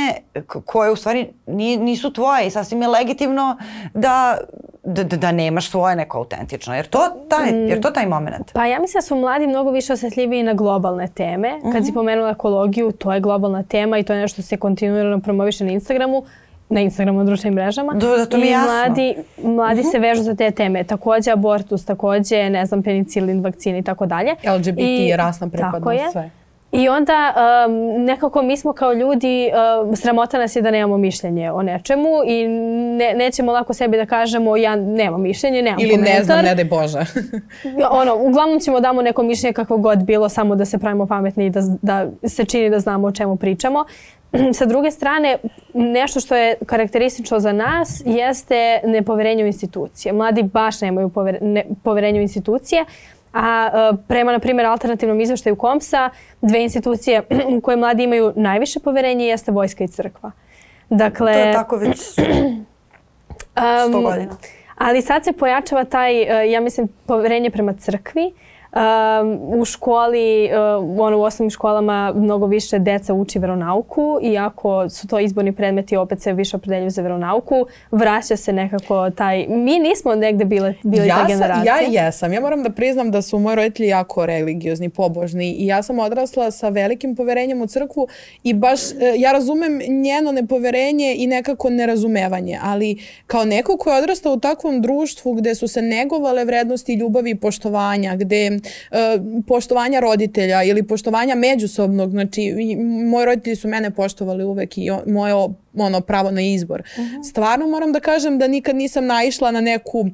koje 0.65 0.91
u 0.91 0.97
stvari 0.97 1.27
nisu 1.79 2.13
tvoje 2.13 2.47
i 2.47 2.51
sasvim 2.51 2.83
je 2.83 2.89
legitimno 2.89 3.57
da 3.95 4.39
da, 4.85 5.05
da, 5.05 5.17
da 5.17 5.33
nemaš 5.33 5.71
svoje 5.71 5.97
neko 5.97 6.19
autentično. 6.19 6.75
Jer 6.75 6.87
to 6.87 7.01
taj, 7.29 7.53
mm. 7.53 7.69
jer 7.69 7.81
to 7.81 7.91
taj 7.91 8.07
moment? 8.07 8.53
Pa 8.53 8.67
ja 8.67 8.81
mislim 8.81 8.99
da 8.99 9.03
su 9.03 9.17
mladi 9.17 9.47
mnogo 9.47 9.71
više 9.71 9.93
osjetljiviji 9.93 10.43
na 10.43 10.55
globalne 10.55 11.09
teme. 11.09 11.51
Kad 11.51 11.71
mm 11.71 11.77
-hmm. 11.77 11.85
si 11.85 11.91
mhm. 11.91 11.95
pomenula 11.95 12.31
ekologiju, 12.31 12.93
to 12.93 13.13
je 13.13 13.21
globalna 13.21 13.63
tema 13.63 13.99
i 13.99 14.03
to 14.03 14.13
je 14.13 14.21
nešto 14.21 14.35
što 14.35 14.43
se 14.43 14.57
kontinuirano 14.57 15.21
promoviše 15.21 15.65
na 15.65 15.71
Instagramu 15.71 16.25
na 16.69 16.81
Instagramu, 16.81 17.19
na 17.19 17.25
društvenim 17.25 17.55
mrežama. 17.55 17.93
Da, 17.93 18.09
da, 18.09 18.27
to 18.27 18.37
mi 18.37 18.43
je 18.43 18.49
I 18.49 18.53
jasno. 18.53 18.73
mladi, 18.73 19.15
mladi 19.43 19.81
Mhm. 19.81 19.89
se 19.89 19.99
vežu 19.99 20.23
za 20.23 20.35
te 20.35 20.51
teme. 20.51 20.85
Takođe 20.85 21.31
abortus, 21.31 21.85
takođe, 21.85 22.51
ne 22.51 22.67
znam, 22.67 22.83
penicilin, 22.83 23.41
vakcini 23.41 23.79
i 23.79 23.83
tako 23.83 24.07
dalje. 24.07 24.31
LGBT, 24.31 24.81
I- 24.81 25.17
rasna 25.17 25.49
pripadnost, 25.49 26.13
sve. 26.13 26.31
I 26.75 26.89
onda 26.89 27.35
um, 27.67 28.05
nekako 28.05 28.43
mi 28.43 28.57
smo 28.57 28.73
kao 28.73 28.93
ljudi, 28.93 29.51
um, 29.85 29.97
sramota 29.97 30.39
nas 30.39 30.57
je 30.57 30.63
da 30.63 30.71
nemamo 30.71 30.97
mišljenje 30.97 31.53
o 31.53 31.63
nečemu 31.63 32.09
i 32.27 32.49
ne, 32.99 33.15
nećemo 33.15 33.53
lako 33.53 33.75
sebi 33.75 33.97
da 33.97 34.07
kažemo 34.07 34.57
ja 34.57 34.77
nemam 34.77 35.23
mišljenje, 35.23 35.63
nemam 35.63 35.81
Ili 35.81 35.91
komentar. 35.91 36.15
ne 36.19 36.25
znam, 36.25 36.45
ne 36.45 36.55
daj 36.55 36.65
Bože. 36.65 36.99
ono, 37.91 38.17
uglavnom 38.17 38.61
ćemo 38.61 38.81
damo 38.81 39.03
neko 39.03 39.23
mišljenje 39.23 39.53
kako 39.53 39.77
god 39.77 40.05
bilo, 40.05 40.29
samo 40.29 40.57
da 40.57 40.65
se 40.65 40.79
pravimo 40.79 41.07
pametni 41.07 41.47
i 41.47 41.51
da, 41.51 41.61
da 41.83 42.07
se 42.29 42.45
čini 42.45 42.71
da 42.71 42.81
znamo 42.81 43.07
o 43.07 43.13
čemu 43.13 43.37
pričamo. 43.37 43.85
Sa 44.59 44.67
druge 44.67 44.91
strane, 44.91 45.39
nešto 45.75 46.21
što 46.21 46.37
je 46.37 46.55
karakteristično 46.67 47.41
za 47.41 47.53
nas 47.53 48.03
jeste 48.07 48.81
nepoverenje 48.85 49.45
u 49.45 49.47
institucije. 49.47 50.13
Mladi 50.13 50.43
baš 50.43 50.81
nemaju 50.81 51.09
pover, 51.09 51.39
ne, 51.41 51.65
poverenje 51.83 52.19
u 52.19 52.23
institucije, 52.23 52.85
a 53.35 53.71
e, 53.93 53.97
prema, 54.09 54.33
na 54.33 54.39
primjer, 54.39 54.67
alternativnom 54.67 55.21
izveštaju 55.21 55.57
KOMSA, 55.57 56.11
dve 56.43 56.63
institucije 56.63 57.23
u 57.49 57.61
koje 57.65 57.77
mladi 57.77 58.03
imaju 58.03 58.33
najviše 58.37 58.81
poverenje 58.81 59.27
jeste 59.27 59.53
vojska 59.53 59.85
i 59.85 59.89
crkva. 59.89 60.31
Dakle, 60.91 61.33
To 61.33 61.39
je 61.39 61.53
tako 61.53 61.77
već 61.77 61.99
sto 63.89 63.99
Um, 63.99 64.03
godina. 64.03 64.37
Ali 64.79 65.03
sad 65.03 65.25
se 65.25 65.33
pojačava 65.33 65.85
taj, 65.85 66.23
uh, 66.23 66.51
ja 66.51 66.61
mislim, 66.61 66.89
poverenje 67.07 67.51
prema 67.51 67.73
crkvi. 67.73 68.33
Um, 68.75 69.61
u 69.61 69.65
školi, 69.65 70.51
uh, 70.53 71.01
ono, 71.01 71.19
u 71.19 71.23
osnovnim 71.23 71.51
školama 71.51 72.13
mnogo 72.17 72.47
više 72.47 72.79
deca 72.79 73.15
uči 73.15 73.39
veronauku, 73.39 74.19
iako 74.23 74.89
su 74.89 75.09
to 75.09 75.19
izborni 75.19 75.53
predmeti, 75.53 75.97
opet 75.97 76.23
se 76.23 76.33
više 76.33 76.57
opredeljuju 76.57 76.91
za 76.91 77.03
veronauku, 77.03 77.67
vraća 77.91 78.37
se 78.37 78.53
nekako 78.53 79.11
taj... 79.11 79.47
Mi 79.49 79.79
nismo 79.79 80.15
negde 80.15 80.45
bile, 80.45 80.75
bili 80.83 81.09
ta 81.09 81.15
ja, 81.15 81.17
sam, 81.17 81.27
generacija. 81.27 81.75
ja 81.75 82.05
jesam. 82.05 82.33
Ja 82.33 82.41
moram 82.41 82.63
da 82.63 82.71
priznam 82.71 83.11
da 83.11 83.23
su 83.23 83.39
moji 83.39 83.57
roditelji 83.57 83.89
jako 83.89 84.27
religiozni, 84.27 84.89
pobožni 84.89 85.53
i 85.53 85.67
ja 85.67 85.83
sam 85.83 85.99
odrasla 85.99 86.51
sa 86.51 86.69
velikim 86.69 87.17
poverenjem 87.17 87.63
u 87.63 87.67
crkvu 87.67 88.09
i 88.43 88.55
baš 88.55 88.81
e, 88.91 88.95
ja 89.17 89.33
razumem 89.33 89.81
njeno 89.89 90.33
nepoverenje 90.33 91.15
i 91.19 91.27
nekako 91.27 91.71
nerazumevanje, 91.71 92.59
ali 92.63 92.99
kao 93.27 93.45
neko 93.45 93.77
ko 93.77 93.91
je 93.91 93.99
odrastao 93.99 94.33
u 94.33 94.41
takvom 94.41 94.83
društvu 94.83 95.35
gde 95.35 95.55
su 95.55 95.69
se 95.69 95.83
negovale 95.83 96.45
vrednosti 96.45 96.95
ljubavi 96.95 97.31
i 97.31 97.35
poštovanja, 97.35 98.17
gde 98.17 98.59
e, 98.91 99.19
poštovanja 99.47 100.01
roditelja 100.01 100.63
ili 100.63 100.83
poštovanja 100.83 101.35
međusobnog, 101.35 102.11
znači 102.11 102.53
moji 103.11 103.27
roditelji 103.27 103.57
su 103.57 103.69
mene 103.69 103.91
poštovali 103.91 104.45
uvek 104.45 104.79
i 104.79 104.91
moje 105.07 105.35
ono 105.79 106.01
pravo 106.01 106.31
na 106.31 106.41
izbor. 106.41 106.83
Stvarno 107.31 107.67
moram 107.67 107.93
da 107.93 108.01
kažem 108.01 108.39
da 108.39 108.49
nikad 108.49 108.77
nisam 108.77 109.07
naišla 109.07 109.51
na 109.51 109.61
neku 109.61 110.07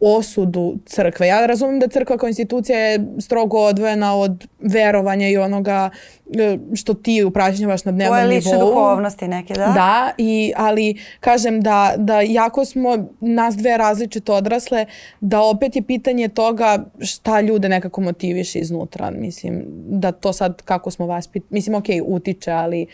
osudu 0.00 0.78
crkve. 0.86 1.26
Ja 1.26 1.46
razumem 1.46 1.80
da 1.80 1.88
crkva 1.88 2.16
kao 2.16 2.28
institucija 2.28 2.78
je 2.78 3.06
strogo 3.18 3.58
odvojena 3.58 4.16
od 4.16 4.46
verovanja 4.58 5.28
i 5.28 5.36
onoga 5.36 5.90
e, 6.38 6.58
što 6.74 6.94
ti 6.94 7.24
upražnjavaš 7.24 7.84
na 7.84 7.92
dnevnom 7.92 8.18
Tvoje 8.18 8.28
nivou. 8.28 8.36
lične 8.36 8.58
duhovnosti 8.58 9.28
neke, 9.28 9.54
da? 9.54 9.66
Da, 9.66 10.10
i, 10.18 10.52
ali 10.56 10.96
kažem 11.20 11.60
da, 11.60 11.94
da 11.96 12.20
jako 12.20 12.64
smo 12.64 13.08
nas 13.20 13.56
dve 13.56 13.76
različito 13.76 14.34
odrasle, 14.34 14.86
da 15.20 15.40
opet 15.42 15.76
je 15.76 15.82
pitanje 15.82 16.28
toga 16.28 16.84
šta 17.00 17.40
ljude 17.40 17.68
nekako 17.68 18.00
motiviše 18.00 18.58
iznutra. 18.58 19.10
Mislim, 19.10 19.64
da 19.88 20.12
to 20.12 20.32
sad 20.32 20.62
kako 20.62 20.90
smo 20.90 21.06
vaspit... 21.06 21.44
Mislim, 21.50 21.74
ok, 21.74 21.86
utiče, 22.04 22.50
ali 22.50 22.86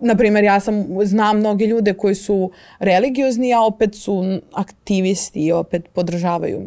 na 0.00 0.14
primjer, 0.14 0.44
ja 0.44 0.60
sam, 0.60 0.86
znam 1.04 1.38
mnoge 1.38 1.66
ljude 1.66 1.94
koji 1.94 2.14
su 2.14 2.50
religiozni, 2.78 3.54
a 3.54 3.60
opet 3.60 3.94
su 3.94 4.22
aktivisti 4.52 5.46
i 5.46 5.52
opet 5.52 5.88
podržavaju. 5.88 6.60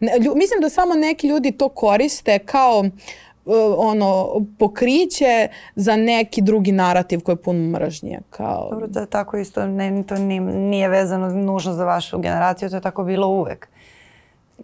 Ne, 0.00 0.12
lju- 0.18 0.34
mislim 0.36 0.60
da 0.60 0.68
samo 0.68 0.94
neki 0.94 1.28
ljudi 1.28 1.52
to 1.52 1.68
koriste 1.68 2.38
kao 2.38 2.78
uh, 2.80 3.54
ono 3.76 4.40
pokriće 4.58 5.48
za 5.74 5.96
neki 5.96 6.42
drugi 6.42 6.72
narativ 6.72 7.20
koji 7.20 7.32
je 7.32 7.42
pun 7.42 7.56
mržnje 7.56 8.20
kao 8.30 8.68
Dobro, 8.70 9.00
je 9.00 9.06
tako 9.06 9.36
isto, 9.36 9.66
ne, 9.66 10.02
to 10.06 10.14
nije, 10.14 10.40
nije 10.40 10.88
vezano 10.88 11.28
nužno 11.28 11.72
za 11.72 11.84
vašu 11.84 12.18
generaciju, 12.18 12.70
to 12.70 12.76
je 12.76 12.80
tako 12.80 13.04
bilo 13.04 13.26
uvek. 13.26 13.68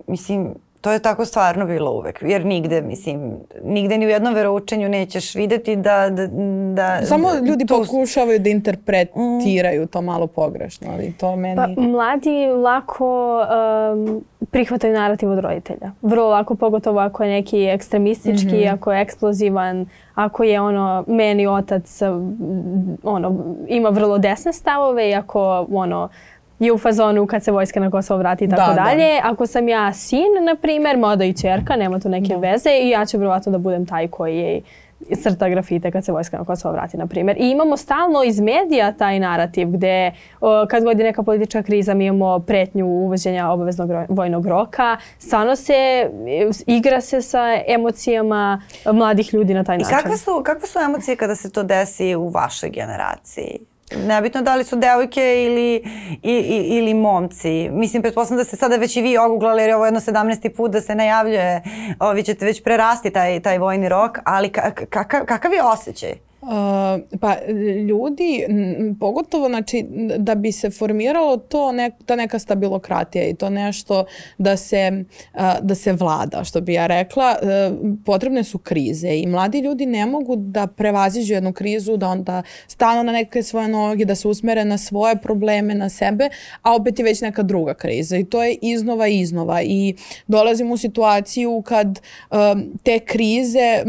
Mislim, 0.06 0.54
to 0.86 0.92
je 0.92 0.98
tako 0.98 1.24
stvarno 1.24 1.66
bilo 1.66 1.90
uvek, 1.92 2.22
jer 2.22 2.44
nigde, 2.44 2.82
mislim, 2.82 3.36
nigde 3.62 3.98
ni 3.98 4.06
u 4.06 4.08
jednom 4.08 4.34
veroučenju 4.34 4.88
nećeš 4.88 5.34
videti 5.34 5.76
da... 5.76 6.10
da, 6.10 6.26
da 6.74 7.06
samo 7.06 7.28
ljudi 7.34 7.66
tu- 7.66 7.74
pokušavaju 7.78 8.38
da 8.38 8.48
interpretiraju 8.48 9.86
to 9.86 10.00
malo 10.00 10.26
pogrešno, 10.26 10.88
ali 10.92 11.12
to 11.12 11.36
meni 11.36 11.56
Pa, 11.56 11.82
mladi 11.82 12.46
lako 12.46 13.40
um, 13.40 14.24
prihvataju 14.50 14.94
narativ 14.94 15.30
od 15.30 15.38
roditelja. 15.38 15.90
Vrlo 16.02 16.28
lako, 16.28 16.54
pogotovo 16.54 17.00
ako 17.00 17.24
je 17.24 17.30
neki 17.30 17.64
ekstremistički, 17.64 18.68
ako 18.68 18.92
je 18.92 19.00
eksplozivan, 19.00 19.86
ako 20.14 20.42
je 20.42 20.60
ono, 20.60 21.04
meni 21.06 21.46
otac 21.46 22.02
um, 22.02 22.98
ono, 23.02 23.56
ima 23.68 23.88
vrlo 23.88 24.18
desne 24.18 24.52
stavove 24.52 25.10
i 25.10 25.14
ako 25.14 25.66
ono, 25.72 26.08
je 26.58 26.72
u 26.72 26.78
fazonu 26.78 27.26
kad 27.26 27.44
se 27.44 27.50
vojska 27.52 27.80
na 27.80 27.90
Kosovo 27.90 28.18
vrati 28.18 28.44
i 28.44 28.48
tako 28.48 28.70
Da, 28.70 28.74
da. 28.74 28.84
dalje. 28.84 29.20
Ako 29.22 29.46
sam 29.46 29.68
ja 29.68 29.92
sin, 29.92 30.44
na 30.44 30.54
primjer, 30.62 30.96
mada 30.96 31.24
i 31.24 31.32
čerka, 31.32 31.76
nema 31.76 32.00
tu 32.00 32.08
neke 32.08 32.36
veze 32.36 32.70
i 32.82 32.90
ja 32.90 33.06
ću 33.06 33.18
vjerovatno 33.18 33.52
da 33.52 33.58
budem 33.58 33.86
taj 33.86 34.08
koji 34.08 34.36
je 34.38 34.62
crta 35.22 35.48
grafite 35.48 35.90
kad 35.90 36.04
se 36.04 36.12
vojska 36.12 36.38
na 36.38 36.44
Kosovo 36.44 36.72
vrati, 36.72 36.96
na 36.96 37.06
primjer. 37.06 37.36
I 37.40 37.50
imamo 37.50 37.76
stalno 37.76 38.22
iz 38.22 38.40
medija 38.40 38.92
taj 38.92 39.20
narativ 39.20 39.68
gde 39.70 40.12
o, 40.40 40.66
kad 40.70 40.84
god 40.84 40.98
je 40.98 41.04
neka 41.04 41.22
politička 41.22 41.62
kriza 41.62 41.94
mi 41.94 42.06
imamo 42.06 42.38
pretnju 42.38 42.86
uvođenja 42.86 43.50
obaveznog 43.50 43.90
vojnog 44.08 44.46
roka. 44.46 44.96
Stvarno 45.18 45.56
se 45.56 46.10
igra 46.66 47.00
se 47.00 47.22
sa 47.22 47.44
emocijama 47.68 48.62
mladih 48.92 49.34
ljudi 49.34 49.54
na 49.54 49.64
taj 49.64 49.76
I 49.76 49.78
način. 49.78 49.96
kakve 49.96 50.16
su, 50.16 50.42
kakve 50.44 50.68
su 50.68 50.78
emocije 50.78 51.16
kada 51.16 51.34
se 51.34 51.52
to 51.52 51.62
desi 51.62 52.14
u 52.14 52.28
vašoj 52.28 52.70
generaciji? 52.70 53.58
Nebitno 53.94 54.42
da 54.42 54.54
li 54.56 54.64
su 54.64 54.76
devojke 54.76 55.44
ili, 55.44 55.74
i, 56.22 56.32
i, 56.32 56.78
ili 56.78 56.94
momci. 56.94 57.68
Mislim, 57.70 58.02
pretpostavljam 58.02 58.38
da 58.38 58.44
ste 58.44 58.56
sada 58.56 58.76
već 58.76 58.96
i 58.96 59.02
vi 59.02 59.18
oguglali 59.18 59.62
jer 59.62 59.68
je 59.68 59.76
ovo 59.76 59.84
jedno 59.84 60.00
17. 60.00 60.56
put 60.56 60.70
da 60.70 60.80
se 60.80 60.94
najavljuje, 60.94 61.62
o, 62.00 62.12
vi 62.12 62.22
ćete 62.22 62.44
već 62.44 62.62
prerasti 62.62 63.10
taj, 63.10 63.40
taj 63.40 63.58
vojni 63.58 63.88
rok, 63.88 64.18
ali 64.24 64.48
ka, 64.48 64.70
kakav, 64.70 65.24
kakav 65.26 65.52
je 65.52 65.62
osjećaj? 65.62 66.12
Uh, 66.46 67.18
pa 67.20 67.36
ljudi, 67.88 68.44
pogotovo 69.00 69.48
znači, 69.48 69.86
da 70.18 70.34
bi 70.34 70.52
se 70.52 70.70
formiralo 70.70 71.36
to 71.36 71.72
nek, 71.72 71.94
ta 72.06 72.16
neka 72.16 72.38
stabilokratija 72.38 73.28
i 73.28 73.34
to 73.34 73.50
nešto 73.50 74.04
da 74.38 74.56
se, 74.56 75.04
uh, 75.34 75.40
da 75.62 75.74
se 75.74 75.92
vlada, 75.92 76.44
što 76.44 76.60
bi 76.60 76.72
ja 76.72 76.86
rekla, 76.86 77.36
uh, 77.42 77.76
potrebne 78.04 78.44
su 78.44 78.58
krize 78.58 79.08
i 79.08 79.26
mladi 79.26 79.58
ljudi 79.58 79.86
ne 79.86 80.06
mogu 80.06 80.36
da 80.36 80.66
prevaziđu 80.66 81.34
jednu 81.34 81.52
krizu, 81.52 81.96
da 81.96 82.08
onda 82.08 82.42
stanu 82.66 83.04
na 83.04 83.12
neke 83.12 83.42
svoje 83.42 83.68
noge, 83.68 84.04
da 84.04 84.14
se 84.14 84.28
usmere 84.28 84.64
na 84.64 84.78
svoje 84.78 85.16
probleme, 85.16 85.74
na 85.74 85.88
sebe, 85.88 86.28
a 86.62 86.74
opet 86.74 86.98
je 86.98 87.04
već 87.04 87.20
neka 87.20 87.42
druga 87.42 87.74
kriza 87.74 88.16
i 88.16 88.24
to 88.24 88.44
je 88.44 88.58
iznova 88.62 89.06
iznova 89.06 89.62
i 89.62 89.94
dolazimo 90.26 90.74
u 90.74 90.76
situaciju 90.76 91.62
kad 91.66 92.00
um, 92.30 92.78
te 92.82 92.98
krize 92.98 93.82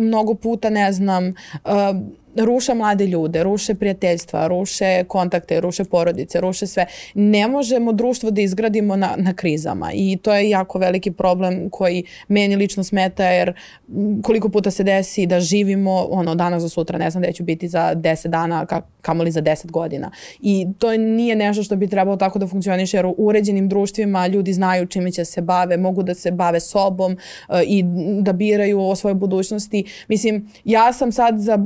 mnogo 0.00 0.34
puta 0.34 0.70
ne 0.70 0.92
znam 0.92 1.24
um, 1.26 1.99
ruše 2.36 2.74
mlade 2.74 3.06
ljude, 3.06 3.42
ruše 3.42 3.74
prijateljstva, 3.74 4.46
ruše 4.46 5.04
kontakte, 5.08 5.60
ruše 5.60 5.84
porodice, 5.84 6.40
ruše 6.40 6.66
sve. 6.66 6.86
Ne 7.14 7.48
možemo 7.48 7.92
društvo 7.92 8.30
da 8.30 8.40
izgradimo 8.40 8.96
na, 8.96 9.14
na 9.16 9.34
krizama 9.34 9.90
i 9.94 10.18
to 10.22 10.34
je 10.34 10.50
jako 10.50 10.78
veliki 10.78 11.10
problem 11.10 11.70
koji 11.70 12.04
meni 12.28 12.56
lično 12.56 12.84
smeta 12.84 13.24
jer 13.24 13.52
m, 13.88 14.22
koliko 14.22 14.48
puta 14.48 14.70
se 14.70 14.82
desi 14.84 15.26
da 15.26 15.40
živimo 15.40 16.06
ono 16.10 16.34
danas 16.34 16.62
za 16.62 16.68
sutra, 16.68 16.98
ne 16.98 17.10
znam 17.10 17.22
gde 17.22 17.32
ću 17.32 17.44
biti 17.44 17.68
za 17.68 17.94
10 17.94 18.28
dana, 18.28 18.66
ka, 18.66 18.82
kamoli 19.02 19.30
za 19.30 19.42
10 19.42 19.70
godina. 19.70 20.10
I 20.40 20.66
to 20.78 20.96
nije 20.96 21.36
nešto 21.36 21.62
što 21.62 21.76
bi 21.76 21.88
trebalo 21.88 22.16
tako 22.16 22.38
da 22.38 22.46
funkcioniše 22.46 22.96
jer 22.96 23.06
u 23.06 23.14
uređenim 23.18 23.68
društvima 23.68 24.26
ljudi 24.26 24.52
znaju 24.52 24.86
čime 24.86 25.12
će 25.12 25.24
se 25.24 25.42
bave, 25.42 25.76
mogu 25.76 26.02
da 26.02 26.14
se 26.14 26.30
bave 26.30 26.60
sobom 26.60 27.12
e, 27.12 27.62
i 27.66 27.84
da 28.20 28.32
biraju 28.32 28.80
o 28.80 28.96
svojoj 28.96 29.14
budućnosti. 29.14 29.84
Mislim, 30.08 30.48
ja 30.64 30.92
sam 30.92 31.12
sad 31.12 31.38
za 31.38 31.56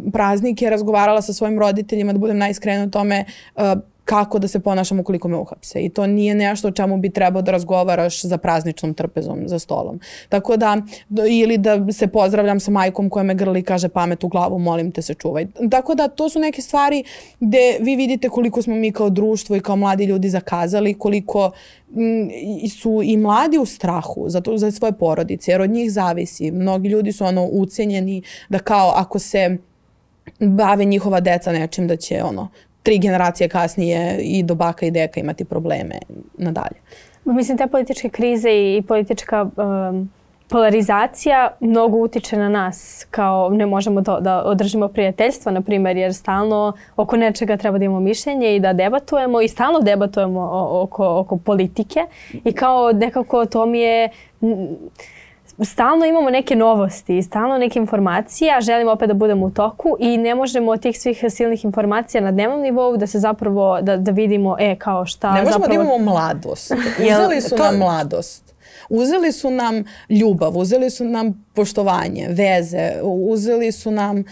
praznike 0.54 0.70
razgovarala 0.70 1.22
sa 1.22 1.32
svojim 1.32 1.58
roditeljima, 1.58 2.12
da 2.12 2.18
budem 2.18 2.38
najiskrenija 2.38 2.86
u 2.86 2.90
tome 2.90 3.24
e, 3.56 3.76
kako 4.04 4.38
da 4.38 4.48
se 4.48 4.60
ponašam 4.60 5.00
ukoliko 5.00 5.28
me 5.28 5.36
uhapse. 5.36 5.80
I 5.80 5.88
to 5.88 6.06
nije 6.06 6.34
nešto 6.34 6.68
o 6.68 6.70
čemu 6.70 6.96
bi 6.96 7.10
trebao 7.10 7.42
da 7.42 7.52
razgovaraš 7.52 8.22
za 8.22 8.38
prazničnom 8.38 8.94
trpezom 8.94 9.38
za 9.46 9.58
stolom. 9.58 10.00
Tako 10.28 10.56
da, 10.56 10.76
ili 11.30 11.58
da 11.58 11.92
se 11.92 12.06
pozdravljam 12.06 12.60
sa 12.60 12.70
majkom 12.70 13.10
koja 13.10 13.22
me 13.22 13.34
grli 13.34 13.60
i 13.60 13.62
kaže 13.62 13.88
pamet 13.88 14.24
u 14.24 14.28
glavu, 14.28 14.58
molim 14.58 14.92
te 14.92 15.02
se 15.02 15.14
čuvaj. 15.14 15.46
Tako 15.70 15.94
da, 15.94 16.08
to 16.08 16.28
su 16.28 16.38
neke 16.38 16.62
stvari 16.62 17.04
gde 17.40 17.78
vi 17.80 17.96
vidite 17.96 18.28
koliko 18.28 18.62
smo 18.62 18.74
mi 18.74 18.92
kao 18.92 19.10
društvo 19.10 19.56
i 19.56 19.60
kao 19.60 19.76
mladi 19.76 20.04
ljudi 20.04 20.28
zakazali, 20.28 20.94
koliko 20.94 21.50
mm, 21.90 22.68
su 22.68 23.00
i 23.04 23.16
mladi 23.16 23.58
u 23.58 23.66
strahu 23.66 24.24
za, 24.28 24.40
to, 24.40 24.58
za 24.58 24.70
svoje 24.70 24.92
porodice, 24.92 25.50
jer 25.50 25.60
od 25.60 25.70
njih 25.70 25.92
zavisi. 25.92 26.50
Mnogi 26.50 26.88
ljudi 26.88 27.12
su 27.12 27.24
ono 27.24 27.48
ucenjeni 27.52 28.22
da 28.48 28.58
kao 28.58 28.92
ako 28.96 29.18
se 29.18 29.58
bave 30.40 30.84
njihova 30.84 31.20
deca 31.20 31.52
nečim 31.52 31.88
da 31.88 31.96
će 31.96 32.22
ono 32.22 32.48
tri 32.82 32.98
generacije 32.98 33.48
kasnije 33.48 34.18
i 34.22 34.42
do 34.42 34.54
baka 34.54 34.86
i 34.86 34.90
deka 34.90 35.20
imati 35.20 35.44
probleme 35.44 35.98
nadalje. 36.38 36.76
Mislim, 37.24 37.58
te 37.58 37.66
političke 37.66 38.08
krize 38.08 38.50
i 38.50 38.82
politička 38.88 39.42
um, 39.42 40.10
polarizacija 40.48 41.50
mnogo 41.60 41.98
utiče 41.98 42.36
na 42.36 42.48
nas 42.48 43.06
kao 43.10 43.48
ne 43.48 43.66
možemo 43.66 44.02
to 44.02 44.20
da 44.20 44.42
održimo 44.44 44.88
prijateljstva 44.88 45.52
na 45.52 45.60
primjer 45.60 45.96
jer 45.96 46.14
stalno 46.14 46.72
oko 46.96 47.16
nečega 47.16 47.56
treba 47.56 47.78
da 47.78 47.84
imamo 47.84 48.00
mišljenje 48.00 48.56
i 48.56 48.60
da 48.60 48.72
debatujemo 48.72 49.40
i 49.40 49.48
stalno 49.48 49.80
debatujemo 49.80 50.50
oko, 50.70 51.18
oko 51.18 51.36
politike 51.36 52.00
i 52.44 52.52
kao 52.52 52.92
nekako 52.92 53.46
to 53.46 53.66
mi 53.66 53.78
je 53.78 54.08
stalno 55.62 56.04
imamo 56.06 56.30
neke 56.30 56.56
novosti, 56.56 57.22
stalno 57.22 57.58
neke 57.58 57.78
informacije, 57.78 58.56
a 58.56 58.60
želimo 58.60 58.92
opet 58.92 59.08
da 59.08 59.14
budemo 59.14 59.46
u 59.46 59.50
toku 59.50 59.96
i 60.00 60.16
ne 60.16 60.34
možemo 60.34 60.72
od 60.72 60.80
tih 60.80 61.00
svih 61.00 61.24
silnih 61.30 61.64
informacija 61.64 62.20
na 62.20 62.32
dnevnom 62.32 62.60
nivou 62.60 62.96
da 62.96 63.06
se 63.06 63.18
zapravo, 63.18 63.80
da, 63.82 63.96
da 63.96 64.10
vidimo 64.10 64.56
e 64.60 64.76
kao 64.76 65.06
šta 65.06 65.34
ne 65.34 65.42
možemo 65.42 65.66
da 65.66 65.74
imamo 65.74 65.98
mladost. 65.98 66.72
Uzeli 67.10 67.40
su 67.40 67.56
to... 67.56 67.64
nam 67.64 67.78
mladost. 67.78 68.54
Uzeli 68.88 69.32
su 69.32 69.50
nam 69.50 69.84
ljubav, 70.08 70.58
uzeli 70.58 70.90
su 70.90 71.04
nam 71.04 71.46
poštovanje, 71.54 72.28
veze, 72.28 72.92
uzeli 73.02 73.72
su 73.72 73.90
nam 73.90 74.24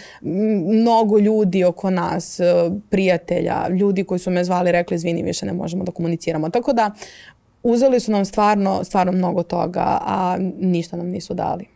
mnogo 0.83 1.19
ljudi 1.19 1.65
oko 1.65 1.91
nas, 1.91 2.41
e, 2.41 2.45
prijatelja, 2.91 3.69
ljudi 3.69 4.05
koji 4.05 4.19
su 4.19 4.31
me 4.31 4.45
zvali 4.45 4.73
rekli 4.73 4.95
izvini 4.95 5.23
više 5.23 5.47
ne 5.47 5.53
možemo 5.53 5.85
da 5.85 5.93
komuniciramo. 5.93 6.51
Tako 6.51 6.73
da 6.73 6.91
uzeli 7.63 8.01
su 8.01 8.13
nam 8.13 8.25
stvarno, 8.25 8.85
stvarno 8.85 9.13
mnogo 9.13 9.43
toga, 9.43 9.99
a 10.01 10.37
ništa 10.59 10.97
nam 10.97 11.07
nisu 11.07 11.35
dali. 11.35 11.67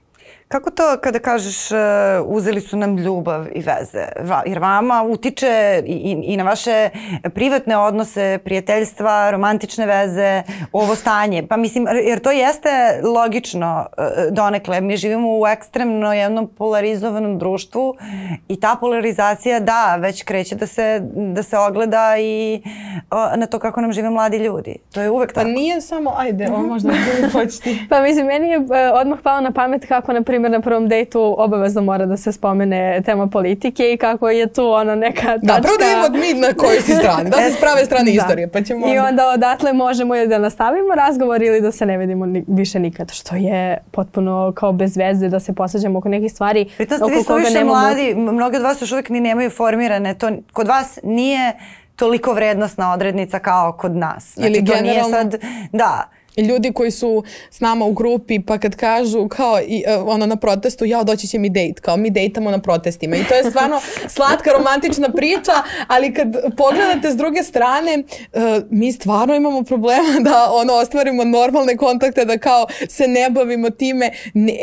Kako 0.49 0.70
to 0.70 0.97
kada 1.01 1.18
kažeš 1.18 1.70
uh, 1.70 1.78
uzeli 2.26 2.61
su 2.61 2.76
nam 2.76 2.97
ljubav 2.97 3.47
i 3.55 3.61
veze? 3.61 4.07
Va, 4.20 4.42
jer 4.47 4.59
vama 4.59 5.03
utiče 5.03 5.82
i, 5.86 6.22
i 6.24 6.36
na 6.36 6.44
vaše 6.44 6.90
privatne 7.34 7.76
odnose, 7.78 8.38
prijateljstva, 8.44 9.30
romantične 9.30 9.86
veze, 9.86 10.42
ovo 10.72 10.94
stanje. 10.94 11.47
Pa 11.47 11.57
mislim, 11.57 11.86
jer 12.05 12.18
to 12.18 12.30
jeste 12.30 13.01
logično 13.03 13.86
uh, 13.99 14.05
donekle. 14.30 14.80
Mi 14.80 14.97
živimo 14.97 15.38
u 15.38 15.47
ekstremno 15.47 16.12
jednom 16.12 16.49
polarizovanom 16.59 17.38
društvu 17.38 17.97
i 18.49 18.61
ta 18.61 18.76
polarizacija, 18.80 19.61
da, 19.61 19.97
već 19.97 20.22
kreće 20.22 20.55
da 20.55 20.66
se, 20.66 21.01
da 21.14 21.42
se 21.42 21.59
ogleda 21.59 22.18
i 22.18 22.62
uh, 22.64 23.38
na 23.38 23.47
to 23.47 23.59
kako 23.59 23.80
nam 23.80 23.92
žive 23.92 24.11
mladi 24.11 24.36
ljudi. 24.36 24.76
To 24.92 25.01
je 25.01 25.11
uvek 25.11 25.28
pa 25.28 25.34
tako. 25.34 25.47
Pa 25.47 25.53
nije 25.53 25.80
samo, 25.80 26.14
ajde, 26.16 26.49
ovo 26.51 26.62
možda 26.62 26.92
hoćeš 27.32 27.61
ti. 27.61 27.78
pa 27.90 28.03
mislim, 28.03 28.26
meni 28.26 28.49
je 28.49 28.59
uh, 28.59 28.66
odmah 28.94 29.18
palo 29.22 29.40
na 29.40 29.53
pamet 29.53 29.86
kako, 29.88 30.12
na 30.12 30.22
primjer, 30.22 30.36
na 30.39 30.61
prvom 30.61 30.89
dejtu 30.89 31.34
obavezno 31.39 31.82
mora 31.82 32.07
da 32.07 32.16
se 32.16 32.32
spomene 32.32 33.03
tema 33.05 33.26
politike 33.26 33.93
i 33.93 33.97
kako 33.97 34.30
je 34.30 34.53
tu 34.53 34.70
ono 34.70 34.95
neka 34.95 35.20
tačka. 35.20 35.39
Da, 35.43 35.61
prvo 35.62 35.76
da 35.78 35.84
imamo 35.91 36.18
mi 36.18 36.41
na 36.41 36.53
kojoj 36.57 36.80
si 36.80 36.95
strani, 36.95 37.30
da 37.30 37.37
se 37.37 37.51
s 37.57 37.61
prave 37.61 37.84
strane 37.84 38.05
da. 38.05 38.11
istorije, 38.11 38.49
pa 38.49 38.62
ćemo... 38.62 38.95
I 38.95 38.99
onda 38.99 39.28
odatle 39.28 39.72
možemo 39.72 40.16
ili 40.16 40.28
da 40.28 40.39
nastavimo 40.39 40.95
razgovor 40.95 41.43
ili 41.43 41.61
da 41.61 41.72
se 41.72 41.87
ne 41.87 41.99
vidimo 41.99 42.26
ni, 42.26 42.45
više 42.49 42.78
nikad, 42.78 43.12
što 43.12 43.37
je 43.37 43.78
potpuno 43.91 44.53
kao 44.57 44.72
bez 44.72 44.97
veze 44.97 45.28
da 45.28 45.41
se 45.41 45.55
posađamo 45.55 45.99
oko 45.99 46.09
nekih 46.09 46.32
stvari. 46.32 46.68
Pritom 46.76 46.99
ste 46.99 47.16
vi 47.16 47.22
su 47.22 47.34
više 47.34 47.51
nemamo... 47.51 47.80
mladi, 47.80 48.14
mnogi 48.14 48.57
od 48.57 48.62
vas 48.62 48.82
još 48.82 48.93
uvijek 48.93 49.09
ni 49.09 49.20
nemaju 49.20 49.51
formirane, 49.51 50.14
to 50.14 50.30
kod 50.53 50.68
vas 50.68 50.99
nije 51.03 51.53
toliko 51.97 52.32
vrednostna 52.32 52.93
odrednica 52.93 53.39
kao 53.39 53.72
kod 53.72 53.97
nas. 53.97 54.34
Znači, 54.34 54.53
Ili 54.53 54.64
to 54.64 54.72
generalno... 54.72 54.93
nije 54.93 55.05
sad, 55.05 55.34
da, 55.72 56.11
ljudi 56.43 56.72
koji 56.72 56.91
su 56.91 57.24
s 57.51 57.61
nama 57.61 57.84
u 57.84 57.93
grupi 57.93 58.41
pa 58.41 58.59
kad 58.59 58.76
kažu 58.76 59.28
kao 59.28 59.61
i, 59.61 59.84
uh, 60.01 60.09
ono 60.09 60.26
na 60.26 60.37
protestu 60.37 60.84
ja 60.84 61.03
doći 61.03 61.26
će 61.26 61.39
mi 61.39 61.49
dejt 61.49 61.80
kao 61.80 61.97
mi 61.97 62.11
dejtamo 62.11 62.51
na 62.51 62.59
protestima. 62.59 63.16
I 63.16 63.24
to 63.24 63.34
je 63.34 63.51
stvarno 63.51 63.80
slatka 64.16 64.51
romantična 64.51 65.09
priča 65.09 65.53
ali 65.87 66.14
kad 66.14 66.28
pogledate 66.57 67.11
s 67.11 67.16
druge 67.16 67.43
strane 67.43 68.03
uh, 68.32 68.41
mi 68.70 68.93
stvarno 68.93 69.34
imamo 69.34 69.62
problema 69.62 70.20
da 70.20 70.51
ono 70.53 70.72
ostvarimo 70.72 71.24
normalne 71.24 71.76
kontakte 71.76 72.24
da 72.24 72.39
kao 72.39 72.66
se 72.89 73.09
ne 73.09 73.30
bavimo 73.30 73.70
time. 73.70 74.11
Ne, 74.34 74.55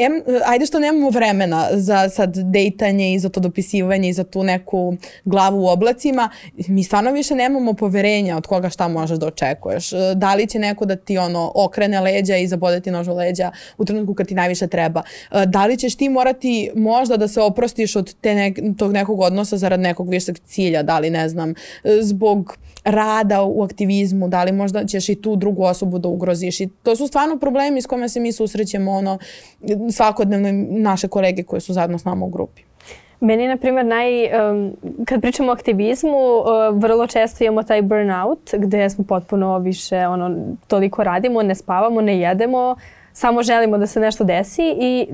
ajde 0.46 0.66
što 0.66 0.80
nemamo 0.80 1.10
vremena 1.10 1.68
za 1.72 2.10
sad 2.10 2.38
dejtanje 2.38 3.14
i 3.14 3.20
za 3.20 3.30
to 3.30 3.40
dopisivanje 3.40 4.10
i 4.10 4.14
za 4.14 4.24
tu 4.24 4.44
neku 4.44 4.96
glavu 5.26 5.64
u 5.64 5.68
oblacima. 5.68 6.30
Mi 6.68 6.84
stvarno 6.84 7.12
više 7.12 7.36
nemamo 7.36 7.74
poverenja 7.74 8.38
od 8.38 8.48
koga 8.48 8.70
šta 8.70 8.88
možeš 8.88 9.18
da 9.18 9.28
očekuješ. 9.28 9.90
Da 10.16 10.36
li 10.36 10.48
će 10.48 10.60
neko 10.60 10.86
da 10.86 10.96
ti 10.96 11.18
ono 11.18 11.52
okrene 11.64 12.02
leđa 12.02 12.38
i 12.38 12.48
zabodeti 12.48 12.92
nož 12.92 13.08
u 13.08 13.16
leđa 13.16 13.52
u 13.78 13.86
trenutku 13.86 14.14
kad 14.14 14.28
ti 14.28 14.36
najviše 14.36 14.68
treba. 14.68 15.02
E, 15.32 15.46
da 15.46 15.66
li 15.66 15.78
ćeš 15.78 15.96
ti 15.96 16.10
morati 16.10 16.72
možda 16.76 17.18
da 17.18 17.28
se 17.28 17.42
oprostiš 17.42 17.96
od 17.96 18.14
te 18.22 18.36
nek, 18.36 18.60
tog 18.78 18.92
nekog 18.92 19.20
odnosa 19.20 19.58
zarad 19.58 19.80
nekog 19.80 20.10
višeg 20.10 20.40
cilja, 20.40 20.84
da 20.84 21.00
li 21.00 21.10
ne 21.10 21.30
znam, 21.30 21.52
e, 21.52 21.56
zbog 22.02 22.58
rada 22.84 23.44
u 23.44 23.64
aktivizmu, 23.64 24.28
da 24.28 24.44
li 24.44 24.52
možda 24.52 24.86
ćeš 24.86 25.10
i 25.10 25.22
tu 25.22 25.36
drugu 25.36 25.64
osobu 25.64 26.00
da 26.00 26.08
ugroziš 26.08 26.60
i 26.60 26.70
to 26.84 26.96
su 26.96 27.08
stvarno 27.08 27.40
problemi 27.40 27.82
s 27.82 27.86
kojima 27.86 28.10
se 28.10 28.20
mi 28.20 28.32
susrećemo 28.32 28.92
ono, 28.92 29.18
svakodnevno 29.92 30.50
naše 30.70 31.08
kolege 31.08 31.44
koje 31.44 31.62
su 31.62 31.74
zajedno 31.74 32.00
s 32.00 32.06
nama 32.06 32.26
u 32.26 32.30
grupi. 32.30 32.73
Meni, 33.24 33.48
na 33.48 33.58
primjer, 33.58 33.86
naj, 33.86 34.26
um, 34.26 34.74
kad 35.06 35.22
pričamo 35.22 35.50
o 35.50 35.54
aktivizmu, 35.54 36.38
uh, 36.38 36.82
vrlo 36.82 37.08
često 37.08 37.44
imamo 37.44 37.64
taj 37.64 37.82
burnout 37.82 38.50
gde 38.54 38.90
smo 38.90 39.04
potpuno 39.04 39.60
više, 39.60 40.08
ono, 40.08 40.36
toliko 40.68 41.04
radimo, 41.04 41.42
ne 41.42 41.56
spavamo, 41.56 42.02
ne 42.02 42.20
jedemo, 42.20 42.76
samo 43.14 43.44
želimo 43.44 43.78
da 43.78 43.88
se 43.88 44.00
nešto 44.00 44.24
desi 44.24 44.76
i 44.80 45.08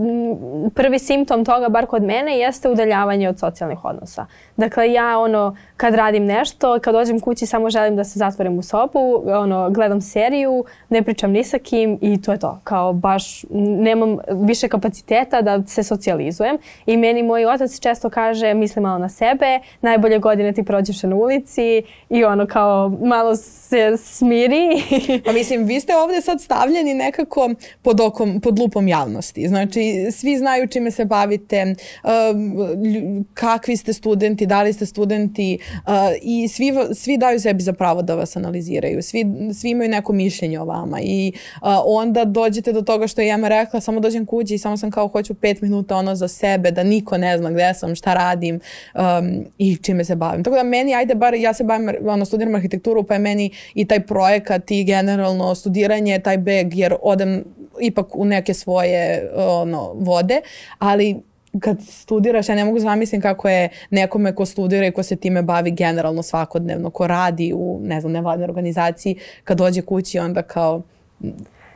prvi 0.76 1.00
simptom 1.00 1.46
toga, 1.46 1.70
bar 1.70 1.86
kod 1.86 2.04
mene, 2.04 2.38
jeste 2.38 2.70
udaljavanje 2.70 3.30
od 3.30 3.40
socijalnih 3.40 3.86
odnosa. 3.86 4.26
Dakle, 4.60 4.94
ja 4.94 5.20
ono, 5.20 5.56
kad 5.78 5.96
radim 5.96 6.26
nešto, 6.26 6.80
kad 6.80 6.94
dođem 6.94 7.20
kući 7.20 7.46
samo 7.46 7.70
želim 7.70 7.96
da 7.96 8.04
se 8.04 8.20
zatvorim 8.20 8.58
u 8.58 8.62
sobu, 8.62 9.24
ono, 9.26 9.70
gledam 9.70 10.02
seriju, 10.02 10.66
ne 10.90 11.04
pričam 11.04 11.32
ni 11.32 11.44
sa 11.44 11.60
kim 11.60 11.98
i 12.02 12.22
to 12.22 12.32
je 12.32 12.40
to. 12.40 12.60
Kao 12.64 12.94
baš 12.94 13.46
nemam 13.80 14.18
više 14.32 14.68
kapaciteta 14.68 15.42
da 15.42 15.64
se 15.68 15.84
socijalizujem 15.84 16.58
i 16.86 16.98
meni 16.98 17.24
moj 17.24 17.46
otac 17.46 17.80
često 17.80 18.10
kaže 18.10 18.54
misli 18.54 18.82
malo 18.82 18.98
na 18.98 19.10
sebe, 19.10 19.60
najbolje 19.82 20.20
godine 20.20 20.54
ti 20.54 20.64
prođeš 20.64 21.04
na 21.04 21.16
ulici 21.16 21.84
i 22.10 22.24
ono 22.24 22.48
kao 22.48 22.90
malo 23.02 23.36
se 23.36 23.98
smiri. 23.98 24.68
pa 25.26 25.32
mislim, 25.32 25.66
vi 25.66 25.80
ste 25.80 25.98
ovde 25.98 26.22
sad 26.22 26.42
stavljeni 26.42 26.94
nekako 26.94 27.50
pod, 27.82 28.02
okom, 28.02 28.42
pod 28.42 28.60
lupom 28.60 28.88
javnosti. 28.88 29.48
Znači, 29.48 30.12
svi 30.12 30.38
znaju 30.38 30.68
čime 30.68 30.92
se 30.92 31.06
bavite, 31.06 31.76
um, 32.04 33.26
kakvi 33.34 33.78
ste 33.78 33.94
studenti, 33.94 34.49
da 34.50 34.64
li 34.64 34.74
ste 34.74 34.86
studenti 34.86 35.58
uh, 35.74 35.94
i 36.22 36.48
svi, 36.48 36.74
svi 36.94 37.18
daju 37.18 37.40
sebi 37.40 37.64
za 37.64 37.74
pravo 37.74 38.02
da 38.02 38.16
vas 38.16 38.36
analiziraju. 38.36 39.02
Svi, 39.02 39.26
svi 39.54 39.70
imaju 39.70 39.90
neko 39.90 40.14
mišljenje 40.14 40.60
o 40.60 40.66
vama 40.66 41.00
i 41.02 41.32
uh, 41.62 41.68
onda 41.86 42.26
dođete 42.26 42.74
do 42.74 42.82
toga 42.82 43.08
što 43.08 43.22
je 43.22 43.28
Jema 43.28 43.48
rekla, 43.48 43.82
samo 43.82 44.00
dođem 44.00 44.26
kući 44.26 44.56
i 44.56 44.58
samo 44.58 44.78
sam 44.78 44.92
kao 44.92 45.08
hoću 45.08 45.34
pet 45.34 45.62
minuta 45.62 45.96
ono 45.96 46.16
za 46.16 46.28
sebe, 46.28 46.72
da 46.72 46.84
niko 46.84 47.18
ne 47.18 47.38
zna 47.38 47.52
gde 47.52 47.74
sam, 47.74 47.96
šta 47.96 48.14
radim 48.14 48.60
um, 48.96 49.46
i 49.58 49.78
čime 49.78 50.06
se 50.06 50.16
bavim. 50.16 50.44
Tako 50.44 50.56
da 50.56 50.64
meni, 50.64 50.96
ajde 50.96 51.16
bar, 51.16 51.34
ja 51.34 51.54
se 51.54 51.64
bavim, 51.64 51.92
ono, 52.08 52.26
studiram 52.26 52.56
arhitekturu, 52.56 53.04
pa 53.04 53.14
je 53.14 53.20
meni 53.20 53.52
i 53.74 53.86
taj 53.86 54.06
projekat 54.06 54.72
i 54.72 54.84
generalno 54.84 55.56
studiranje, 55.56 56.20
taj 56.20 56.38
beg, 56.38 56.76
jer 56.76 56.96
odem 57.02 57.44
ipak 57.82 58.16
u 58.16 58.26
neke 58.26 58.54
svoje 58.54 59.32
ono, 59.36 59.94
vode, 59.94 60.42
ali 60.80 61.29
kad 61.60 61.82
studiraš, 61.82 62.50
ja 62.50 62.56
ne 62.56 62.66
mogu 62.66 62.80
zamislim 62.80 63.22
kako 63.22 63.50
je 63.50 63.70
nekome 63.90 64.36
ko 64.36 64.46
studira 64.46 64.88
i 64.88 64.92
ko 64.92 65.04
se 65.04 65.16
time 65.16 65.42
bavi 65.42 65.72
generalno 65.72 66.24
svakodnevno, 66.24 66.90
ko 66.90 67.08
radi 67.08 67.54
u, 67.56 67.80
ne 67.84 68.02
znam, 68.02 68.14
nevladnoj 68.14 68.46
organizaciji, 68.46 69.16
kad 69.44 69.58
dođe 69.58 69.82
kući 69.82 70.20
onda 70.20 70.42
kao 70.42 70.82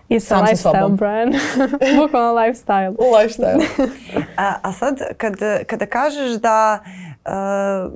It's 0.10 0.20
sam 0.20 0.40
a 0.40 0.48
lifestyle 0.48 0.96
brand. 0.96 1.34
Bukvalno 2.02 2.34
lifestyle. 2.34 2.96
lifestyle. 2.98 3.64
a, 4.38 4.56
a 4.62 4.74
sad, 4.74 5.00
kad, 5.18 5.36
kada 5.68 5.86
kažeš 5.86 6.32
da 6.32 6.84
uh, 7.26 7.94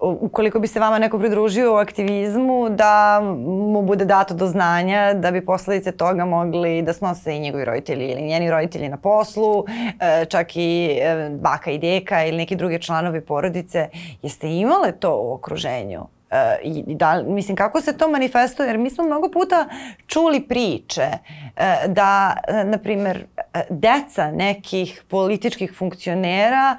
ukoliko 0.00 0.58
bi 0.58 0.66
se 0.66 0.80
vama 0.80 0.98
neko 0.98 1.18
pridružio 1.18 1.72
u 1.72 1.76
aktivizmu, 1.76 2.68
da 2.70 3.20
mu 3.46 3.82
bude 3.82 4.04
dato 4.04 4.34
do 4.34 4.46
znanja 4.46 5.14
da 5.14 5.30
bi 5.30 5.46
posledice 5.46 5.92
toga 5.92 6.24
mogli 6.24 6.82
da 6.82 6.92
snose 6.92 7.36
i 7.36 7.40
njegovi 7.40 7.64
roditelji 7.64 8.08
ili 8.08 8.22
njeni 8.22 8.50
roditelji 8.50 8.88
na 8.88 8.96
poslu, 8.96 9.64
e, 10.00 10.24
čak 10.24 10.56
i 10.56 10.98
e, 11.02 11.30
baka 11.40 11.70
i 11.70 11.78
deka 11.78 12.24
ili 12.24 12.36
neki 12.36 12.56
drugi 12.56 12.82
članovi 12.82 13.20
porodice. 13.20 13.88
Jeste 14.22 14.48
imale 14.48 14.92
to 14.92 15.20
u 15.20 15.32
okruženju? 15.32 16.15
I 16.62 16.94
da, 16.94 17.22
mislim, 17.22 17.56
kako 17.56 17.80
se 17.80 17.98
to 17.98 18.10
manifestuje? 18.10 18.66
Jer 18.66 18.78
mi 18.78 18.90
smo 18.90 19.04
mnogo 19.04 19.30
puta 19.30 19.68
čuli 20.06 20.40
priče 20.40 21.08
uh, 21.12 21.92
da, 21.92 22.36
uh, 22.48 22.70
na 22.70 22.78
primer, 22.78 23.26
deca 23.70 24.30
nekih 24.30 25.02
političkih 25.08 25.72
funkcionera 25.72 26.76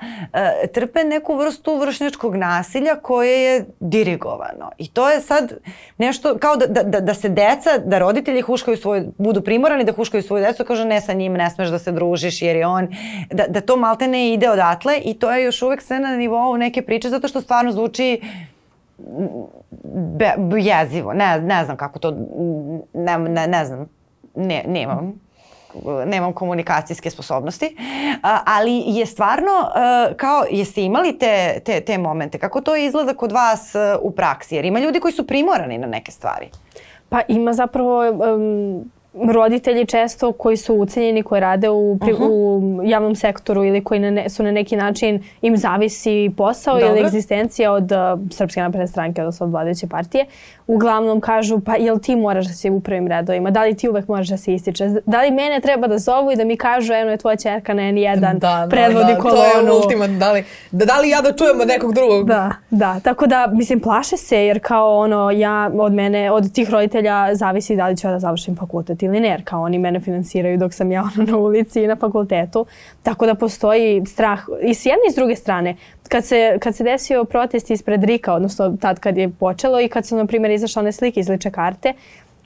trpe 0.73 1.03
neku 1.03 1.35
vrstu 1.35 1.77
vršnjačkog 1.77 2.35
nasilja 2.35 2.95
koje 2.95 3.43
je 3.43 3.65
dirigovano. 3.79 4.71
I 4.77 4.87
to 4.87 5.09
je 5.09 5.21
sad 5.21 5.53
nešto 5.97 6.37
kao 6.37 6.55
da, 6.55 6.83
da, 6.83 6.99
da 6.99 7.13
se 7.13 7.29
deca, 7.29 7.77
da 7.85 7.99
roditelji 7.99 8.41
huškaju 8.41 8.77
svoje, 8.77 9.05
budu 9.17 9.41
primorani 9.41 9.83
da 9.83 9.91
huškaju 9.91 10.23
svoju 10.23 10.43
decu, 10.43 10.65
kaže 10.65 10.85
ne 10.85 11.01
sa 11.01 11.13
njim 11.13 11.33
ne 11.33 11.49
smeš 11.49 11.69
da 11.69 11.79
se 11.79 11.91
družiš 11.91 12.41
jer 12.41 12.55
je 12.55 12.67
on, 12.67 12.87
da, 13.31 13.47
da 13.47 13.61
to 13.61 13.77
malte 13.77 14.07
ne 14.07 14.33
ide 14.33 14.49
odatle 14.49 14.99
i 15.05 15.19
to 15.19 15.31
je 15.31 15.43
još 15.43 15.61
uvek 15.61 15.81
sve 15.81 15.99
na 15.99 16.15
nivou 16.15 16.57
neke 16.57 16.81
priče 16.81 17.09
zato 17.09 17.27
što 17.27 17.41
stvarno 17.41 17.71
zvuči 17.71 18.21
be, 20.17 20.33
jezivo. 20.59 21.13
Ne, 21.13 21.41
ne 21.41 21.65
znam 21.65 21.77
kako 21.77 21.99
to, 21.99 22.11
ne, 22.93 23.17
ne, 23.17 23.47
ne 23.47 23.65
znam, 23.65 23.89
ne, 24.35 24.63
nemam. 24.67 25.27
Nemam 26.05 26.33
komunikacijske 26.33 27.09
sposobnosti, 27.09 27.75
ali 28.45 28.83
je 28.85 29.05
stvarno 29.05 29.51
kao, 30.17 30.45
jeste 30.51 30.81
imali 30.81 31.19
te, 31.19 31.59
te, 31.65 31.81
te 31.81 31.97
momente, 31.97 32.39
kako 32.39 32.61
to 32.61 32.75
izgleda 32.75 33.13
kod 33.13 33.31
vas 33.31 33.75
u 34.01 34.11
praksi, 34.11 34.55
jer 34.55 34.65
ima 34.65 34.79
ljudi 34.79 34.99
koji 34.99 35.11
su 35.11 35.27
primorani 35.27 35.77
na 35.77 35.87
neke 35.87 36.11
stvari. 36.11 36.49
Pa 37.09 37.21
ima 37.27 37.53
zapravo 37.53 38.09
um, 38.09 38.91
roditelji 39.33 39.85
često 39.85 40.31
koji 40.31 40.57
su 40.57 40.75
ucenjeni, 40.75 41.23
koji 41.23 41.41
rade 41.41 41.69
u, 41.69 41.97
pri, 42.01 42.13
uh 42.13 42.19
-huh. 42.19 42.27
u 42.29 42.81
javnom 42.85 43.15
sektoru 43.15 43.65
ili 43.65 43.83
koji 43.83 43.99
na 43.99 44.11
ne, 44.11 44.29
su 44.29 44.43
na 44.43 44.51
neki 44.51 44.75
način 44.75 45.23
im 45.41 45.57
zavisi 45.57 46.31
posao 46.37 46.79
Dobre. 46.79 46.89
ili 46.89 47.07
egzistencija 47.07 47.71
od 47.71 47.91
uh, 47.91 47.97
Srpske 48.31 48.61
napredne 48.61 48.87
stranke, 48.87 49.21
odnosno 49.21 49.45
od 49.45 49.51
vladajuće 49.51 49.87
partije, 49.87 50.25
uglavnom 50.67 51.21
kažu 51.21 51.59
pa 51.59 51.75
jel 51.75 51.99
ti 51.99 52.15
moraš 52.15 52.45
da 52.45 52.53
si 52.53 52.69
u 52.69 52.79
prvim 52.79 53.07
redovima, 53.07 53.51
da 53.51 53.63
li 53.63 53.75
ti 53.75 53.89
uvek 53.89 54.07
moraš 54.07 54.27
da 54.27 54.37
se 54.37 54.53
ističeš, 54.53 54.89
da 55.05 55.21
li 55.21 55.31
mene 55.31 55.61
treba 55.61 55.87
da 55.87 55.97
zovu 55.97 56.31
i 56.31 56.35
da 56.35 56.43
mi 56.43 56.57
kažu 56.57 56.93
eno 56.93 57.11
je 57.11 57.17
tvoja 57.17 57.35
čerka 57.35 57.73
na 57.73 57.81
N1, 57.81 58.19
da, 58.19 58.33
da, 58.33 58.67
predvodi 58.69 59.13
da, 59.13 59.19
kolonu. 59.19 59.39
To 59.39 59.67
je 59.67 59.71
ultimat, 59.71 60.09
da 60.09 60.31
li, 60.31 60.43
da, 60.71 60.85
da 60.85 60.99
li 60.99 61.09
ja 61.09 61.21
da 61.21 61.33
čujem 61.33 61.61
od 61.61 61.67
nekog 61.67 61.93
drugog. 61.93 62.27
Da, 62.27 62.51
da, 62.69 62.99
tako 62.99 63.27
da 63.27 63.47
mislim 63.47 63.79
plaše 63.79 64.17
se 64.17 64.45
jer 64.45 64.59
kao 64.63 64.97
ono 64.97 65.31
ja 65.31 65.71
od 65.73 65.93
mene, 65.93 66.31
od 66.31 66.53
tih 66.53 66.69
roditelja 66.69 67.35
zavisi 67.35 67.75
da 67.75 67.87
li 67.87 67.97
ću 67.97 68.07
ja 68.07 68.11
da 68.11 68.19
završim 68.19 68.55
fakultet 68.55 69.03
ili 69.03 69.19
ne, 69.19 69.27
jer 69.27 69.43
kao 69.43 69.61
oni 69.61 69.79
mene 69.79 69.99
finansiraju 69.99 70.57
dok 70.57 70.73
sam 70.73 70.91
ja 70.91 71.01
ono 71.01 71.31
na 71.31 71.37
ulici 71.37 71.83
i 71.83 71.87
na 71.87 71.95
fakultetu, 71.95 72.65
tako 73.03 73.25
da 73.25 73.35
postoji 73.35 74.05
strah 74.05 74.39
i 74.61 74.73
s 74.73 74.85
jedne 74.85 75.03
i 75.09 75.11
s 75.11 75.15
druge 75.15 75.35
strane 75.35 75.75
kad 76.09 76.25
se, 76.25 76.57
kad 76.59 76.75
se 76.75 76.83
desio 76.83 77.23
protest 77.23 77.69
ispred 77.69 78.03
Rika, 78.03 78.33
odnosno 78.33 78.77
tad 78.81 78.99
kad 78.99 79.17
je 79.17 79.29
počelo 79.29 79.81
i 79.81 79.87
kad 79.87 80.05
su, 80.05 80.15
na 80.17 80.25
primjer, 80.25 80.51
izašle 80.51 80.79
one 80.79 80.91
slike 80.91 81.19
iz 81.19 81.29
liče 81.29 81.51
karte, 81.51 81.93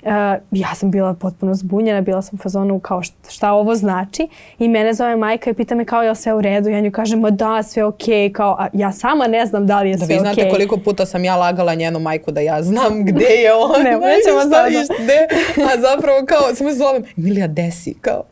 Uh, 0.04 0.08
ja 0.52 0.76
sam 0.76 0.92
bila 0.92 1.14
potpuno 1.14 1.54
zbunjena, 1.54 2.02
bila 2.02 2.22
sam 2.22 2.40
u 2.40 2.44
fazonu 2.44 2.80
kao 2.80 3.04
šta, 3.04 3.30
šta 3.30 3.52
ovo 3.52 3.76
znači 3.76 4.28
i 4.60 4.68
mene 4.68 4.94
zove 4.94 5.16
majka 5.16 5.50
i 5.50 5.54
pita 5.54 5.76
me 5.76 5.86
kao 5.86 6.04
je 6.04 6.10
li 6.10 6.16
sve 6.16 6.34
u 6.34 6.42
redu, 6.42 6.70
ja 6.70 6.82
nju 6.82 6.92
kažem 6.92 7.22
da 7.22 7.64
sve 7.64 7.84
ok, 7.84 8.04
kao 8.34 8.56
a 8.60 8.68
ja 8.74 8.92
sama 8.92 9.28
ne 9.28 9.46
znam 9.46 9.68
da 9.68 9.82
li 9.82 9.90
je 9.90 9.98
da 9.98 10.06
sve 10.06 10.16
ok. 10.16 10.24
Da 10.24 10.30
vi 10.30 10.34
znate 10.34 10.50
okay. 10.50 10.52
koliko 10.52 10.78
puta 10.78 11.06
sam 11.06 11.24
ja 11.24 11.36
lagala 11.36 11.74
njenu 11.74 12.00
majku 12.00 12.32
da 12.32 12.42
ja 12.42 12.64
znam 12.64 13.04
gde 13.08 13.26
je 13.26 13.54
on, 13.54 13.84
ne, 13.84 13.92
nećemo 13.92 14.42
sada. 14.42 14.68
Gde, 15.04 15.28
a 15.64 15.82
zapravo 15.82 16.26
kao, 16.26 16.56
samo 16.56 16.74
zovem, 16.74 17.04
Emilija 17.18 17.48
desi, 17.48 17.94
kao 18.02 18.24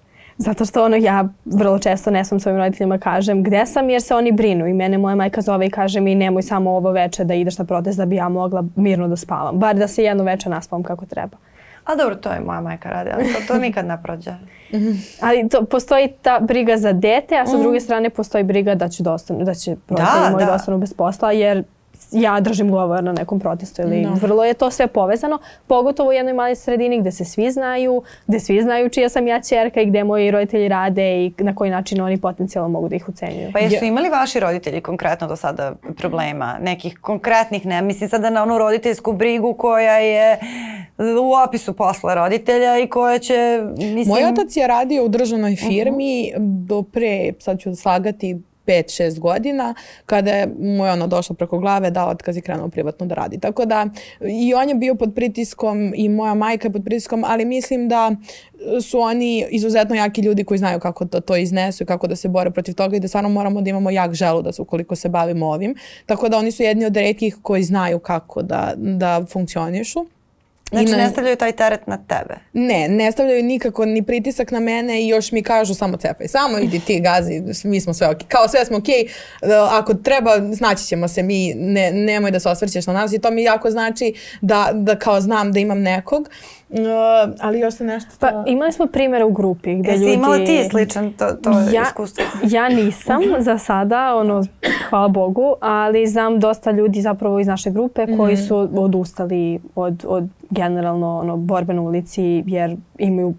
Zato 0.42 0.66
što 0.66 0.86
ono 0.86 0.96
ja 0.96 1.28
vrlo 1.46 1.80
često 1.80 2.12
ne 2.12 2.26
sam 2.26 2.40
svojim 2.40 2.58
roditeljima 2.58 2.98
kažem 2.98 3.44
gde 3.44 3.66
sam 3.66 3.90
jer 3.90 4.02
se 4.02 4.16
oni 4.16 4.32
brinu 4.32 4.68
i 4.68 4.74
mene 4.74 4.98
moja 4.98 5.16
majka 5.16 5.42
zove 5.42 5.66
i 5.66 5.70
kaže 5.70 6.02
mi 6.02 6.16
nemoj 6.16 6.44
samo 6.44 6.72
ovo 6.72 6.92
veče 6.92 7.24
da 7.24 7.34
ideš 7.34 7.58
na 7.58 7.66
protest 7.66 7.98
da 7.98 8.06
bi 8.06 8.16
ja 8.16 8.30
mogla 8.30 8.64
mirno 8.76 9.08
da 9.08 9.16
spavam. 9.16 9.60
Bar 9.60 9.76
da 9.76 9.88
se 9.88 10.04
jedno 10.04 10.24
veče 10.24 10.50
naspavam 10.50 10.84
kako 10.84 11.06
treba. 11.06 11.38
A 11.86 11.96
dobro, 11.96 12.16
to 12.16 12.32
je 12.32 12.40
moja 12.40 12.62
majka 12.62 12.90
radi, 12.90 13.10
ali 13.14 13.34
to, 13.34 13.40
to 13.48 13.60
nikad 13.60 13.86
ne 13.86 13.98
prođe. 14.04 14.32
ali 15.26 15.50
to, 15.50 15.66
postoji 15.66 16.08
ta 16.22 16.40
briga 16.40 16.78
za 16.78 16.94
dete, 16.94 17.36
a 17.36 17.46
sa 17.46 17.58
mm. 17.58 17.62
druge 17.62 17.80
strane 17.80 18.10
postoji 18.10 18.44
briga 18.44 18.76
da 18.76 18.90
će, 18.90 19.04
da 19.04 19.14
ostanu, 19.14 19.44
da 19.44 19.54
će 19.54 19.76
roditelji 19.90 20.24
da, 20.24 20.30
moji 20.32 20.46
da. 20.46 20.52
da 20.52 20.56
ostanu 20.56 20.78
bez 20.78 20.94
posla, 20.94 21.32
jer 21.32 21.64
ja 22.12 22.40
držim 22.40 22.72
govor 22.72 23.04
na 23.04 23.12
nekom 23.12 23.40
protestu 23.40 23.82
ili 23.82 24.02
no. 24.02 24.14
vrlo 24.22 24.46
je 24.46 24.54
to 24.54 24.72
sve 24.72 24.88
povezano, 24.88 25.40
pogotovo 25.68 26.10
u 26.10 26.14
jednoj 26.14 26.34
maloj 26.34 26.56
sredini 26.56 27.00
gde 27.00 27.12
se 27.12 27.26
svi 27.26 27.52
znaju, 27.52 28.02
gde 28.28 28.40
svi 28.40 28.62
znaju 28.62 28.90
čija 28.90 29.10
sam 29.10 29.28
ja 29.28 29.42
čerka 29.42 29.82
i 29.82 29.86
gde 29.86 30.04
moji 30.04 30.32
roditelji 30.32 30.68
rade 30.68 31.26
i 31.26 31.34
na 31.38 31.56
koji 31.56 31.72
način 31.72 32.02
oni 32.02 32.22
potencijalno 32.22 32.70
mogu 32.70 32.90
da 32.90 32.96
ih 32.96 33.10
ucenjuju. 33.10 33.50
Pa 33.54 33.60
jesu 33.60 33.86
imali 33.86 34.10
vaši 34.10 34.40
roditelji 34.40 34.82
konkretno 34.82 35.28
do 35.28 35.36
sada 35.36 35.74
problema, 35.98 36.58
nekih 36.62 36.98
konkretnih, 37.02 37.66
ne 37.66 37.82
mislim 37.82 38.10
sada 38.10 38.30
na 38.30 38.44
onu 38.44 38.58
roditeljsku 38.58 39.14
brigu 39.14 39.54
koja 39.54 39.98
je 39.98 40.40
u 41.22 41.34
opisu 41.48 41.74
posla 41.74 42.14
roditelja 42.14 42.80
i 42.80 42.88
koja 42.88 43.20
će, 43.20 43.62
mislim... 43.78 44.08
Moj 44.08 44.26
otac 44.26 44.58
je 44.58 44.68
radio 44.68 45.06
u 45.06 45.10
državnoj 45.10 45.56
firmi 45.56 46.32
uh 46.36 46.42
-huh. 46.42 46.66
do 46.66 46.84
pre, 46.84 47.34
sad 47.40 47.60
ću 47.60 47.76
slagati, 47.76 48.38
5-6 48.68 49.20
godina, 49.20 49.74
kada 50.06 50.32
je 50.32 50.48
mu 50.60 50.86
je 50.86 50.92
ono 50.92 51.08
došlo 51.08 51.36
preko 51.36 51.60
glave, 51.60 51.92
dao 51.92 52.10
otkaz 52.10 52.38
i 52.38 52.42
krenuo 52.42 52.70
privatno 52.70 53.06
da 53.06 53.16
radi. 53.16 53.40
Tako 53.40 53.66
da 53.66 53.88
i 54.22 54.54
on 54.54 54.70
je 54.70 54.76
bio 54.76 54.96
pod 54.96 55.12
pritiskom 55.16 55.94
i 55.96 56.10
moja 56.10 56.34
majka 56.34 56.68
je 56.68 56.72
pod 56.72 56.84
pritiskom, 56.86 57.24
ali 57.28 57.46
mislim 57.46 57.90
da 57.90 58.16
su 58.82 59.00
oni 59.00 59.46
izuzetno 59.50 59.96
jaki 59.96 60.22
ljudi 60.22 60.44
koji 60.44 60.58
znaju 60.58 60.80
kako 60.80 61.06
to, 61.06 61.20
to 61.20 61.36
iznesu 61.36 61.84
i 61.84 61.88
kako 61.88 62.08
da 62.08 62.16
se 62.16 62.28
bore 62.28 62.52
protiv 62.52 62.76
toga 62.76 62.96
i 62.96 63.00
da 63.00 63.08
stvarno 63.08 63.30
moramo 63.30 63.62
da 63.62 63.70
imamo 63.70 63.90
jak 63.90 64.14
želudac 64.14 64.60
ukoliko 64.60 64.96
se 64.96 65.10
bavimo 65.10 65.48
ovim. 65.48 65.76
Tako 66.06 66.30
da 66.30 66.38
oni 66.38 66.52
su 66.52 66.64
jedni 66.64 66.86
od 66.86 66.98
redkih 66.98 67.38
koji 67.42 67.64
znaju 67.64 68.00
kako 68.00 68.42
da, 68.42 68.74
da 68.78 69.26
funkcionišu. 69.32 70.06
Znači 70.70 70.92
na... 70.92 70.98
ne 70.98 71.10
stavljaju 71.10 71.36
taj 71.36 71.52
teret 71.52 71.88
na 71.88 71.98
tebe? 71.98 72.36
Ne, 72.54 72.88
ne 72.88 73.12
stavljaju 73.12 73.44
nikako 73.44 73.86
ni 73.86 74.04
pritisak 74.04 74.52
na 74.52 74.60
mene 74.60 75.04
i 75.04 75.08
još 75.08 75.32
mi 75.32 75.44
kažu 75.44 75.74
samo 75.74 75.98
cepaj, 75.98 76.28
samo 76.28 76.58
idi 76.58 76.80
ti 76.80 77.00
gazi, 77.00 77.44
mi 77.64 77.82
smo 77.82 77.94
sve 77.94 78.08
ok. 78.08 78.18
Kao 78.28 78.48
sve 78.48 78.66
smo 78.66 78.78
ok, 78.78 78.88
ako 79.72 79.94
treba 79.94 80.32
znaći 80.52 80.84
ćemo 80.84 81.08
se 81.08 81.24
mi, 81.24 81.54
ne, 81.54 81.92
nemoj 81.92 82.32
da 82.32 82.40
se 82.40 82.50
osvrćeš 82.50 82.88
na 82.88 82.94
nas 82.94 83.14
i 83.14 83.20
to 83.20 83.32
mi 83.32 83.44
jako 83.44 83.72
znači 83.72 84.14
da, 84.42 84.70
da 84.74 84.96
kao 84.96 85.22
znam 85.22 85.52
da 85.52 85.60
imam 85.60 85.82
nekog. 85.82 86.30
Uh, 86.70 86.78
ali 87.40 87.60
još 87.60 87.74
se 87.74 87.84
nešto... 87.84 88.10
Pa 88.20 88.44
imali 88.48 88.72
smo 88.72 88.88
primjera 88.88 89.26
u 89.26 89.32
grupi 89.32 89.76
gde 89.76 89.92
Jesi 89.92 90.04
ljudi... 90.04 90.14
imala 90.14 90.38
ti 90.38 90.68
sličan 90.70 91.14
to, 91.14 91.32
to 91.44 91.52
ja, 91.74 91.84
iskustvo? 91.88 92.26
Ja 92.44 92.70
nisam 92.70 93.22
za 93.40 93.58
sada, 93.58 94.16
ono, 94.16 94.46
hvala 94.90 95.08
Bogu, 95.08 95.56
ali 95.60 96.08
znam 96.08 96.40
dosta 96.40 96.72
ljudi 96.72 97.02
zapravo 97.02 97.40
iz 97.40 97.48
naše 97.48 97.72
grupe 97.72 98.06
koji 98.18 98.34
mhm. 98.34 98.44
su 98.44 98.70
odustali 98.74 99.60
od, 99.76 100.06
od 100.08 100.24
generalno 100.50 101.20
ono, 101.20 101.38
borbe 101.38 101.74
na 101.74 101.82
ulici 101.82 102.44
jer 102.48 102.76
imaju 102.98 103.34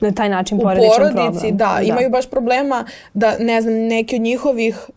na 0.00 0.12
taj 0.12 0.28
način 0.28 0.58
porodičan 0.58 0.94
problem. 0.96 1.12
U 1.12 1.16
porodici, 1.16 1.52
da, 1.52 1.76
da, 1.78 1.82
imaju 1.82 2.10
baš 2.10 2.30
problema 2.30 2.84
da, 3.14 3.38
ne 3.38 3.60
znam, 3.60 3.74
neki 3.74 4.16
od 4.16 4.22
njihovih 4.22 4.90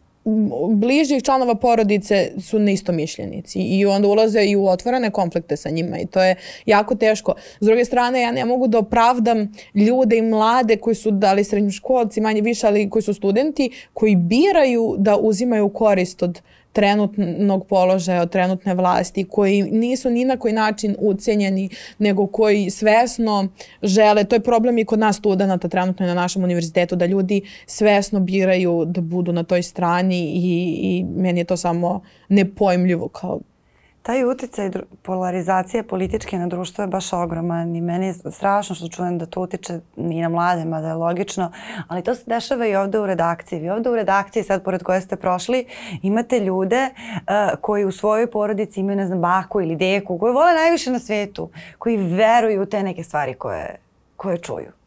bližih 0.69 1.23
članova 1.23 1.55
porodice 1.55 2.31
su 2.39 2.59
neistomišljenici 2.59 3.59
i 3.59 3.85
onda 3.85 4.07
ulaze 4.07 4.45
i 4.45 4.55
u 4.55 4.67
otvorene 4.67 5.11
konflikte 5.11 5.57
sa 5.57 5.69
njima 5.69 5.99
i 5.99 6.05
to 6.05 6.23
je 6.23 6.35
jako 6.65 6.95
teško. 6.95 7.33
S 7.59 7.65
druge 7.65 7.85
strane, 7.85 8.21
ja 8.21 8.31
ne 8.31 8.45
mogu 8.45 8.67
da 8.67 8.77
opravdam 8.77 9.51
ljude 9.73 10.17
i 10.17 10.21
mlade 10.21 10.77
koji 10.77 10.95
su 10.95 11.11
dali 11.11 11.43
srednjoškolci, 11.43 12.21
manje 12.21 12.41
više, 12.41 12.67
ali 12.67 12.89
koji 12.89 13.03
su 13.03 13.13
studenti, 13.13 13.71
koji 13.93 14.15
biraju 14.15 14.95
da 14.97 15.17
uzimaju 15.17 15.69
korist 15.69 16.23
od 16.23 16.41
trenutnog 16.73 17.67
položaja, 17.67 18.21
od 18.21 18.31
trenutne 18.31 18.73
vlasti, 18.73 19.23
koji 19.23 19.61
nisu 19.61 20.09
ni 20.09 20.25
na 20.25 20.37
koji 20.37 20.53
način 20.53 20.95
ucenjeni, 20.99 21.69
nego 21.99 22.27
koji 22.27 22.69
svesno 22.69 23.47
žele, 23.83 24.23
to 24.23 24.35
je 24.35 24.39
problem 24.39 24.77
i 24.77 24.85
kod 24.85 24.99
nas 24.99 25.17
studenta 25.17 25.67
trenutno 25.67 26.05
na 26.05 26.13
našem 26.13 26.43
univerzitetu, 26.43 26.95
da 26.95 27.05
ljudi 27.05 27.41
svesno 27.65 28.19
biraju 28.19 28.85
da 28.85 29.01
budu 29.01 29.31
na 29.31 29.43
toj 29.43 29.63
strani 29.63 30.19
i, 30.19 30.77
i 30.81 31.03
meni 31.03 31.39
je 31.39 31.43
to 31.43 31.57
samo 31.57 32.01
nepojmljivo 32.29 33.07
kao 33.07 33.39
Taj 34.03 34.23
uticaj 34.23 34.71
polarizacije 35.01 35.83
političke 35.83 36.37
na 36.37 36.47
društvo 36.47 36.81
je 36.81 36.87
baš 36.87 37.13
ogroman 37.13 37.75
i 37.75 37.81
meni 37.81 38.05
je 38.05 38.13
strašno 38.13 38.75
što 38.75 38.87
čujem 38.87 39.17
da 39.17 39.25
to 39.25 39.41
utiče 39.41 39.79
i 39.97 40.21
na 40.21 40.29
mlade, 40.29 40.65
mada 40.65 40.87
je 40.87 40.93
logično, 40.93 41.51
ali 41.87 42.03
to 42.03 42.15
se 42.15 42.23
dešava 42.25 42.67
i 42.67 42.75
ovde 42.75 42.99
u 42.99 43.05
redakciji. 43.05 43.59
Vi 43.59 43.69
ovde 43.69 43.89
u 43.89 43.95
redakciji, 43.95 44.43
sad 44.43 44.63
pored 44.63 44.83
koje 44.83 45.01
ste 45.01 45.15
prošli, 45.15 45.65
imate 46.01 46.39
ljude 46.39 46.89
uh, 46.89 47.59
koji 47.61 47.85
u 47.85 47.91
svojoj 47.91 48.31
porodici 48.31 48.79
imaju, 48.79 48.97
ne 48.97 49.07
znam, 49.07 49.21
baku 49.21 49.61
ili 49.61 49.75
deku, 49.75 50.17
koji 50.17 50.33
vole 50.33 50.53
najviše 50.53 50.91
na 50.91 50.99
svetu, 50.99 51.49
koji 51.79 51.97
veruju 51.97 52.61
u 52.61 52.65
te 52.65 52.83
neke 52.83 53.03
stvari 53.03 53.33
koje, 53.33 53.79
koje 54.15 54.37
čuju 54.37 54.82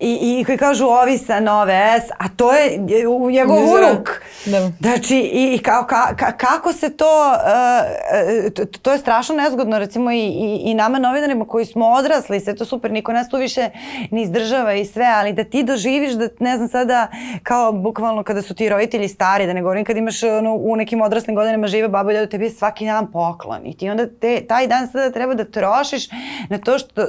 i, 0.00 0.40
i 0.40 0.44
koji 0.44 0.58
kažu 0.58 0.86
ovi 0.86 1.18
sa 1.18 1.40
nove 1.40 2.00
S, 2.00 2.10
a 2.18 2.28
to 2.36 2.52
je 2.52 2.78
u 3.08 3.30
njegov 3.30 3.56
uruk. 3.56 4.22
Da. 4.46 4.70
Znači, 4.80 5.16
i, 5.16 5.54
i 5.54 5.58
kao, 5.58 5.84
ka, 5.84 6.14
ka, 6.16 6.32
kako 6.32 6.72
se 6.72 6.96
to, 6.96 7.32
uh, 7.32 8.52
to, 8.52 8.64
to 8.64 8.92
je 8.92 8.98
strašno 8.98 9.34
nezgodno, 9.34 9.78
recimo 9.78 10.12
i, 10.12 10.18
i, 10.18 10.60
i 10.64 10.74
nama 10.74 10.98
novinarima 10.98 11.44
koji 11.44 11.64
smo 11.64 11.88
odrasli, 11.88 12.40
sve 12.40 12.56
to 12.56 12.64
super, 12.64 12.92
niko 12.92 13.12
nas 13.12 13.28
tu 13.28 13.36
više 13.36 13.70
ne 14.10 14.22
izdržava 14.22 14.74
i 14.74 14.84
sve, 14.84 15.06
ali 15.14 15.32
da 15.32 15.44
ti 15.44 15.62
doživiš 15.62 16.12
da, 16.12 16.28
ne 16.38 16.56
znam 16.56 16.68
sada, 16.68 17.08
kao 17.42 17.72
bukvalno 17.72 18.22
kada 18.22 18.42
su 18.42 18.54
ti 18.54 18.68
roditelji 18.68 19.08
stari, 19.08 19.46
da 19.46 19.52
ne 19.52 19.62
govorim 19.62 19.84
kad 19.84 19.96
imaš 19.96 20.22
ono, 20.22 20.54
u 20.54 20.76
nekim 20.76 21.02
odraslim 21.02 21.36
godinama 21.36 21.66
žive 21.66 21.88
babo 21.88 22.10
i 22.10 22.14
da 22.14 22.26
tebi 22.26 22.44
je 22.44 22.50
svaki 22.50 22.86
dan 22.86 23.12
poklon 23.12 23.66
i 23.66 23.76
ti 23.76 23.90
onda 23.90 24.06
te, 24.20 24.46
taj 24.48 24.66
dan 24.66 24.88
sada 24.88 25.10
treba 25.10 25.34
da 25.34 25.44
trošiš 25.44 26.08
na 26.48 26.58
to 26.58 26.78
što, 26.78 27.06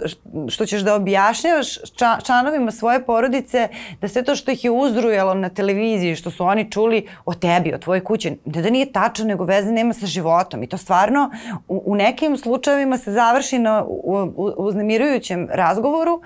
što 0.50 0.66
ćeš 0.66 0.82
da 0.82 0.96
objašnjavaš 0.96 1.68
članovima 2.26 2.72
svoje 2.82 3.04
porodice, 3.06 3.68
da 4.02 4.08
sve 4.08 4.24
to 4.24 4.36
što 4.36 4.52
ih 4.52 4.64
je 4.64 4.72
uzrujalo 4.72 5.34
na 5.34 5.50
televiziji, 5.50 6.16
što 6.16 6.32
su 6.32 6.46
oni 6.46 6.72
čuli 6.72 7.06
o 7.26 7.34
tebi, 7.34 7.74
o 7.74 7.78
tvojoj 7.78 8.04
kući, 8.04 8.32
ne 8.46 8.62
da 8.62 8.70
nije 8.70 8.92
tačno, 8.92 9.26
nego 9.26 9.46
veze 9.46 9.72
nema 9.72 9.94
sa 9.94 10.06
životom. 10.06 10.64
I 10.64 10.68
to 10.68 10.78
stvarno 10.78 11.30
u, 11.68 11.82
u 11.86 11.96
nekim 11.96 12.38
slučajevima 12.38 12.98
se 12.98 13.12
završi 13.12 13.60
na 13.60 13.86
uznemirujućem 14.58 15.48
razgovoru 15.52 16.22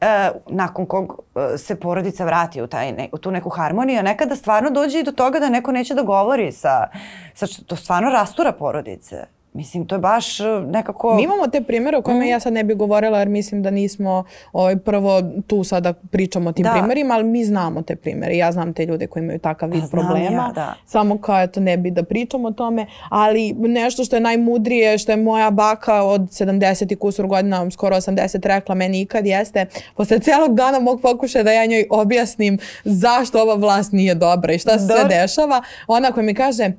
e, 0.00 0.30
nakon 0.48 0.86
kog 0.86 1.18
e, 1.34 1.58
se 1.58 1.76
porodica 1.80 2.24
vrati 2.24 2.62
u, 2.62 2.66
taj 2.66 2.92
ne, 2.92 3.08
u 3.12 3.18
tu 3.18 3.30
neku 3.30 3.50
harmoniju, 3.50 3.98
a 3.98 4.02
nekada 4.02 4.36
stvarno 4.36 4.70
dođe 4.70 5.00
i 5.00 5.04
do 5.04 5.12
toga 5.12 5.38
da 5.38 5.48
neko 5.48 5.72
neće 5.72 5.94
da 5.94 6.02
govori 6.02 6.52
sa, 6.52 6.88
sa 7.34 7.46
to 7.66 7.76
stvarno 7.76 8.10
rastura 8.10 8.52
porodice. 8.52 9.39
Mislim, 9.52 9.86
to 9.86 9.94
je 9.94 9.98
baš 9.98 10.40
e, 10.40 10.44
nekako... 10.66 11.14
Mi 11.14 11.22
imamo 11.22 11.46
te 11.46 11.62
primere 11.62 11.96
o 11.96 12.02
kojima 12.02 12.24
mm. 12.24 12.28
ja 12.28 12.40
sad 12.40 12.52
ne 12.52 12.64
bih 12.64 12.76
govorila 12.76 13.18
jer 13.18 13.28
mislim 13.28 13.62
da 13.62 13.70
nismo 13.70 14.24
ovaj, 14.52 14.76
prvo 14.76 15.22
tu 15.46 15.64
sada 15.64 15.92
pričamo 15.92 16.50
o 16.50 16.52
tim 16.52 16.62
da. 16.62 16.72
primerima, 16.72 17.14
ali 17.14 17.24
mi 17.24 17.44
znamo 17.44 17.82
te 17.82 17.96
primere. 17.96 18.36
Ja 18.36 18.52
znam 18.52 18.74
te 18.74 18.86
ljude 18.86 19.06
koji 19.06 19.22
imaju 19.22 19.38
takav 19.38 19.70
vid 19.70 19.82
problema. 19.90 20.42
Ja, 20.46 20.52
da. 20.54 20.74
Samo 20.86 21.18
kao 21.18 21.42
eto 21.42 21.60
ne 21.60 21.76
bi 21.76 21.90
da 21.90 22.02
pričamo 22.02 22.48
o 22.48 22.52
tome, 22.52 22.86
ali 23.08 23.52
nešto 23.58 24.04
što 24.04 24.16
je 24.16 24.20
najmudrije, 24.20 24.98
što 24.98 25.12
je 25.12 25.16
moja 25.16 25.50
baka 25.50 26.02
od 26.02 26.20
70 26.20 26.92
i 26.92 26.96
kusur 26.96 27.26
godina, 27.26 27.70
skoro 27.70 27.96
80 27.96 28.46
rekla 28.46 28.74
meni 28.74 29.00
ikad 29.00 29.26
jeste, 29.26 29.66
posle 29.96 30.18
celog 30.18 30.54
dana 30.54 30.80
mog 30.80 31.00
pokušaja 31.02 31.42
da 31.42 31.52
ja 31.52 31.66
njoj 31.66 31.86
objasnim 31.90 32.58
zašto 32.84 33.42
ova 33.42 33.54
vlast 33.54 33.92
nije 33.92 34.14
dobra 34.14 34.52
i 34.52 34.58
šta 34.58 34.78
se 34.78 34.86
sve 34.86 35.04
dešava, 35.08 35.62
ona 35.86 36.12
koja 36.12 36.24
mi 36.24 36.34
kaže 36.34 36.70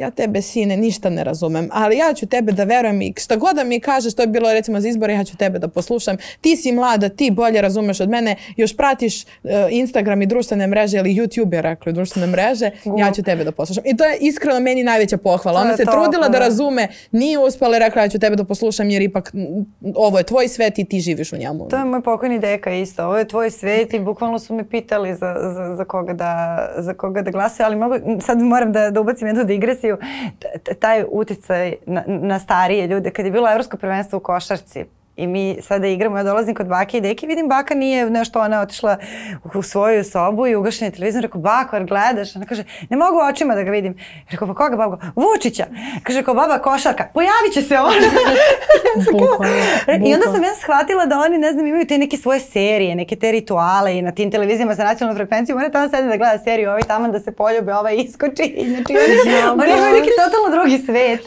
ja 0.00 0.10
tebe 0.10 0.42
sine 0.42 0.76
ništa 0.76 1.10
ne 1.10 1.24
razumem, 1.24 1.68
ali 1.72 1.96
ja 1.96 2.14
ću 2.14 2.26
tebe 2.26 2.52
da 2.52 2.64
verujem 2.64 3.02
i 3.02 3.14
šta 3.18 3.36
god 3.36 3.56
da 3.56 3.64
mi 3.64 3.80
kažeš, 3.80 4.14
to 4.14 4.22
je 4.22 4.26
bilo 4.26 4.52
recimo 4.52 4.80
za 4.80 4.88
izbore, 4.88 5.14
ja 5.14 5.24
ću 5.24 5.36
tebe 5.36 5.58
da 5.58 5.68
poslušam. 5.68 6.16
Ti 6.40 6.56
si 6.56 6.72
mlada, 6.72 7.08
ti 7.08 7.30
bolje 7.30 7.60
razumeš 7.60 8.00
od 8.00 8.08
mene, 8.08 8.36
još 8.56 8.76
pratiš 8.76 9.24
uh, 9.24 9.50
Instagram 9.70 10.22
i 10.22 10.26
društvene 10.26 10.66
mreže 10.66 10.98
ili 10.98 11.14
YouTube 11.14 11.54
je 11.54 11.62
rekli 11.62 11.92
društvene 11.92 12.26
mreže, 12.26 12.70
ja 12.98 13.12
ću 13.12 13.22
tebe 13.22 13.44
da 13.44 13.52
poslušam. 13.52 13.84
I 13.86 13.96
to 13.96 14.04
je 14.04 14.18
iskreno 14.20 14.60
meni 14.60 14.84
najveća 14.84 15.16
pohvala. 15.16 15.60
Ona 15.60 15.76
se 15.76 15.84
to, 15.84 15.92
trudila 15.92 16.28
da 16.28 16.38
razume, 16.38 16.88
nije 17.12 17.38
uspela 17.38 17.76
i 17.76 17.80
rekla 17.80 18.02
ja 18.02 18.08
ću 18.08 18.18
tebe 18.18 18.36
da 18.36 18.44
poslušam 18.44 18.90
jer 18.90 19.02
ipak 19.02 19.32
ovo 19.94 20.18
je 20.18 20.24
tvoj 20.24 20.48
svet 20.48 20.78
i 20.78 20.84
ti 20.84 21.00
živiš 21.00 21.32
u 21.32 21.36
njemu. 21.36 21.68
To 21.68 21.76
je 21.76 21.84
moj 21.84 22.02
pokojni 22.02 22.38
deka 22.38 22.72
isto. 22.72 23.04
Ovo 23.04 23.18
je 23.18 23.28
tvoj 23.28 23.50
svet 23.50 23.94
i 23.94 23.98
bukvalno 23.98 24.38
su 24.38 24.54
me 24.54 24.68
pitali 24.68 25.14
za, 25.14 25.34
za, 25.54 25.76
za, 25.76 25.84
koga, 25.84 26.12
da, 26.12 26.58
za 26.78 26.94
koga 26.94 27.22
da 27.22 27.30
glase, 27.30 27.62
ali 27.62 27.76
mogu, 27.76 27.94
sad 28.20 28.42
moram 28.42 28.72
da, 28.72 28.90
da 28.90 29.00
ubacim 29.00 29.26
jednu 29.26 29.44
digresiju 29.44 29.89
taj 30.80 31.04
uticaj 31.08 31.74
na, 31.86 32.04
na 32.06 32.38
starije 32.38 32.86
ljude. 32.86 33.10
Kad 33.10 33.24
je 33.24 33.30
bilo 33.30 33.50
evropsko 33.50 33.76
prvenstvo 33.76 34.16
u 34.16 34.20
košarci, 34.20 34.84
I 35.20 35.26
mi 35.26 35.56
sada 35.62 35.86
igramo, 35.86 36.16
ja 36.16 36.22
dolazim 36.22 36.54
kod 36.54 36.66
bake 36.66 36.98
i 36.98 37.00
deke, 37.00 37.26
vidim 37.26 37.48
baka 37.48 37.74
nije 37.74 38.10
nešto, 38.10 38.40
ona 38.40 38.60
otišla 38.60 38.96
u 39.54 39.62
svoju 39.62 40.04
sobu 40.04 40.46
i 40.46 40.56
ugašen 40.56 40.86
je 40.86 40.92
televizor, 40.92 41.22
rekao, 41.22 41.40
bako, 41.40 41.76
jer 41.76 41.84
gledaš? 41.84 42.36
Ona 42.36 42.46
kaže, 42.46 42.64
ne 42.90 42.96
mogu 42.96 43.18
očima 43.18 43.54
da 43.54 43.62
ga 43.62 43.70
vidim. 43.70 43.98
Rekao, 44.30 44.48
pa 44.48 44.54
koga 44.54 44.76
babo? 44.76 44.98
Vučića. 45.16 45.66
Kaže, 46.02 46.22
kao 46.22 46.34
baba 46.34 46.58
košarka, 46.58 47.08
pojavit 47.14 47.52
će 47.54 47.62
se 47.62 47.78
on. 47.78 47.92
I 50.06 50.14
onda 50.14 50.26
sam 50.32 50.42
ja 50.42 50.54
shvatila 50.54 51.06
da 51.06 51.18
oni, 51.18 51.38
ne 51.38 51.52
znam, 51.52 51.66
imaju 51.66 51.86
te 51.86 51.98
neke 51.98 52.16
svoje 52.16 52.40
serije, 52.40 52.94
neke 52.94 53.16
te 53.16 53.32
rituale 53.32 53.98
i 53.98 54.02
na 54.02 54.12
tim 54.12 54.30
televizijama 54.30 54.74
sa 54.74 54.84
nacionalnom 54.84 55.16
frekvencijom, 55.16 55.58
ona 55.58 55.70
tamo 55.70 55.88
sedi 55.88 56.08
da 56.08 56.16
gleda 56.16 56.38
seriju, 56.44 56.68
ovaj 56.68 56.82
tamo 56.82 57.08
da 57.08 57.20
se 57.20 57.32
poljube, 57.32 57.74
ovaj 57.74 57.96
iskoči. 57.96 58.42
I 58.42 58.68
znači, 58.70 58.96
oni, 58.96 59.62
oni 59.62 59.72
imaju 59.78 59.94
neki 59.94 60.10
totalno 60.24 60.56
drugi 60.56 60.78
svet 60.86 61.20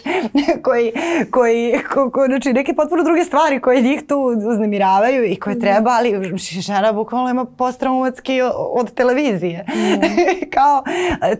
koji, 0.65 0.91
koji, 1.31 1.79
ko, 1.93 2.11
ko, 2.11 2.25
znači 2.25 2.53
neke 2.53 2.73
potpuno 2.73 3.03
druge 3.03 3.23
stvari 3.23 3.59
koje 3.59 3.82
njih 3.83 4.03
tu 4.07 4.15
uznemiravaju 4.49 5.25
i 5.25 5.35
koje 5.35 5.59
treba, 5.59 5.91
ali 5.91 6.37
žena 6.37 6.93
bukvalno 6.93 7.29
ima 7.29 7.45
posttraumatski 7.45 8.41
od 8.71 8.93
televizije. 8.93 9.65
Mm. 9.67 10.01
Kao, 10.55 10.83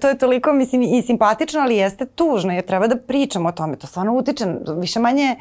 to 0.01 0.09
je 0.09 0.17
toliko, 0.17 0.53
mislim, 0.53 0.81
i 0.81 1.01
simpatično, 1.01 1.61
ali 1.61 1.75
jeste 1.75 2.05
tužno 2.05 2.53
jer 2.53 2.65
treba 2.65 2.87
da 2.87 2.97
pričamo 2.97 3.49
o 3.49 3.51
tome. 3.51 3.75
To 3.75 3.87
stvarno 3.87 4.13
utiče, 4.13 4.45
više 4.77 4.99
manje, 4.99 5.35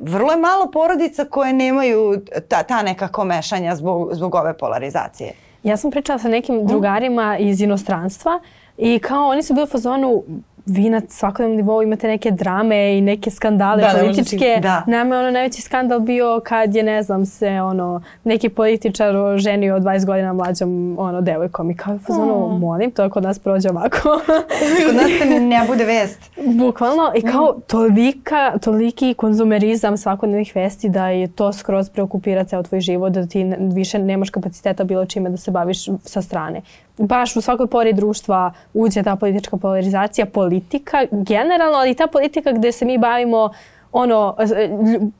vrlo 0.00 0.32
je 0.32 0.38
malo 0.38 0.70
porodica 0.70 1.24
koje 1.24 1.52
nemaju 1.52 2.22
ta, 2.48 2.62
ta 2.62 2.82
nekako 2.82 3.24
mešanja 3.24 3.76
zbog, 3.76 4.14
zbog 4.14 4.34
ove 4.34 4.58
polarizacije. 4.58 5.32
Ja 5.62 5.76
sam 5.76 5.90
pričala 5.90 6.18
sa 6.18 6.28
nekim 6.28 6.56
mm. 6.56 6.66
drugarima 6.66 7.38
iz 7.38 7.60
inostranstva 7.60 8.40
i 8.78 8.98
kao 8.98 9.28
oni 9.28 9.42
su 9.42 9.54
bili 9.54 9.64
u 9.64 9.70
fazonu 9.70 10.22
vi 10.66 10.90
na 10.90 11.02
svakodnevnom 11.08 11.56
nivou 11.56 11.82
imate 11.82 12.08
neke 12.08 12.30
drame 12.30 12.98
i 12.98 13.00
neke 13.00 13.30
skandale 13.30 13.82
da, 13.82 13.98
političke. 14.00 14.58
Da. 14.62 14.82
Nama 14.86 15.14
je 15.14 15.20
ono 15.20 15.30
najveći 15.30 15.62
skandal 15.62 16.00
bio 16.00 16.40
kad 16.44 16.74
je, 16.74 16.82
ne 16.82 17.02
znam, 17.02 17.26
se 17.26 17.48
ono, 17.48 18.02
neki 18.24 18.48
političar 18.48 19.14
ženio 19.36 19.76
od 19.76 19.82
20 19.82 20.04
godina 20.06 20.32
mlađom 20.32 20.96
ono, 20.98 21.20
devojkom 21.20 21.70
i 21.70 21.76
kao 21.76 21.98
ono, 22.08 22.48
mm. 22.48 22.60
molim, 22.60 22.90
to 22.90 23.10
kod 23.10 23.22
nas 23.22 23.38
prođe 23.38 23.70
ovako. 23.70 23.98
kod 24.86 24.96
nas 24.96 25.10
se 25.18 25.40
ne 25.40 25.64
bude 25.66 25.84
vest. 25.84 26.30
Bukvalno. 26.46 27.12
I 27.14 27.22
kao 27.22 27.54
mm. 27.58 27.60
tolika, 27.66 28.58
toliki 28.58 29.14
konzumerizam 29.14 29.96
svakodnevnih 29.96 30.52
vesti 30.54 30.88
da 30.88 31.08
je 31.08 31.28
to 31.28 31.52
skroz 31.52 31.88
preokupira 31.88 32.44
ceo 32.44 32.62
tvoj 32.62 32.80
život, 32.80 33.12
da 33.12 33.26
ti 33.26 33.52
više 33.74 33.98
nemaš 33.98 34.30
kapaciteta 34.30 34.84
bilo 34.84 35.06
čime 35.06 35.30
da 35.30 35.36
se 35.36 35.50
baviš 35.50 35.84
sa 36.02 36.22
strane 36.22 36.60
baš 36.98 37.36
u 37.36 37.40
svakoj 37.40 37.66
pori 37.66 37.92
društva 37.92 38.52
uđe 38.74 39.02
ta 39.02 39.16
politička 39.16 39.56
polarizacija, 39.56 40.26
politika 40.26 41.06
generalno, 41.10 41.78
ali 41.78 41.94
ta 41.94 42.06
politika 42.06 42.52
gde 42.52 42.72
se 42.72 42.84
mi 42.84 42.98
bavimo 42.98 43.50
ono 43.96 44.36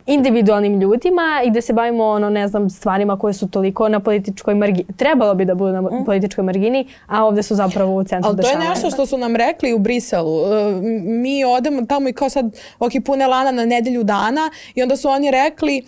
individualnim 0.06 0.80
ljudima 0.80 1.42
i 1.44 1.50
da 1.50 1.60
se 1.60 1.72
bavimo 1.72 2.04
ono 2.04 2.30
ne 2.30 2.48
znam 2.48 2.70
stvarima 2.70 3.18
koje 3.18 3.34
su 3.34 3.48
toliko 3.48 3.88
na 3.88 4.00
političkoj 4.00 4.54
margini. 4.54 4.86
Trebalo 4.96 5.34
bi 5.34 5.44
da 5.44 5.54
budu 5.54 5.72
na 5.72 5.80
mm. 5.80 6.04
političkoj 6.06 6.44
margini, 6.44 6.86
a 7.06 7.24
ovde 7.24 7.42
su 7.42 7.54
zapravo 7.54 7.96
u 7.96 8.04
centru 8.04 8.28
Ali 8.28 8.42
to 8.42 8.48
je 8.48 8.58
nešto 8.68 8.90
što 8.90 9.06
su 9.06 9.18
nam 9.18 9.36
rekli 9.36 9.74
u 9.74 9.78
Briselu. 9.78 10.40
E, 10.40 10.72
mi 11.02 11.44
odemo 11.44 11.86
tamo 11.86 12.08
i 12.08 12.12
kao 12.12 12.28
sad 12.28 12.46
ok, 12.78 12.92
pune 13.04 13.26
lana 13.26 13.50
na 13.50 13.64
nedelju 13.64 14.02
dana 14.02 14.50
i 14.74 14.82
onda 14.82 14.96
su 14.96 15.08
oni 15.08 15.30
rekli 15.30 15.78
e, 15.78 15.82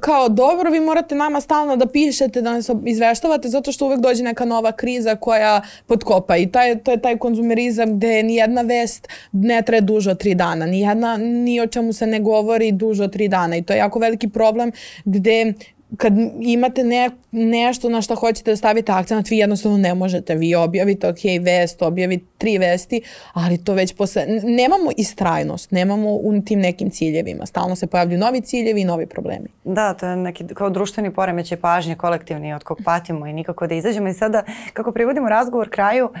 kao 0.00 0.28
dobro 0.28 0.70
vi 0.70 0.80
morate 0.80 1.14
nama 1.14 1.40
stalno 1.40 1.76
da 1.76 1.86
pišete, 1.86 2.42
da 2.42 2.52
nas 2.52 2.70
izveštavate 2.84 3.48
zato 3.48 3.72
što 3.72 3.86
uvek 3.86 4.00
dođe 4.00 4.22
neka 4.22 4.44
nova 4.44 4.72
kriza 4.72 5.16
koja 5.16 5.62
potkopa 5.86 6.36
i 6.36 6.46
taj, 6.46 6.78
to 6.78 6.90
je 6.90 7.00
taj 7.00 7.18
konzumerizam 7.18 7.96
gde 7.96 8.22
nijedna 8.22 8.62
vest 8.62 9.08
ne 9.32 9.62
traje 9.62 9.80
duže 9.80 10.10
od 10.10 10.18
tri 10.18 10.34
dana. 10.34 10.66
Nijedna, 10.66 11.16
ni 11.16 11.60
o 11.60 11.66
čemu 11.66 11.92
se 11.92 12.03
se 12.04 12.10
ne 12.10 12.20
govori 12.20 12.72
duže 12.72 13.04
od 13.04 13.12
tri 13.12 13.28
dana 13.28 13.56
i 13.56 13.62
to 13.62 13.72
je 13.72 13.78
jako 13.78 13.98
veliki 13.98 14.28
problem 14.28 14.72
gde 15.04 15.54
kad 15.96 16.12
imate 16.40 16.84
ne, 16.84 17.10
nešto 17.32 17.88
na 17.88 18.02
što 18.02 18.14
hoćete 18.14 18.50
da 18.50 18.56
stavite 18.56 18.92
akcent, 18.92 19.30
vi 19.30 19.38
jednostavno 19.38 19.78
ne 19.78 19.94
možete. 19.94 20.34
Vi 20.34 20.54
objavite, 20.54 21.08
ok, 21.08 21.18
vest, 21.40 21.82
objavite 21.82 22.24
tri 22.38 22.58
vesti, 22.58 23.02
ali 23.32 23.64
to 23.64 23.74
već 23.74 23.94
posle... 23.94 24.26
Nemamo 24.42 24.90
istrajnost, 24.96 25.70
nemamo 25.70 26.10
u 26.10 26.40
tim 26.46 26.60
nekim 26.60 26.90
ciljevima. 26.90 27.46
Stalno 27.46 27.76
se 27.76 27.86
pojavljuju 27.86 28.18
novi 28.18 28.40
ciljevi 28.40 28.80
i 28.80 28.84
novi 28.84 29.06
problemi. 29.06 29.46
Da, 29.64 29.94
to 29.94 30.06
je 30.06 30.16
neki 30.16 30.46
kao 30.54 30.70
društveni 30.70 31.10
poremećaj 31.10 31.58
pažnje 31.58 31.94
kolektivni 31.94 32.54
od 32.54 32.64
kog 32.64 32.80
patimo 32.84 33.26
i 33.26 33.32
nikako 33.32 33.66
da 33.66 33.74
izađemo. 33.74 34.08
I 34.08 34.14
sada, 34.14 34.42
kako 34.72 34.92
privodimo 34.92 35.28
razgovor 35.28 35.70
kraju, 35.70 36.04
uh, 36.04 36.14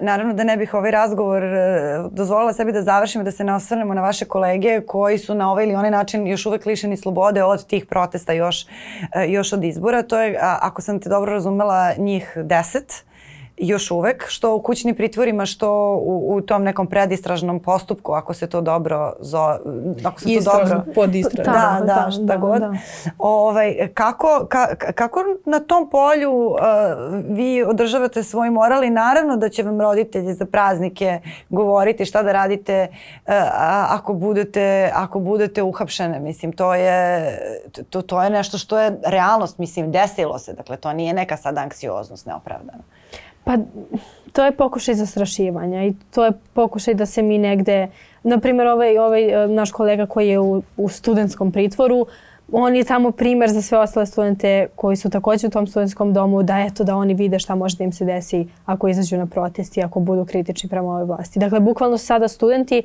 naravno 0.00 0.34
da 0.34 0.44
ne 0.44 0.56
bih 0.56 0.74
ovaj 0.74 0.90
razgovor 0.90 1.42
uh, 1.42 2.12
dozvolila 2.12 2.52
sebi 2.52 2.72
da 2.72 2.82
završimo, 2.82 3.24
da 3.24 3.30
se 3.30 3.44
ne 3.44 3.54
osvrnemo 3.54 3.94
na 3.94 4.02
vaše 4.02 4.24
kolege 4.24 4.80
koji 4.86 5.18
su 5.18 5.34
na 5.34 5.52
ovaj 5.52 5.64
ili 5.64 5.74
onaj 5.74 5.90
način 5.90 6.26
još 6.26 6.46
uvek 6.46 6.66
lišeni 6.66 6.96
slobode 6.96 7.42
od 7.42 7.66
tih 7.66 7.86
protesta 7.86 8.32
još, 8.32 8.66
još 9.28 9.52
od 9.52 9.64
izbora. 9.64 10.02
To 10.02 10.20
je, 10.20 10.38
ako 10.40 10.82
sam 10.82 11.00
te 11.00 11.08
dobro 11.08 11.32
razumela, 11.32 11.92
njih 11.98 12.32
deset 12.44 13.04
još 13.56 13.90
uvek, 13.90 14.24
što 14.28 14.54
u 14.54 14.62
kućnim 14.62 14.94
pritvorima, 14.94 15.46
što 15.46 15.94
u, 15.94 16.34
u 16.34 16.40
tom 16.40 16.62
nekom 16.62 16.86
predistražnom 16.86 17.60
postupku, 17.60 18.12
ako 18.12 18.34
se 18.34 18.46
to 18.46 18.60
dobro 18.60 19.12
zo, 19.20 19.58
ako 20.04 20.20
se 20.20 20.32
Istražno, 20.32 20.60
to 20.60 20.74
dobro... 20.74 20.92
Podistražno. 20.94 21.52
Da, 21.52 21.80
da, 21.80 22.04
da, 22.04 22.10
šta 22.10 22.22
da, 22.22 22.36
god. 22.36 22.60
Da. 22.60 22.72
Ovaj, 23.18 23.88
kako, 23.94 24.46
ka, 24.48 24.74
kako 24.76 25.20
na 25.44 25.60
tom 25.60 25.90
polju 25.90 26.32
uh, 26.32 26.56
vi 27.28 27.62
održavate 27.62 28.22
svoj 28.22 28.50
moral 28.50 28.84
i 28.84 28.90
naravno 28.90 29.36
da 29.36 29.48
će 29.48 29.62
vam 29.62 29.80
roditelji 29.80 30.34
za 30.34 30.46
praznike 30.46 31.20
govoriti 31.48 32.04
šta 32.04 32.22
da 32.22 32.32
radite 32.32 32.88
uh, 32.90 33.32
ako 33.88 34.12
budete, 34.12 34.90
ako 34.94 35.20
budete 35.20 35.62
uhapšene. 35.62 36.20
Mislim, 36.20 36.52
to 36.52 36.74
je, 36.74 37.38
to, 37.90 38.02
to 38.02 38.22
je 38.22 38.30
nešto 38.30 38.58
što 38.58 38.78
je 38.78 38.98
realnost, 39.04 39.58
mislim, 39.58 39.92
desilo 39.92 40.38
se. 40.38 40.52
Dakle, 40.52 40.76
to 40.76 40.92
nije 40.92 41.14
neka 41.14 41.36
sad 41.36 41.58
anksioznost 41.58 42.26
neopravdana. 42.26 42.82
Pa 43.46 43.58
to 44.32 44.44
je 44.44 44.52
pokušaj 44.52 44.94
zastrašivanja 44.94 45.84
i 45.84 45.94
to 46.10 46.24
je 46.24 46.32
pokušaj 46.52 46.94
da 46.94 47.06
se 47.06 47.22
mi 47.22 47.38
negde, 47.38 47.88
na 48.22 48.38
primjer 48.38 48.66
ovaj, 48.66 48.98
ovaj 48.98 49.44
e, 49.44 49.48
naš 49.48 49.72
kolega 49.72 50.06
koji 50.06 50.28
je 50.28 50.38
u, 50.40 50.62
u 50.76 50.88
studentskom 50.88 51.52
pritvoru, 51.52 52.06
on 52.52 52.76
je 52.76 52.84
tamo 52.84 53.10
primer 53.10 53.50
za 53.50 53.62
sve 53.62 53.78
ostale 53.78 54.06
studente 54.06 54.66
koji 54.76 54.96
su 54.96 55.10
takođe 55.10 55.46
u 55.46 55.50
tom 55.50 55.66
studentskom 55.66 56.12
domu 56.12 56.42
da 56.42 56.58
eto 56.58 56.84
da 56.84 56.96
oni 56.96 57.14
vide 57.14 57.38
šta 57.38 57.54
može 57.54 57.76
da 57.76 57.84
im 57.84 57.92
se 57.92 58.04
desi 58.04 58.48
ako 58.64 58.88
izađu 58.88 59.16
na 59.16 59.26
protesti, 59.26 59.82
ako 59.82 60.00
budu 60.00 60.24
kritični 60.24 60.70
prema 60.70 60.88
ovoj 60.88 61.04
vlasti. 61.04 61.38
Dakle, 61.38 61.60
bukvalno 61.60 61.98
sada 61.98 62.28
studenti 62.28 62.82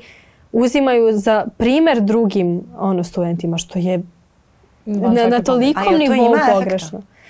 uzimaju 0.52 1.18
za 1.18 1.46
primer 1.58 2.02
drugim 2.02 2.62
ono 2.78 3.04
studentima 3.04 3.58
što 3.58 3.80
je 3.80 4.02
na, 4.86 5.28
na 5.28 5.42
tolikom 5.44 5.96
nivou 5.98 6.36
pogrešno. 6.54 7.00
Pa 7.00 7.21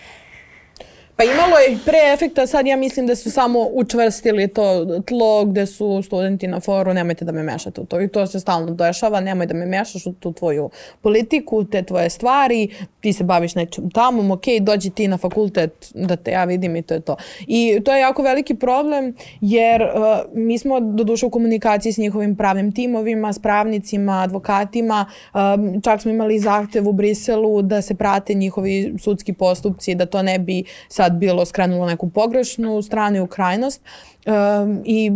Pa 1.22 1.26
imalo 1.26 1.58
je 1.58 1.78
pre 1.86 1.98
efekta, 2.14 2.48
sad 2.48 2.68
ja 2.68 2.78
mislim 2.78 3.08
da 3.08 3.16
su 3.16 3.32
samo 3.32 3.70
učvrstili 3.74 4.48
to 4.48 4.86
tlo 5.06 5.46
gde 5.46 5.66
su 5.66 6.02
studenti 6.06 6.48
na 6.48 6.60
foru, 6.60 6.94
nemojte 6.94 7.26
da 7.26 7.32
me 7.32 7.44
mešate 7.44 7.82
u 7.82 7.86
to. 7.86 8.02
I 8.02 8.08
to 8.08 8.28
se 8.28 8.40
stalno 8.40 8.72
dešava, 8.72 9.20
nemoj 9.20 9.46
da 9.46 9.54
me 9.54 9.66
mešaš 9.66 10.06
u 10.06 10.14
tu 10.14 10.34
tvoju 10.34 10.70
politiku, 11.02 11.64
te 11.64 11.84
tvoje 11.84 12.10
stvari, 12.10 12.70
ti 13.02 13.14
se 13.14 13.24
baviš 13.24 13.56
nečim 13.56 13.92
tamo, 13.92 14.34
ok, 14.34 14.42
dođi 14.62 14.90
ti 14.90 15.08
na 15.08 15.18
fakultet 15.18 15.92
da 15.94 16.16
te 16.16 16.32
ja 16.32 16.44
vidim 16.44 16.76
i 16.76 16.82
to 16.82 16.94
je 16.94 17.00
to. 17.00 17.16
I 17.48 17.82
to 17.86 17.94
je 17.94 18.00
jako 18.00 18.22
veliki 18.22 18.56
problem 18.56 19.16
jer 19.42 19.82
uh, 19.82 19.90
mi 20.34 20.58
smo 20.58 20.80
doduše 20.80 21.26
u 21.26 21.30
komunikaciji 21.30 21.94
s 21.94 21.98
njihovim 21.98 22.36
pravnim 22.36 22.72
timovima, 22.72 23.34
s 23.34 23.40
pravnicima, 23.40 24.22
advokatima, 24.22 25.06
um, 25.34 25.82
čak 25.82 26.02
smo 26.02 26.12
imali 26.12 26.40
zahtev 26.40 26.88
u 26.88 26.94
Briselu 26.94 27.62
da 27.62 27.82
se 27.82 27.96
prate 27.96 28.34
njihovi 28.34 28.94
sudski 29.00 29.34
postupci, 29.34 29.96
da 29.96 30.06
to 30.06 30.22
ne 30.22 30.40
bi 30.40 30.64
sad 30.88 31.11
bilo 31.12 31.46
skrenulo 31.46 31.86
neku 31.86 32.10
pogrešnu 32.10 32.82
stranu 32.82 33.18
i 33.18 33.22
u 33.22 33.28
krajnost. 33.28 33.82
Um, 34.26 34.82
i 34.86 35.12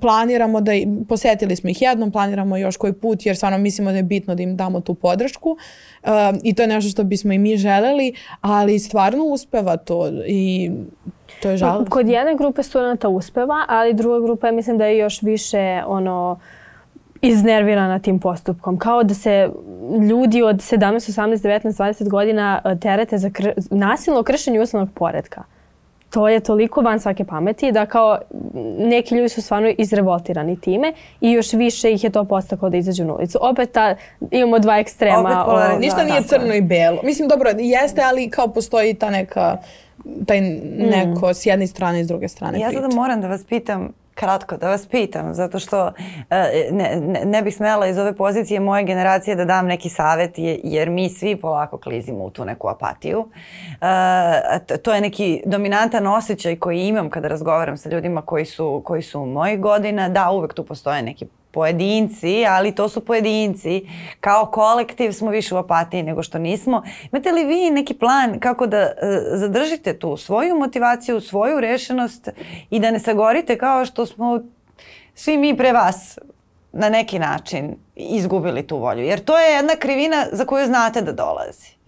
planiramo 0.00 0.60
da, 0.60 0.72
posetili 1.08 1.56
smo 1.56 1.70
ih 1.70 1.82
jednom, 1.82 2.12
planiramo 2.12 2.56
još 2.56 2.76
koji 2.76 2.92
put 2.92 3.26
jer 3.26 3.36
stvarno 3.36 3.58
mislimo 3.58 3.90
da 3.90 3.96
je 3.96 4.02
bitno 4.02 4.34
da 4.34 4.42
im 4.42 4.56
damo 4.56 4.80
tu 4.80 4.94
podršku 4.94 5.50
um, 5.50 6.40
i 6.42 6.54
to 6.54 6.62
je 6.62 6.66
nešto 6.66 6.90
što 6.90 7.04
bismo 7.04 7.32
i 7.32 7.38
mi 7.38 7.56
želeli, 7.56 8.14
ali 8.40 8.78
stvarno 8.78 9.24
uspeva 9.24 9.76
to 9.76 10.08
i 10.26 10.70
to 11.42 11.50
je 11.50 11.56
žalostno. 11.56 11.90
Kod 11.90 12.08
jedne 12.08 12.34
grupe 12.34 12.62
studenta 12.62 13.08
uspeva, 13.08 13.64
ali 13.68 13.94
druga 13.94 14.20
grupa 14.20 14.50
mislim 14.50 14.78
da 14.78 14.86
je 14.86 14.98
još 14.98 15.22
više 15.22 15.82
ono 15.86 16.38
iznervirana 17.22 17.98
tim 17.98 18.18
postupkom. 18.18 18.78
Kao 18.78 19.02
da 19.02 19.14
se 19.14 19.48
ljudi 20.10 20.42
od 20.42 20.56
17, 20.56 20.78
18, 20.80 21.36
19, 21.36 21.72
20 21.72 22.08
godina 22.08 22.62
uh, 22.64 22.80
terete 22.80 23.18
za 23.18 23.30
kr 23.30 23.52
nasilno 23.70 24.22
kršenje 24.22 24.60
uslovnog 24.60 24.88
poredka. 24.94 25.42
To 26.10 26.28
je 26.28 26.40
toliko 26.40 26.80
van 26.80 27.00
svake 27.00 27.24
pameti 27.24 27.72
da 27.72 27.86
kao 27.86 28.18
neki 28.78 29.14
ljudi 29.14 29.28
su 29.28 29.42
stvarno 29.42 29.72
izrevoltirani 29.78 30.60
time 30.60 30.92
i 31.20 31.32
još 31.32 31.52
više 31.52 31.92
ih 31.92 32.04
je 32.04 32.10
to 32.10 32.24
postaklo 32.24 32.70
da 32.70 32.76
izađu 32.76 33.04
na 33.04 33.14
ulicu. 33.14 33.38
Opet 33.40 33.72
ta, 33.72 33.94
imamo 34.30 34.58
dva 34.58 34.78
ekstrema. 34.78 35.18
Opet 35.18 35.76
o, 35.76 35.78
ništa 35.78 36.04
nije 36.04 36.22
crno 36.22 36.54
i 36.54 36.60
belo. 36.60 37.00
Mislim, 37.02 37.28
dobro, 37.28 37.50
jeste, 37.58 38.02
ali 38.04 38.30
kao 38.30 38.48
postoji 38.48 38.94
ta 38.94 39.10
neka 39.10 39.56
taj 40.26 40.40
neko 40.78 41.30
mm. 41.30 41.34
s 41.34 41.46
jedne 41.46 41.66
strane 41.66 42.00
i 42.00 42.04
s 42.04 42.08
druge 42.08 42.28
strane 42.28 42.60
Ja 42.60 42.72
sada 42.72 42.88
moram 42.94 43.20
da 43.20 43.28
vas 43.28 43.44
pitam, 43.44 43.92
kratko 44.14 44.56
da 44.56 44.68
vas 44.68 44.86
pitam, 44.86 45.34
zato 45.34 45.58
što 45.58 45.92
e, 46.30 46.68
ne, 46.70 47.00
ne, 47.00 47.24
ne 47.24 47.42
bih 47.42 47.56
smela 47.56 47.86
iz 47.86 47.98
ove 47.98 48.16
pozicije 48.16 48.60
moje 48.60 48.84
generacije 48.84 49.36
da 49.36 49.44
dam 49.44 49.66
neki 49.66 49.88
savet, 49.88 50.32
jer 50.64 50.90
mi 50.90 51.08
svi 51.08 51.36
polako 51.36 51.78
klizimo 51.78 52.24
u 52.24 52.30
tu 52.30 52.44
neku 52.44 52.68
apatiju. 52.68 53.28
E, 53.80 54.76
to 54.78 54.94
je 54.94 55.00
neki 55.00 55.42
dominantan 55.46 56.06
osjećaj 56.06 56.56
koji 56.56 56.86
imam 56.86 57.10
kada 57.10 57.28
razgovaram 57.28 57.76
sa 57.76 57.88
ljudima 57.88 58.22
koji 58.22 58.44
su, 58.44 58.82
koji 58.84 59.02
su 59.02 59.26
mojih 59.26 59.60
godina. 59.60 60.08
Da, 60.08 60.30
uvek 60.30 60.54
tu 60.54 60.64
postoje 60.64 61.02
neki 61.02 61.26
pojedinci, 61.54 62.46
ali 62.48 62.74
to 62.74 62.88
su 62.88 63.04
pojedinci. 63.04 63.86
Kao 64.20 64.46
kolektiv 64.46 65.12
smo 65.12 65.30
više 65.30 65.54
u 65.54 65.58
apatiji 65.58 66.02
nego 66.02 66.22
što 66.22 66.38
nismo. 66.38 66.82
Imate 67.12 67.32
li 67.32 67.44
vi 67.44 67.70
neki 67.70 67.94
plan 67.94 68.40
kako 68.40 68.66
da 68.66 68.80
uh, 68.82 69.38
zadržite 69.38 69.98
tu 69.98 70.16
svoju 70.16 70.58
motivaciju, 70.58 71.20
svoju 71.20 71.60
rešenost 71.60 72.28
i 72.70 72.80
da 72.80 72.90
ne 72.90 72.98
sagorite 72.98 73.58
kao 73.58 73.84
što 73.84 74.06
smo 74.06 74.40
svi 75.14 75.36
mi 75.36 75.56
pre 75.56 75.72
vas 75.72 76.18
na 76.72 76.88
neki 76.88 77.18
način 77.18 77.76
izgubili 77.96 78.66
tu 78.66 78.78
volju? 78.78 79.04
Jer 79.04 79.24
to 79.24 79.38
je 79.38 79.52
jedna 79.52 79.76
krivina 79.76 80.26
za 80.32 80.44
koju 80.44 80.66
znate 80.66 81.02
da 81.02 81.12
dolazi. 81.12 81.83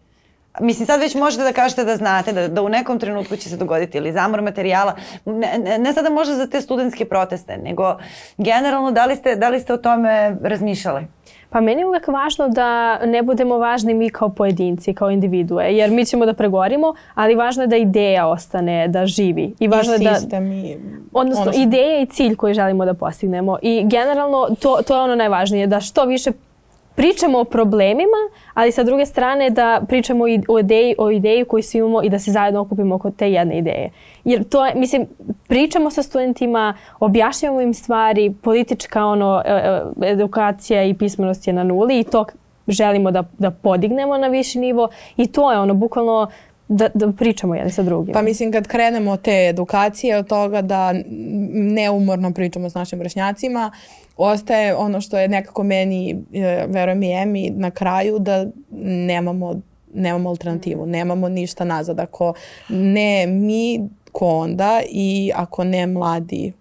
Mislim, 0.60 0.86
sad 0.86 1.00
već 1.00 1.14
možete 1.14 1.44
da 1.44 1.52
kažete 1.52 1.84
da 1.84 1.96
znate 1.96 2.32
da, 2.32 2.48
da 2.48 2.62
u 2.62 2.68
nekom 2.68 2.98
trenutku 2.98 3.36
će 3.36 3.48
se 3.48 3.56
dogoditi 3.56 3.98
ili 3.98 4.12
zamor 4.12 4.42
materijala, 4.42 4.94
ne, 5.24 5.58
ne, 5.64 5.78
ne 5.78 5.92
sada 5.92 6.10
možda 6.10 6.34
za 6.34 6.46
te 6.46 6.60
studentske 6.60 7.04
proteste, 7.04 7.56
nego 7.56 7.96
generalno 8.36 8.90
da 8.90 9.06
li 9.06 9.16
ste, 9.16 9.36
da 9.36 9.48
li 9.48 9.60
ste 9.60 9.72
o 9.72 9.76
tome 9.76 10.36
razmišljali? 10.42 11.06
Pa 11.50 11.60
meni 11.60 11.80
je 11.80 11.86
uvek 11.86 12.08
važno 12.08 12.48
da 12.48 12.98
ne 13.06 13.22
budemo 13.22 13.58
važni 13.58 13.94
mi 13.94 14.10
kao 14.10 14.28
pojedinci, 14.28 14.94
kao 14.94 15.10
individue, 15.10 15.64
jer 15.64 15.90
mi 15.90 16.04
ćemo 16.04 16.26
da 16.26 16.34
pregorimo, 16.34 16.94
ali 17.14 17.34
važno 17.34 17.62
je 17.62 17.66
da 17.66 17.76
ideja 17.76 18.26
ostane, 18.26 18.88
da 18.88 19.06
živi. 19.06 19.54
I 19.58 19.68
važno 19.68 19.94
I 19.94 20.04
je 20.04 20.14
sistem 20.14 20.48
da, 20.48 20.54
i... 20.54 20.78
Odnosno, 21.12 21.42
ono 21.42 21.52
što... 21.52 21.60
ideja 21.60 22.00
i 22.00 22.06
cilj 22.06 22.36
koji 22.36 22.54
želimo 22.54 22.84
da 22.84 22.94
postignemo. 22.94 23.58
I 23.62 23.84
generalno, 23.86 24.48
to, 24.60 24.78
to 24.86 24.96
je 24.96 25.02
ono 25.02 25.14
najvažnije, 25.14 25.66
da 25.66 25.80
što 25.80 26.04
više 26.04 26.32
pričamo 26.96 27.38
o 27.38 27.44
problemima, 27.44 28.20
ali 28.54 28.72
sa 28.72 28.82
druge 28.82 29.06
strane 29.06 29.50
da 29.50 29.82
pričamo 29.88 30.24
o 30.48 30.58
ideji, 30.58 30.94
o 30.98 31.10
ideji 31.10 31.44
koju 31.44 31.62
svi 31.62 31.78
imamo 31.78 32.02
i 32.02 32.08
da 32.08 32.18
se 32.18 32.30
zajedno 32.30 32.60
okupimo 32.60 32.94
oko 32.94 33.10
te 33.10 33.32
jedne 33.32 33.58
ideje. 33.58 33.90
Jer 34.24 34.44
to 34.44 34.66
je, 34.66 34.74
mislim, 34.74 35.06
pričamo 35.48 35.90
sa 35.90 36.02
studentima, 36.02 36.74
objašnjamo 37.00 37.60
im 37.60 37.74
stvari, 37.74 38.34
politička 38.42 39.04
ono, 39.04 39.42
e, 39.44 39.52
e, 39.52 39.82
edukacija 40.10 40.84
i 40.84 40.94
pismenost 40.94 41.46
je 41.46 41.52
na 41.52 41.64
nuli 41.64 42.00
i 42.00 42.04
to 42.04 42.24
želimo 42.68 43.10
da, 43.10 43.24
da 43.38 43.50
podignemo 43.50 44.18
na 44.18 44.26
viši 44.26 44.58
nivo 44.58 44.88
i 45.16 45.26
to 45.26 45.52
je 45.52 45.58
ono, 45.58 45.74
bukvalno 45.74 46.26
da, 46.68 46.88
da 46.94 47.12
pričamo 47.12 47.54
jedni 47.54 47.72
sa 47.72 47.82
drugim. 47.82 48.12
Pa 48.14 48.22
mislim 48.22 48.52
kad 48.52 48.66
krenemo 48.66 49.12
od 49.12 49.22
te 49.22 49.46
edukacije, 49.50 50.16
od 50.16 50.26
toga 50.26 50.62
da 50.62 50.94
neumorno 51.52 52.32
pričamo 52.32 52.70
s 52.70 52.74
našim 52.74 52.98
vršnjacima, 52.98 53.70
ostaje 54.16 54.74
ono 54.74 55.00
što 55.00 55.18
je 55.18 55.28
nekako 55.28 55.62
meni, 55.62 56.16
e, 56.32 56.66
verujem 56.68 57.02
i 57.02 57.12
Emi, 57.12 57.50
na 57.50 57.70
kraju 57.70 58.18
da 58.18 58.46
nemamo, 58.80 59.60
nemamo 59.94 60.28
alternativu, 60.28 60.86
nemamo 60.86 61.28
ništa 61.28 61.64
nazad. 61.64 62.00
Ako 62.00 62.34
ne 62.68 63.26
mi, 63.26 63.88
ko 64.12 64.26
onda 64.26 64.80
i 64.90 65.32
ako 65.34 65.64
ne 65.64 65.86
mladi 65.86 66.52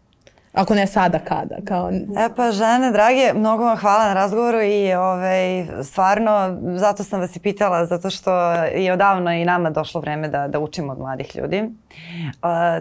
Ako 0.56 0.76
ne 0.76 0.88
sada, 0.88 1.20
kada? 1.20 1.56
Kao... 1.68 1.89
E 1.91 2.30
pa 2.36 2.51
žene, 2.51 2.91
drage, 2.91 3.34
mnogo 3.36 3.64
vam 3.64 3.78
hvala 3.78 4.06
na 4.06 4.14
razgovoru 4.14 4.62
i 4.62 4.93
ovaj, 4.93 5.66
stvarno 5.84 6.58
zato 6.76 7.03
sam 7.03 7.20
vas 7.20 7.36
i 7.36 7.39
pitala, 7.39 7.86
zato 7.86 8.10
što 8.10 8.51
je 8.53 8.93
odavno 8.93 9.32
i 9.32 9.45
nama 9.45 9.70
došlo 9.70 10.01
vreme 10.01 10.28
da, 10.28 10.47
da 10.47 10.60
učimo 10.60 10.91
od 10.91 10.99
mladih 10.99 11.36
ljudi. 11.36 11.62
Uh, 11.62 11.70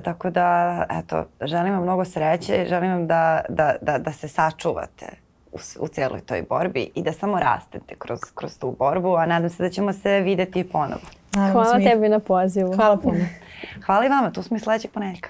tako 0.04 0.30
da, 0.30 0.84
eto, 0.90 1.24
želim 1.40 1.72
vam 1.72 1.82
mnogo 1.82 2.04
sreće 2.04 2.62
i 2.62 2.68
želim 2.68 2.90
vam 2.90 3.06
da, 3.06 3.40
da, 3.48 3.74
da, 3.80 3.98
da 3.98 4.12
se 4.12 4.28
sačuvate 4.28 5.06
u, 5.52 5.58
u 5.80 5.88
cijeloj 5.88 6.20
toj 6.20 6.42
borbi 6.42 6.90
i 6.94 7.02
da 7.02 7.12
samo 7.12 7.38
rastete 7.40 7.94
kroz, 7.98 8.20
kroz 8.34 8.58
tu 8.58 8.76
borbu, 8.78 9.16
a 9.16 9.26
nadam 9.26 9.50
se 9.50 9.62
da 9.62 9.70
ćemo 9.70 9.92
se 9.92 10.20
videti 10.20 10.68
ponovo. 10.68 11.02
Hvala 11.52 11.78
tebi 11.78 12.08
na 12.08 12.18
pozivu. 12.18 12.72
Hvala 12.76 12.96
puno. 12.96 13.24
Hvala 13.86 14.06
i 14.06 14.08
vama, 14.08 14.30
tu 14.30 14.42
smo 14.42 14.56
i 14.56 14.60
sledećeg 14.60 14.90
ponedjeljka. 14.90 15.28